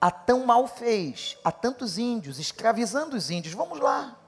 A 0.00 0.10
tão 0.10 0.44
mal 0.44 0.66
fez, 0.66 1.38
a 1.44 1.52
tantos 1.52 1.96
índios, 1.96 2.40
escravizando 2.40 3.16
os 3.16 3.30
índios. 3.30 3.54
Vamos 3.54 3.78
lá. 3.78 4.18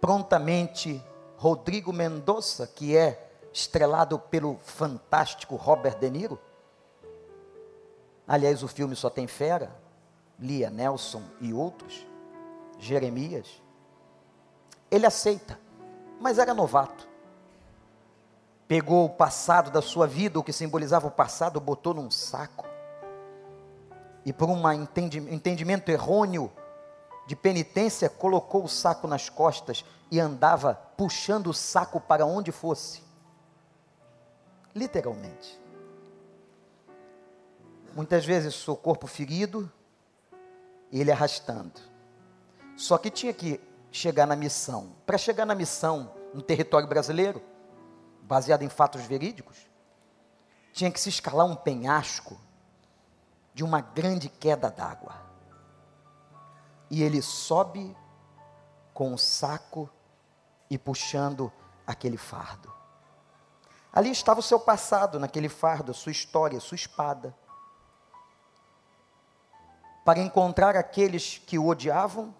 Prontamente, 0.00 1.02
Rodrigo 1.36 1.92
Mendonça, 1.92 2.66
que 2.66 2.96
é 2.96 3.30
estrelado 3.52 4.18
pelo 4.18 4.56
fantástico 4.58 5.56
Robert 5.56 5.98
De 5.98 6.10
Niro. 6.10 6.38
Aliás, 8.26 8.62
o 8.62 8.68
filme 8.68 8.94
só 8.94 9.10
tem 9.10 9.26
fera. 9.26 9.70
Lia 10.38 10.70
Nelson 10.70 11.22
e 11.40 11.52
outros. 11.52 12.06
Jeremias 12.78 13.60
ele 14.90 15.06
aceita, 15.06 15.58
mas 16.20 16.38
era 16.38 16.52
novato. 16.52 17.08
Pegou 18.66 19.04
o 19.04 19.10
passado 19.10 19.70
da 19.70 19.80
sua 19.80 20.06
vida, 20.06 20.38
o 20.38 20.42
que 20.42 20.52
simbolizava 20.52 21.06
o 21.06 21.10
passado, 21.10 21.60
botou 21.60 21.94
num 21.94 22.10
saco. 22.10 22.66
E 24.24 24.32
por 24.32 24.48
um 24.48 24.70
entendimento 24.72 25.88
errôneo 25.88 26.50
de 27.26 27.36
penitência, 27.36 28.08
colocou 28.08 28.64
o 28.64 28.68
saco 28.68 29.06
nas 29.06 29.28
costas 29.28 29.84
e 30.10 30.18
andava 30.18 30.74
puxando 30.96 31.48
o 31.48 31.54
saco 31.54 32.00
para 32.00 32.26
onde 32.26 32.50
fosse. 32.50 33.02
Literalmente. 34.74 35.60
Muitas 37.94 38.24
vezes 38.24 38.66
o 38.68 38.76
corpo 38.76 39.06
ferido, 39.06 39.70
ele 40.92 41.10
arrastando. 41.10 41.80
Só 42.76 42.96
que 42.98 43.10
tinha 43.10 43.32
que 43.32 43.60
chegar 43.90 44.26
na 44.26 44.36
missão. 44.36 44.94
Para 45.04 45.18
chegar 45.18 45.44
na 45.44 45.54
missão 45.54 46.14
no 46.32 46.42
território 46.42 46.88
brasileiro, 46.88 47.42
baseado 48.22 48.62
em 48.62 48.68
fatos 48.68 49.02
verídicos, 49.02 49.58
tinha 50.72 50.90
que 50.90 51.00
se 51.00 51.08
escalar 51.08 51.46
um 51.46 51.56
penhasco 51.56 52.38
de 53.52 53.64
uma 53.64 53.80
grande 53.80 54.28
queda 54.28 54.70
d'água. 54.70 55.29
E 56.90 57.02
ele 57.02 57.22
sobe 57.22 57.96
com 58.92 59.14
o 59.14 59.18
saco 59.18 59.88
e 60.68 60.76
puxando 60.76 61.52
aquele 61.86 62.16
fardo. 62.16 62.72
Ali 63.92 64.10
estava 64.10 64.40
o 64.40 64.42
seu 64.42 64.58
passado, 64.58 65.18
naquele 65.18 65.48
fardo, 65.48 65.92
a 65.92 65.94
sua 65.94 66.12
história, 66.12 66.58
a 66.58 66.60
sua 66.60 66.74
espada. 66.76 67.34
Para 70.04 70.18
encontrar 70.18 70.76
aqueles 70.76 71.38
que 71.38 71.58
o 71.58 71.66
odiavam 71.66 72.34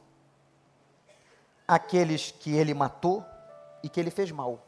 aqueles 1.70 2.32
que 2.32 2.56
ele 2.56 2.74
matou 2.74 3.24
e 3.80 3.88
que 3.88 4.00
ele 4.00 4.10
fez 4.10 4.32
mal. 4.32 4.66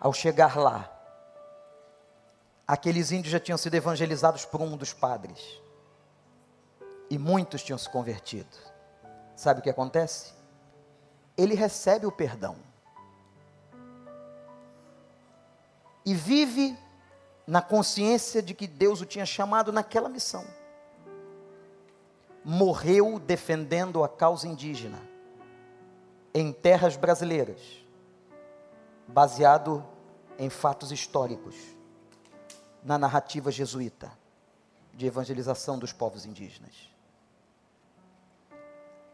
Ao 0.00 0.12
chegar 0.12 0.58
lá, 0.58 0.90
aqueles 2.66 3.12
índios 3.12 3.30
já 3.30 3.38
tinham 3.38 3.56
sido 3.56 3.74
evangelizados 3.74 4.44
por 4.44 4.60
um 4.60 4.76
dos 4.76 4.92
padres. 4.92 5.61
E 7.12 7.18
muitos 7.18 7.62
tinham 7.62 7.76
se 7.76 7.90
convertido. 7.90 8.56
Sabe 9.36 9.60
o 9.60 9.62
que 9.62 9.68
acontece? 9.68 10.32
Ele 11.36 11.54
recebe 11.54 12.06
o 12.06 12.10
perdão. 12.10 12.56
E 16.06 16.14
vive 16.14 16.74
na 17.46 17.60
consciência 17.60 18.40
de 18.40 18.54
que 18.54 18.66
Deus 18.66 19.02
o 19.02 19.04
tinha 19.04 19.26
chamado 19.26 19.70
naquela 19.70 20.08
missão 20.08 20.42
morreu 22.42 23.18
defendendo 23.18 24.02
a 24.02 24.08
causa 24.08 24.48
indígena 24.48 24.98
em 26.32 26.50
terras 26.50 26.96
brasileiras, 26.96 27.60
baseado 29.06 29.84
em 30.38 30.48
fatos 30.48 30.90
históricos, 30.90 31.56
na 32.82 32.96
narrativa 32.96 33.52
jesuíta 33.52 34.10
de 34.94 35.04
evangelização 35.04 35.78
dos 35.78 35.92
povos 35.92 36.24
indígenas. 36.24 36.91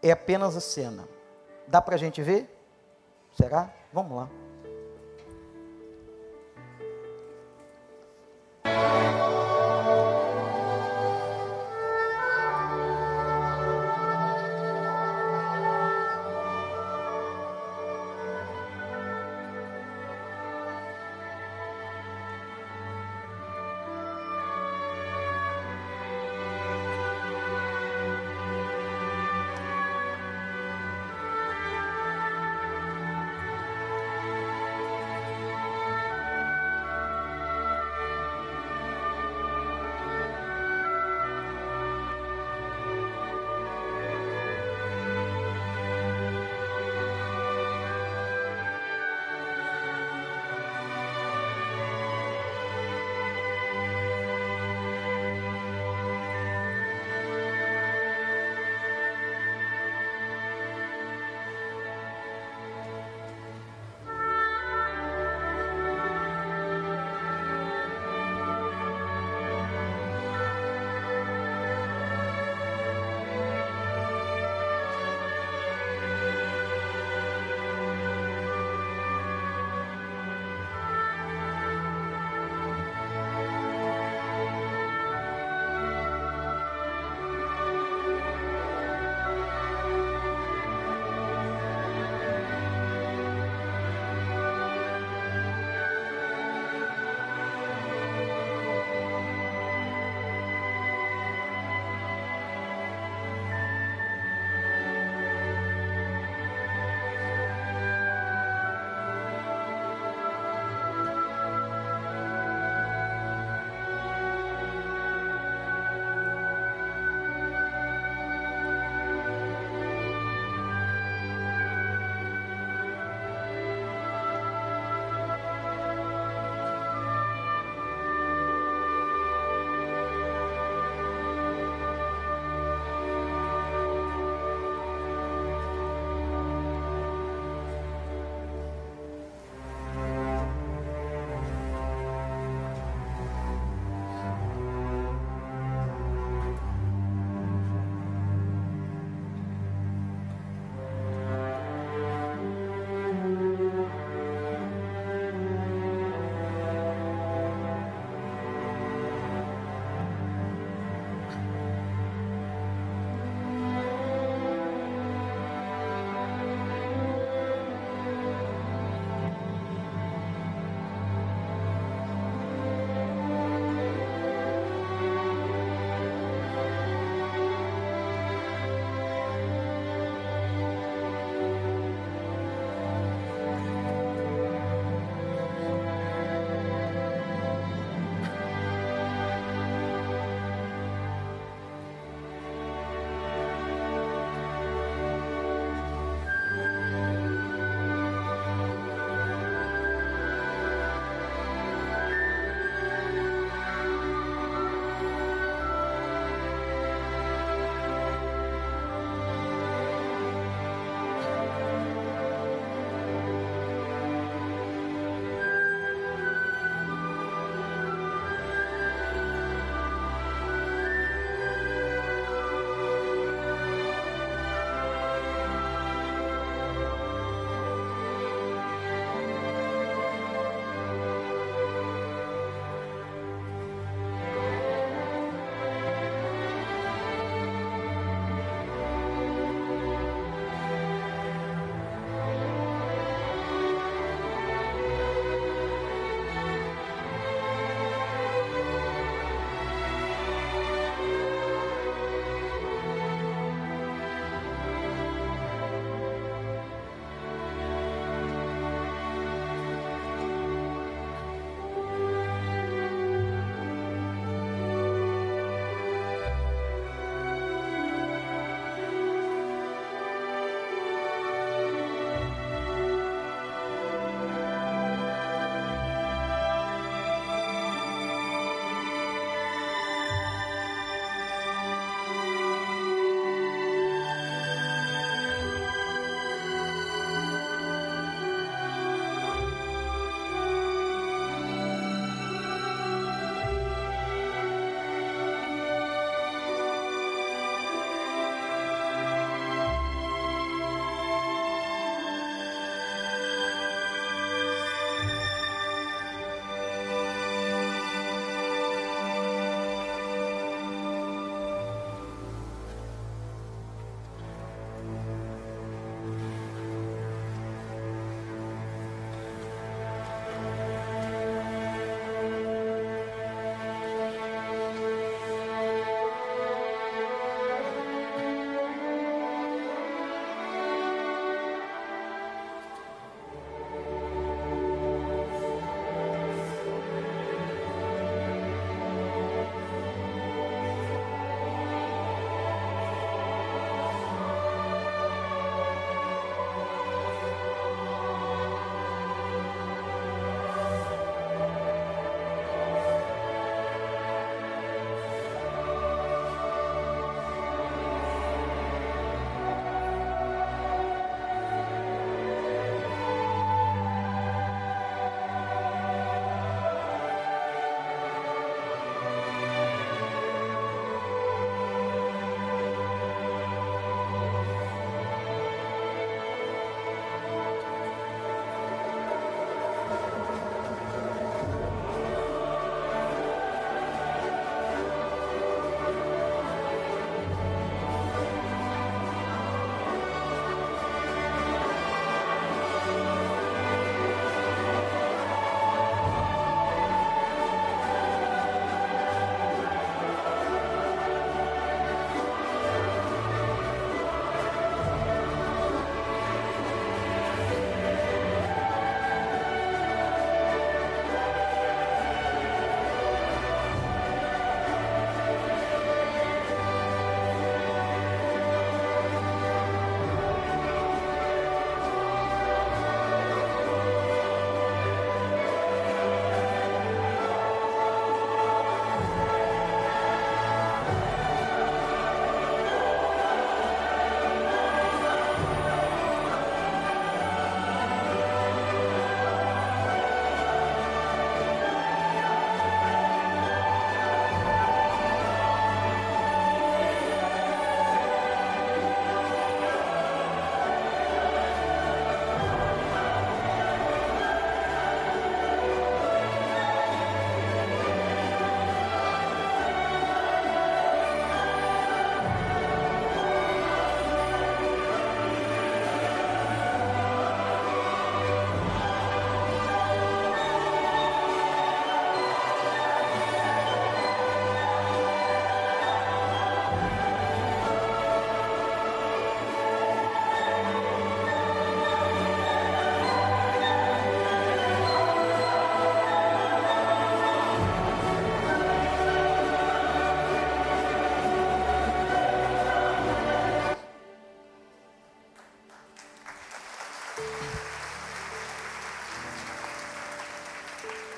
É 0.09 0.13
apenas 0.13 0.57
a 0.57 0.61
cena. 0.61 1.07
Dá 1.67 1.83
para 1.83 1.95
a 1.95 1.99
gente 1.99 2.23
ver? 2.23 2.49
Será? 3.37 3.71
Vamos 3.93 4.17
lá. 4.17 4.31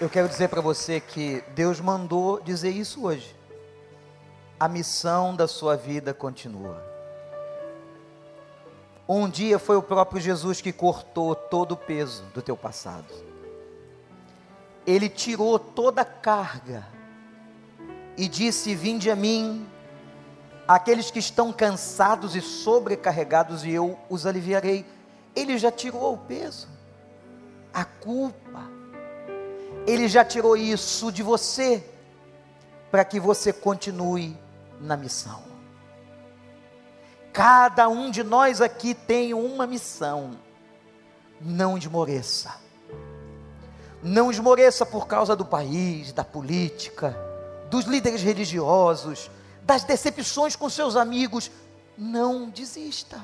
Eu 0.01 0.09
quero 0.09 0.27
dizer 0.27 0.49
para 0.49 0.63
você 0.63 0.99
que 0.99 1.45
Deus 1.55 1.79
mandou 1.79 2.41
dizer 2.41 2.71
isso 2.71 3.05
hoje. 3.05 3.37
A 4.59 4.67
missão 4.67 5.37
da 5.37 5.47
sua 5.47 5.77
vida 5.77 6.15
continua. 6.15 6.83
Um 9.07 9.29
dia 9.29 9.59
foi 9.59 9.77
o 9.77 9.83
próprio 9.83 10.19
Jesus 10.19 10.63
que 10.63 10.73
cortou 10.73 11.35
todo 11.35 11.73
o 11.73 11.77
peso 11.77 12.23
do 12.33 12.41
teu 12.41 12.57
passado. 12.57 13.13
Ele 14.87 15.07
tirou 15.07 15.59
toda 15.59 16.01
a 16.01 16.07
carga 16.07 16.87
e 18.17 18.27
disse: 18.27 18.75
Vinde 18.75 19.11
a 19.11 19.17
mim, 19.17 19.69
aqueles 20.67 21.11
que 21.11 21.19
estão 21.19 21.53
cansados 21.53 22.35
e 22.35 22.41
sobrecarregados, 22.41 23.67
e 23.67 23.71
eu 23.71 23.99
os 24.09 24.25
aliviarei. 24.25 24.87
Ele 25.37 25.59
já 25.59 25.71
tirou 25.71 26.15
o 26.15 26.19
peso, 26.19 26.69
a 27.71 27.85
culpa, 27.85 28.80
ele 29.91 30.09
já 30.09 30.25
tirou 30.25 30.57
isso 30.57 31.11
de 31.11 31.23
você, 31.23 31.85
para 32.91 33.05
que 33.05 33.19
você 33.19 33.53
continue 33.53 34.37
na 34.81 34.97
missão. 34.97 35.43
Cada 37.33 37.89
um 37.89 38.11
de 38.11 38.23
nós 38.23 38.61
aqui 38.61 38.95
tem 38.95 39.35
uma 39.35 39.67
missão. 39.67 40.33
Não 41.41 41.77
esmoreça. 41.77 42.55
Não 44.03 44.31
esmoreça 44.31 44.87
por 44.87 45.07
causa 45.07 45.37
do 45.37 45.45
país, 45.45 46.13
da 46.13 46.25
política, 46.25 47.17
dos 47.69 47.85
líderes 47.85 48.23
religiosos, 48.23 49.31
das 49.63 49.85
decepções 49.85 50.57
com 50.57 50.69
seus 50.69 50.97
amigos. 50.97 51.51
Não 51.97 52.49
desista. 52.49 53.21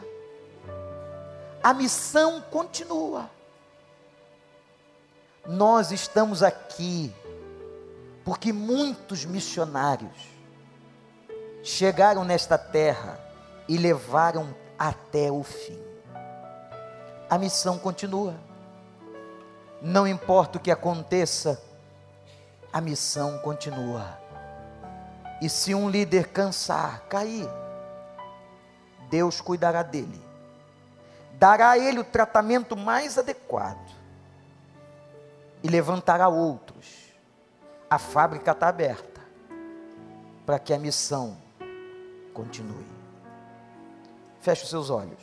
A 1.63 1.73
missão 1.73 2.41
continua. 2.51 3.31
Nós 5.49 5.93
estamos 5.93 6.43
aqui 6.43 7.15
porque 8.25 8.53
muitos 8.53 9.25
missionários 9.25 10.29
chegaram 11.63 12.25
nesta 12.25 12.59
terra 12.59 13.21
e 13.69 13.77
levaram 13.77 14.53
até 14.77 15.31
o 15.31 15.45
fim. 15.45 15.81
A 17.31 17.39
missão 17.39 17.79
continua. 17.79 18.35
Não 19.81 20.07
importa 20.07 20.59
o 20.59 20.61
que 20.61 20.71
aconteça, 20.71 21.63
a 22.73 22.81
missão 22.81 23.39
continua. 23.39 24.19
E 25.41 25.49
se 25.49 25.77
um 25.77 25.89
líder 25.89 26.29
cansar, 26.29 27.03
cair, 27.09 27.49
Deus 29.09 29.41
cuidará 29.41 29.85
dele, 29.85 30.21
dará 31.35 31.71
a 31.71 31.79
ele 31.79 32.01
o 32.01 32.05
tratamento 32.05 32.77
mais 32.77 33.17
adequado 33.17 33.96
e 35.67 35.69
levantará 35.69 36.29
outros. 36.29 36.87
A 37.91 37.99
fábrica 37.99 38.53
está 38.53 38.69
aberta 38.69 39.21
para 40.47 40.61
que 40.61 40.73
a 40.73 40.79
missão 40.79 41.37
continue. 42.33 42.87
Feche 44.41 44.63
os 44.63 44.71
seus 44.71 44.91
olhos. 44.91 45.19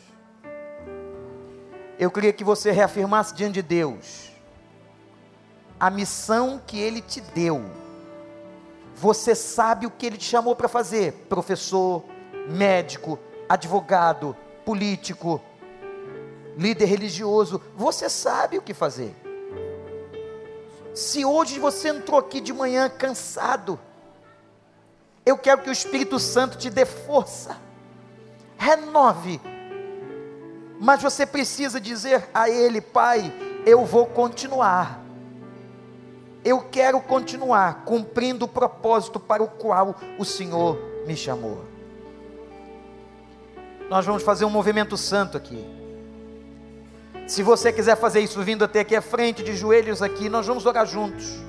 Eu 1.97 2.11
queria 2.11 2.33
que 2.33 2.43
você 2.43 2.71
reafirmasse 2.71 3.33
diante 3.33 3.53
de 3.53 3.61
Deus 3.61 4.31
a 5.79 5.89
missão 5.89 6.61
que 6.67 6.77
Ele 6.77 6.99
te 6.99 7.21
deu. 7.21 7.63
Você 8.97 9.35
sabe 9.35 9.85
o 9.85 9.91
que 9.91 10.05
Ele 10.05 10.17
te 10.17 10.25
chamou 10.25 10.57
para 10.57 10.67
fazer: 10.67 11.25
professor, 11.29 12.03
médico, 12.49 13.17
advogado, 13.47 14.35
político, 14.65 15.41
líder 16.57 16.85
religioso. 16.85 17.61
Você 17.77 18.09
sabe 18.09 18.57
o 18.57 18.61
que 18.61 18.73
fazer. 18.73 19.22
Se 20.93 21.25
hoje 21.25 21.59
você 21.59 21.89
entrou 21.89 22.19
aqui 22.19 22.39
de 22.39 22.53
manhã 22.53 22.87
cansado, 22.89 23.79
eu 25.25 25.37
quero 25.37 25.61
que 25.61 25.69
o 25.69 25.73
Espírito 25.73 26.19
Santo 26.19 26.57
te 26.57 26.69
dê 26.69 26.85
força, 26.85 27.57
renove, 28.57 29.41
mas 30.79 31.01
você 31.01 31.25
precisa 31.25 31.79
dizer 31.79 32.29
a 32.33 32.49
Ele, 32.49 32.79
Pai, 32.79 33.33
eu 33.65 33.85
vou 33.85 34.05
continuar, 34.05 35.01
eu 36.45 36.61
quero 36.61 36.99
continuar 37.01 37.85
cumprindo 37.85 38.45
o 38.45 38.49
propósito 38.49 39.19
para 39.19 39.41
o 39.41 39.47
qual 39.47 39.95
o 40.19 40.25
Senhor 40.25 40.77
me 41.07 41.15
chamou. 41.15 41.63
Nós 43.89 44.05
vamos 44.05 44.23
fazer 44.23 44.45
um 44.45 44.49
movimento 44.49 44.97
santo 44.97 45.37
aqui. 45.37 45.82
Se 47.25 47.41
você 47.41 47.71
quiser 47.71 47.95
fazer 47.95 48.19
isso 48.19 48.41
vindo 48.41 48.65
até 48.65 48.81
aqui 48.81 48.95
à 48.95 49.01
frente, 49.01 49.43
de 49.43 49.55
joelhos 49.55 50.01
aqui, 50.01 50.27
nós 50.29 50.45
vamos 50.45 50.65
orar 50.65 50.85
juntos. 50.85 51.41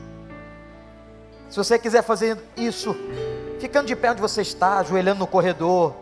Se 1.50 1.56
você 1.56 1.78
quiser 1.78 2.02
fazer 2.02 2.38
isso, 2.56 2.96
ficando 3.58 3.86
de 3.86 3.96
pé 3.96 4.12
onde 4.12 4.20
você 4.20 4.42
está, 4.42 4.78
ajoelhando 4.78 5.20
no 5.20 5.26
corredor. 5.26 5.94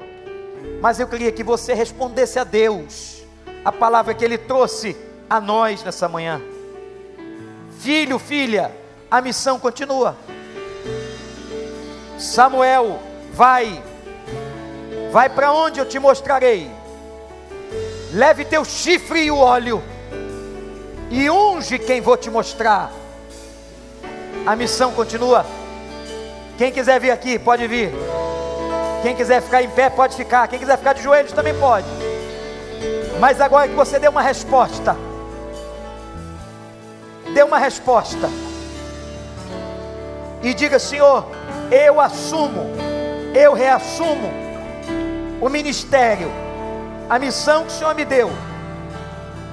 Mas 0.81 1.01
eu 1.01 1.09
queria 1.09 1.33
que 1.33 1.43
você 1.43 1.75
respondesse 1.75 2.39
a 2.39 2.45
Deus 2.45 3.23
a 3.65 3.73
palavra 3.73 4.15
que 4.15 4.25
Ele 4.25 4.37
trouxe 4.37 4.97
a 5.29 5.41
nós 5.41 5.83
nessa 5.83 6.09
manhã. 6.09 6.41
Filho, 7.79 8.19
filha, 8.19 8.71
a 9.11 9.21
missão 9.21 9.59
continua. 9.59 10.17
Samuel, 12.19 13.01
vai, 13.33 13.83
vai 15.11 15.29
para 15.29 15.53
onde 15.53 15.81
eu 15.81 15.87
te 15.87 15.99
mostrarei 15.99 16.71
leve 18.13 18.45
teu 18.45 18.65
chifre 18.65 19.23
e 19.23 19.31
o 19.31 19.39
óleo, 19.39 19.83
e 21.11 21.31
unge 21.31 21.79
quem 21.79 22.01
vou 22.01 22.17
te 22.17 22.31
mostrar. 22.31 22.93
A 24.47 24.55
missão 24.55 24.93
continua. 24.93 25.47
Quem 26.59 26.71
quiser 26.71 27.01
vir 27.01 27.11
aqui, 27.11 27.39
pode 27.39 27.67
vir. 27.67 27.93
Quem 29.03 29.17
quiser 29.17 29.41
ficar 29.41 29.63
em 29.63 29.71
pé, 29.71 29.89
pode 29.89 30.17
ficar. 30.17 30.47
Quem 30.49 30.59
quiser 30.59 30.77
ficar 30.77 30.93
de 30.93 31.03
joelhos, 31.03 31.33
também 31.33 31.55
pode. 31.55 31.87
Mas 33.19 33.41
agora 33.41 33.69
que 33.69 33.75
você 33.75 33.99
deu 33.99 34.11
uma 34.11 34.23
resposta, 34.23 34.97
dê 37.33 37.43
uma 37.43 37.59
resposta. 37.59 38.29
E 40.43 40.53
diga: 40.55 40.79
Senhor, 40.79 41.27
eu 41.71 42.01
assumo, 42.01 42.71
eu 43.35 43.53
reassumo 43.55 44.31
o 45.41 45.49
ministério 45.49 46.31
a 47.09 47.19
missão 47.19 47.65
que 47.65 47.69
o 47.69 47.73
Senhor 47.73 47.95
me 47.95 48.05
deu, 48.05 48.31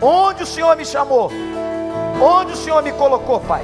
onde 0.01 0.43
o 0.43 0.45
Senhor 0.45 0.75
me 0.75 0.85
chamou, 0.85 1.31
onde 2.21 2.53
o 2.53 2.55
Senhor 2.55 2.81
me 2.81 2.91
colocou, 2.91 3.39
Pai. 3.39 3.63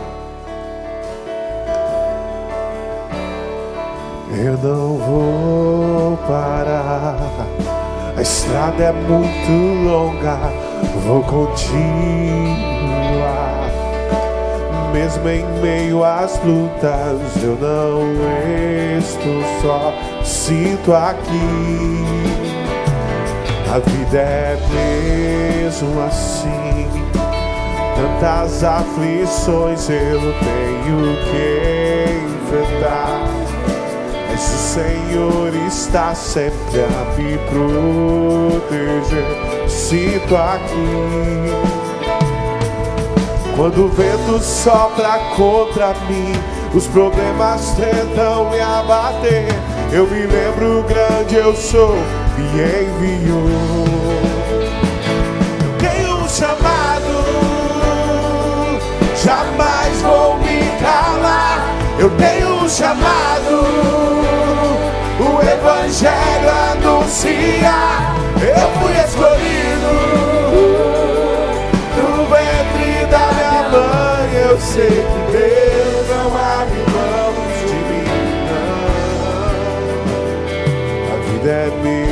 Eu 4.38 4.58
não 4.58 4.98
vou 4.98 6.18
parar, 6.28 7.16
a 8.18 8.22
estrada 8.22 8.84
é 8.84 8.92
muito 8.92 9.88
longa, 9.90 10.38
vou 11.06 11.24
continuar. 11.24 12.76
Mesmo 14.92 15.30
em 15.30 15.46
meio 15.62 16.04
às 16.04 16.38
lutas, 16.44 17.44
eu 17.44 17.58
não 17.60 18.02
estou 18.98 19.42
só, 19.62 19.94
sinto 20.24 20.94
aqui 20.94 22.45
a 23.74 23.80
vida 23.80 24.18
é 24.18 24.58
mesmo 25.64 26.02
assim. 26.04 26.88
Tantas 27.96 28.64
aflições 28.64 29.90
eu 29.90 30.20
tenho 30.20 31.16
que 31.26 32.06
enfrentar. 32.36 33.22
Mas 34.30 34.44
o 34.44 34.58
Senhor 34.58 35.56
está 35.68 36.14
sempre 36.14 36.82
a 36.82 37.16
me 37.18 37.38
proteger. 37.50 39.26
Sinto 39.70 40.36
aqui. 40.36 41.76
Quando 43.56 43.86
o 43.86 43.90
vento 43.90 44.40
sopra 44.44 45.18
contra 45.36 45.94
mim, 46.10 46.34
os 46.74 46.88
problemas 46.88 47.74
tentam 47.76 48.50
me 48.50 48.60
abater. 48.60 49.48
Eu 49.94 50.06
me 50.08 50.26
lembro 50.26 50.84
grande 50.84 51.36
eu 51.36 51.56
sou 51.56 51.96
me 52.38 52.44
enviou. 52.62 53.50
Eu 55.64 55.72
tenho 55.80 56.16
um 56.18 56.28
chamado, 56.28 57.14
jamais 59.24 60.02
vou 60.02 60.38
me 60.38 60.60
calar. 60.82 61.58
Eu 61.98 62.10
tenho 62.12 62.64
um 62.64 62.70
chamado, 62.70 63.56
o 65.20 65.42
Evangelho 65.42 66.50
anuncia. 66.72 67.78
Eu 68.42 68.70
fui 68.80 68.94
escolhido 69.06 69.94
no 71.98 72.26
ventre 72.26 73.06
da 73.10 73.26
minha 73.34 73.60
mãe. 73.70 74.28
Eu 74.50 74.56
sei 74.60 74.90
que 74.90 75.20
Deus 75.32 76.06
não 76.10 76.28
abre 76.38 76.82
mãos 76.92 77.54
de 77.62 77.76
mim. 77.88 78.08
Não. 78.52 78.76
A 81.14 81.16
vida 81.32 81.50
é 81.50 81.72
minha 81.82 82.05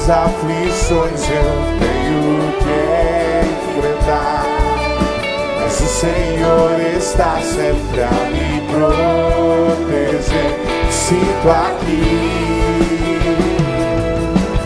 Quantas 0.00 0.10
aflições 0.10 1.28
eu 1.28 1.52
tenho 1.78 2.40
que 2.58 2.78
enfrentar, 3.76 4.46
Senhor 5.68 6.80
está 6.96 7.38
sempre 7.42 8.02
a 8.02 8.10
me 8.30 8.62
proteger. 8.72 10.56
Sinto 10.90 11.50
aqui. 11.50 12.02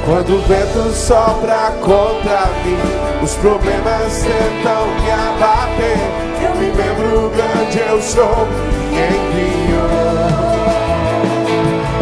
Quando 0.06 0.36
o 0.36 0.42
vento 0.42 0.92
sopra 0.94 1.72
contra 1.80 2.46
mim, 2.64 2.78
os 3.20 3.34
problemas 3.34 4.22
tentam 4.22 4.86
me 5.00 5.10
abater. 5.10 5.98
Eu 6.44 6.54
me 6.54 6.66
lembro 6.70 7.30
grande 7.30 7.80
eu 7.80 8.00
sou 8.00 8.46
e 8.92 8.96
enviou. 9.16 10.04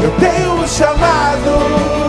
Eu 0.03 0.11
tenho 0.21 0.53
um 0.53 0.69
chamado, 0.69 2.02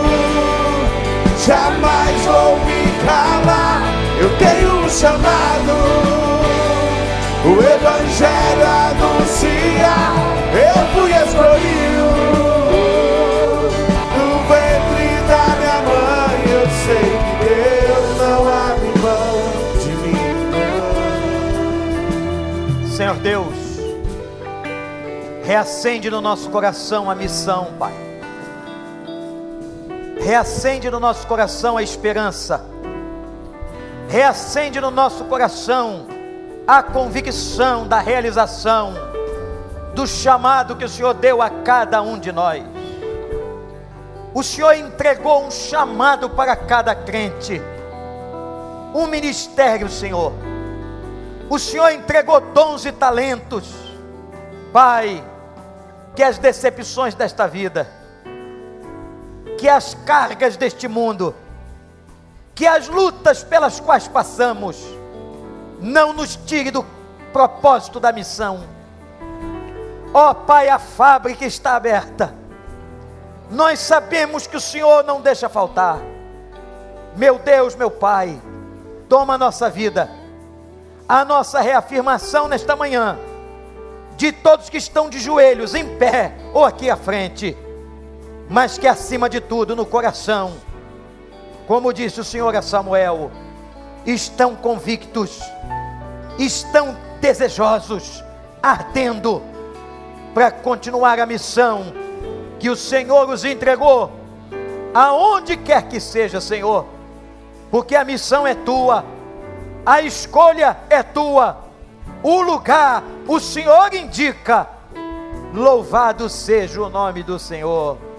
jamais 1.45 2.21
vou 2.25 2.57
me 2.65 2.81
calar. 3.05 3.83
Eu 4.19 4.29
tenho 4.37 4.85
um 4.85 4.89
chamado 4.89 5.73
o 7.45 7.59
Evangelho 7.59 8.65
anuncia. 8.89 9.95
Eu 10.53 10.79
fui 10.93 11.11
escolhido 11.11 12.07
no 14.15 14.27
ventre 14.47 15.07
da 15.27 15.45
minha 15.59 15.79
mãe. 15.81 16.35
Eu 16.49 16.65
sei 16.85 17.07
que 17.19 17.33
Deus 17.43 18.07
não 18.17 18.39
abre 18.47 18.91
mão 19.01 19.35
de 19.81 19.91
mim. 20.07 20.23
Senhor 22.87 23.17
Deus, 23.17 23.57
reacende 25.43 26.09
no 26.09 26.21
nosso 26.21 26.49
coração 26.49 27.09
a 27.11 27.15
missão, 27.15 27.73
Pai. 27.77 28.12
Reacende 30.23 30.89
no 30.89 31.01
nosso 31.01 31.27
coração 31.27 31.75
a 31.75 31.83
esperança. 31.83 32.63
Reacende 34.07 34.79
no 34.79 34.89
nosso 34.89 35.25
coração 35.25 36.07
a 36.65 36.81
convicção 36.81 37.85
da 37.85 37.99
realização 37.99 38.93
do 39.93 40.07
chamado 40.07 40.77
que 40.77 40.85
o 40.85 40.89
Senhor 40.89 41.13
deu 41.13 41.41
a 41.41 41.49
cada 41.49 42.01
um 42.01 42.17
de 42.17 42.31
nós. 42.31 42.63
O 44.33 44.41
Senhor 44.41 44.73
entregou 44.75 45.45
um 45.45 45.51
chamado 45.51 46.29
para 46.29 46.55
cada 46.55 46.95
crente, 46.95 47.61
um 48.95 49.07
ministério, 49.07 49.89
Senhor. 49.89 50.31
O 51.49 51.59
Senhor 51.59 51.91
entregou 51.91 52.39
dons 52.39 52.85
e 52.85 52.93
talentos. 52.93 53.73
Pai, 54.71 55.21
que 56.15 56.23
as 56.23 56.37
decepções 56.37 57.13
desta 57.13 57.45
vida, 57.45 58.02
que 59.63 59.69
as 59.69 59.93
cargas 59.93 60.57
deste 60.57 60.89
mundo, 60.89 61.33
que 62.53 62.67
as 62.67 62.89
lutas 62.89 63.45
pelas 63.45 63.79
quais 63.79 64.09
passamos, 64.09 64.77
não 65.79 66.11
nos 66.11 66.35
tire 66.35 66.69
do 66.69 66.85
propósito 67.31 67.97
da 67.97 68.11
missão. 68.11 68.65
Ó 70.13 70.31
oh, 70.31 70.35
Pai, 70.35 70.67
a 70.67 70.77
fábrica 70.77 71.45
está 71.45 71.77
aberta. 71.77 72.35
Nós 73.49 73.79
sabemos 73.79 74.45
que 74.45 74.57
o 74.57 74.59
Senhor 74.59 75.01
não 75.05 75.21
deixa 75.21 75.47
faltar. 75.47 75.97
Meu 77.15 77.39
Deus, 77.39 77.73
meu 77.73 77.89
Pai, 77.89 78.37
toma 79.07 79.35
a 79.35 79.37
nossa 79.37 79.69
vida, 79.69 80.09
a 81.07 81.23
nossa 81.23 81.61
reafirmação 81.61 82.49
nesta 82.49 82.75
manhã, 82.75 83.17
de 84.17 84.33
todos 84.33 84.69
que 84.69 84.75
estão 84.75 85.09
de 85.09 85.19
joelhos, 85.19 85.73
em 85.73 85.95
pé 85.97 86.33
ou 86.53 86.65
aqui 86.65 86.89
à 86.89 86.97
frente, 86.97 87.57
mas 88.53 88.77
que 88.77 88.85
acima 88.85 89.27
de 89.27 89.41
tudo 89.41 89.75
no 89.75 89.83
coração, 89.83 90.53
como 91.65 91.91
disse 91.91 92.21
o 92.21 92.23
Senhor 92.23 92.55
a 92.55 92.61
Samuel, 92.61 93.31
estão 94.05 94.55
convictos, 94.55 95.39
estão 96.37 96.95
desejosos, 97.19 98.23
ardendo 98.61 99.41
para 100.35 100.51
continuar 100.51 101.19
a 101.19 101.25
missão 101.25 101.91
que 102.59 102.69
o 102.69 102.75
Senhor 102.75 103.27
os 103.27 103.43
entregou, 103.43 104.11
aonde 104.93 105.57
quer 105.57 105.87
que 105.87 105.99
seja, 105.99 106.39
Senhor, 106.39 106.85
porque 107.71 107.95
a 107.95 108.05
missão 108.05 108.45
é 108.45 108.53
tua, 108.53 109.03
a 109.83 110.03
escolha 110.03 110.77
é 110.91 111.01
tua, 111.01 111.57
o 112.21 112.39
lugar 112.43 113.03
o 113.27 113.39
Senhor 113.39 113.91
indica. 113.95 114.67
Louvado 115.51 116.29
seja 116.29 116.83
o 116.83 116.89
nome 116.89 117.23
do 117.23 117.39
Senhor. 117.39 118.12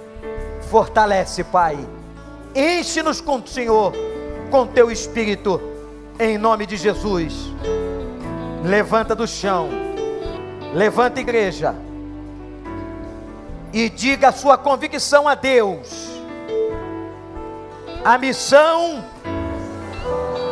Fortalece, 0.74 1.44
Pai. 1.44 1.78
Enche-nos 2.52 3.20
com 3.20 3.36
o 3.36 3.46
Senhor, 3.46 3.92
com 4.50 4.66
teu 4.66 4.90
espírito 4.90 5.60
em 6.18 6.36
nome 6.36 6.66
de 6.66 6.76
Jesus. 6.76 7.32
Levanta 8.64 9.14
do 9.14 9.24
chão, 9.24 9.68
levanta 10.74 11.20
igreja, 11.20 11.76
e 13.72 13.88
diga 13.88 14.30
a 14.30 14.32
sua 14.32 14.58
convicção 14.58 15.28
a 15.28 15.36
Deus. 15.36 16.08
A 18.04 18.18
missão 18.18 19.04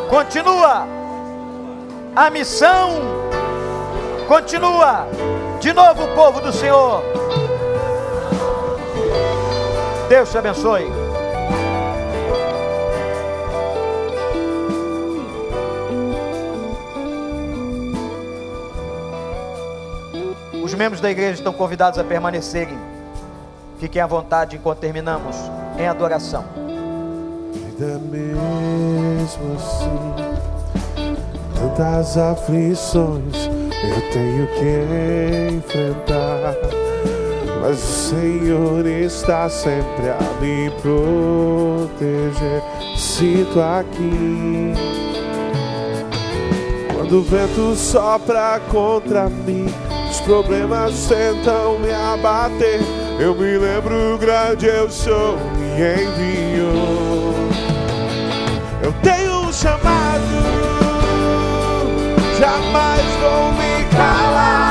continua, 0.08 0.86
a 2.14 2.30
missão 2.30 2.92
continua. 4.28 5.04
De 5.58 5.72
novo, 5.72 6.06
povo 6.14 6.40
do 6.40 6.52
Senhor. 6.52 7.02
Deus 10.12 10.30
te 10.30 10.36
abençoe. 10.36 10.84
Os 20.62 20.74
membros 20.74 21.00
da 21.00 21.10
igreja 21.10 21.32
estão 21.32 21.54
convidados 21.54 21.98
a 21.98 22.04
permanecerem. 22.04 22.76
Fiquem 23.78 24.02
à 24.02 24.06
vontade 24.06 24.56
enquanto 24.56 24.80
terminamos 24.80 25.34
em 25.78 25.88
adoração. 25.88 26.44
Ainda 27.54 27.98
mesmo 27.98 29.54
assim, 29.56 30.14
tantas 31.58 32.18
aflições 32.18 33.48
eu 33.82 34.10
tenho 34.12 34.46
que 34.48 35.54
enfrentar. 35.56 36.91
Mas 37.62 37.78
o 37.78 38.10
Senhor 38.10 38.86
está 38.86 39.48
sempre 39.48 40.10
a 40.10 40.18
me 40.40 40.68
proteger. 40.82 42.62
Sinto 42.98 43.60
aqui. 43.60 44.74
Quando 46.92 47.20
o 47.20 47.22
vento 47.22 47.74
sopra 47.74 48.60
contra 48.70 49.30
mim 49.30 49.72
problemas 50.24 51.06
tentam 51.08 51.78
me 51.78 51.92
abater. 51.92 52.80
Eu 53.18 53.34
me 53.34 53.58
lembro 53.58 54.18
grande 54.18 54.66
eu 54.66 54.90
sou 54.90 55.36
e 55.58 56.02
enviou. 56.02 57.34
Eu 58.82 58.92
tenho 59.02 59.48
um 59.48 59.52
chamado, 59.52 60.22
jamais 62.38 63.02
vou 63.20 63.52
me 63.52 63.84
calar. 63.90 64.61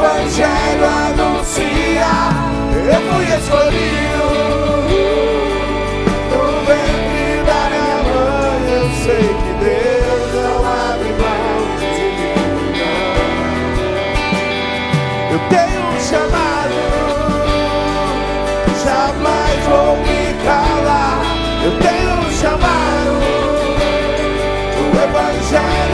Evangelho 0.00 0.86
anuncia. 0.86 2.12
Eu 2.72 3.00
fui 3.12 3.26
escolhido. 3.36 4.26
No 6.30 6.42
ventre 6.64 7.28
da 7.44 7.60
minha 7.68 7.98
mãe, 8.08 8.60
eu 8.72 8.86
sei 9.04 9.24
que 9.28 9.52
Deus 9.62 10.28
não 10.42 10.58
abre 10.64 11.10
mão 11.20 11.58
de 11.78 12.00
mim. 12.16 12.40
Eu 15.32 15.40
tenho 15.50 15.80
um 15.84 16.00
chamado, 16.00 16.78
jamais 18.82 19.58
vou 19.68 19.92
me 19.98 20.20
calar. 20.46 21.20
Eu 21.62 21.72
tenho 21.78 22.12
um 22.20 22.30
chamado, 22.40 23.20
o 24.80 24.96
Evangelho. 24.96 25.89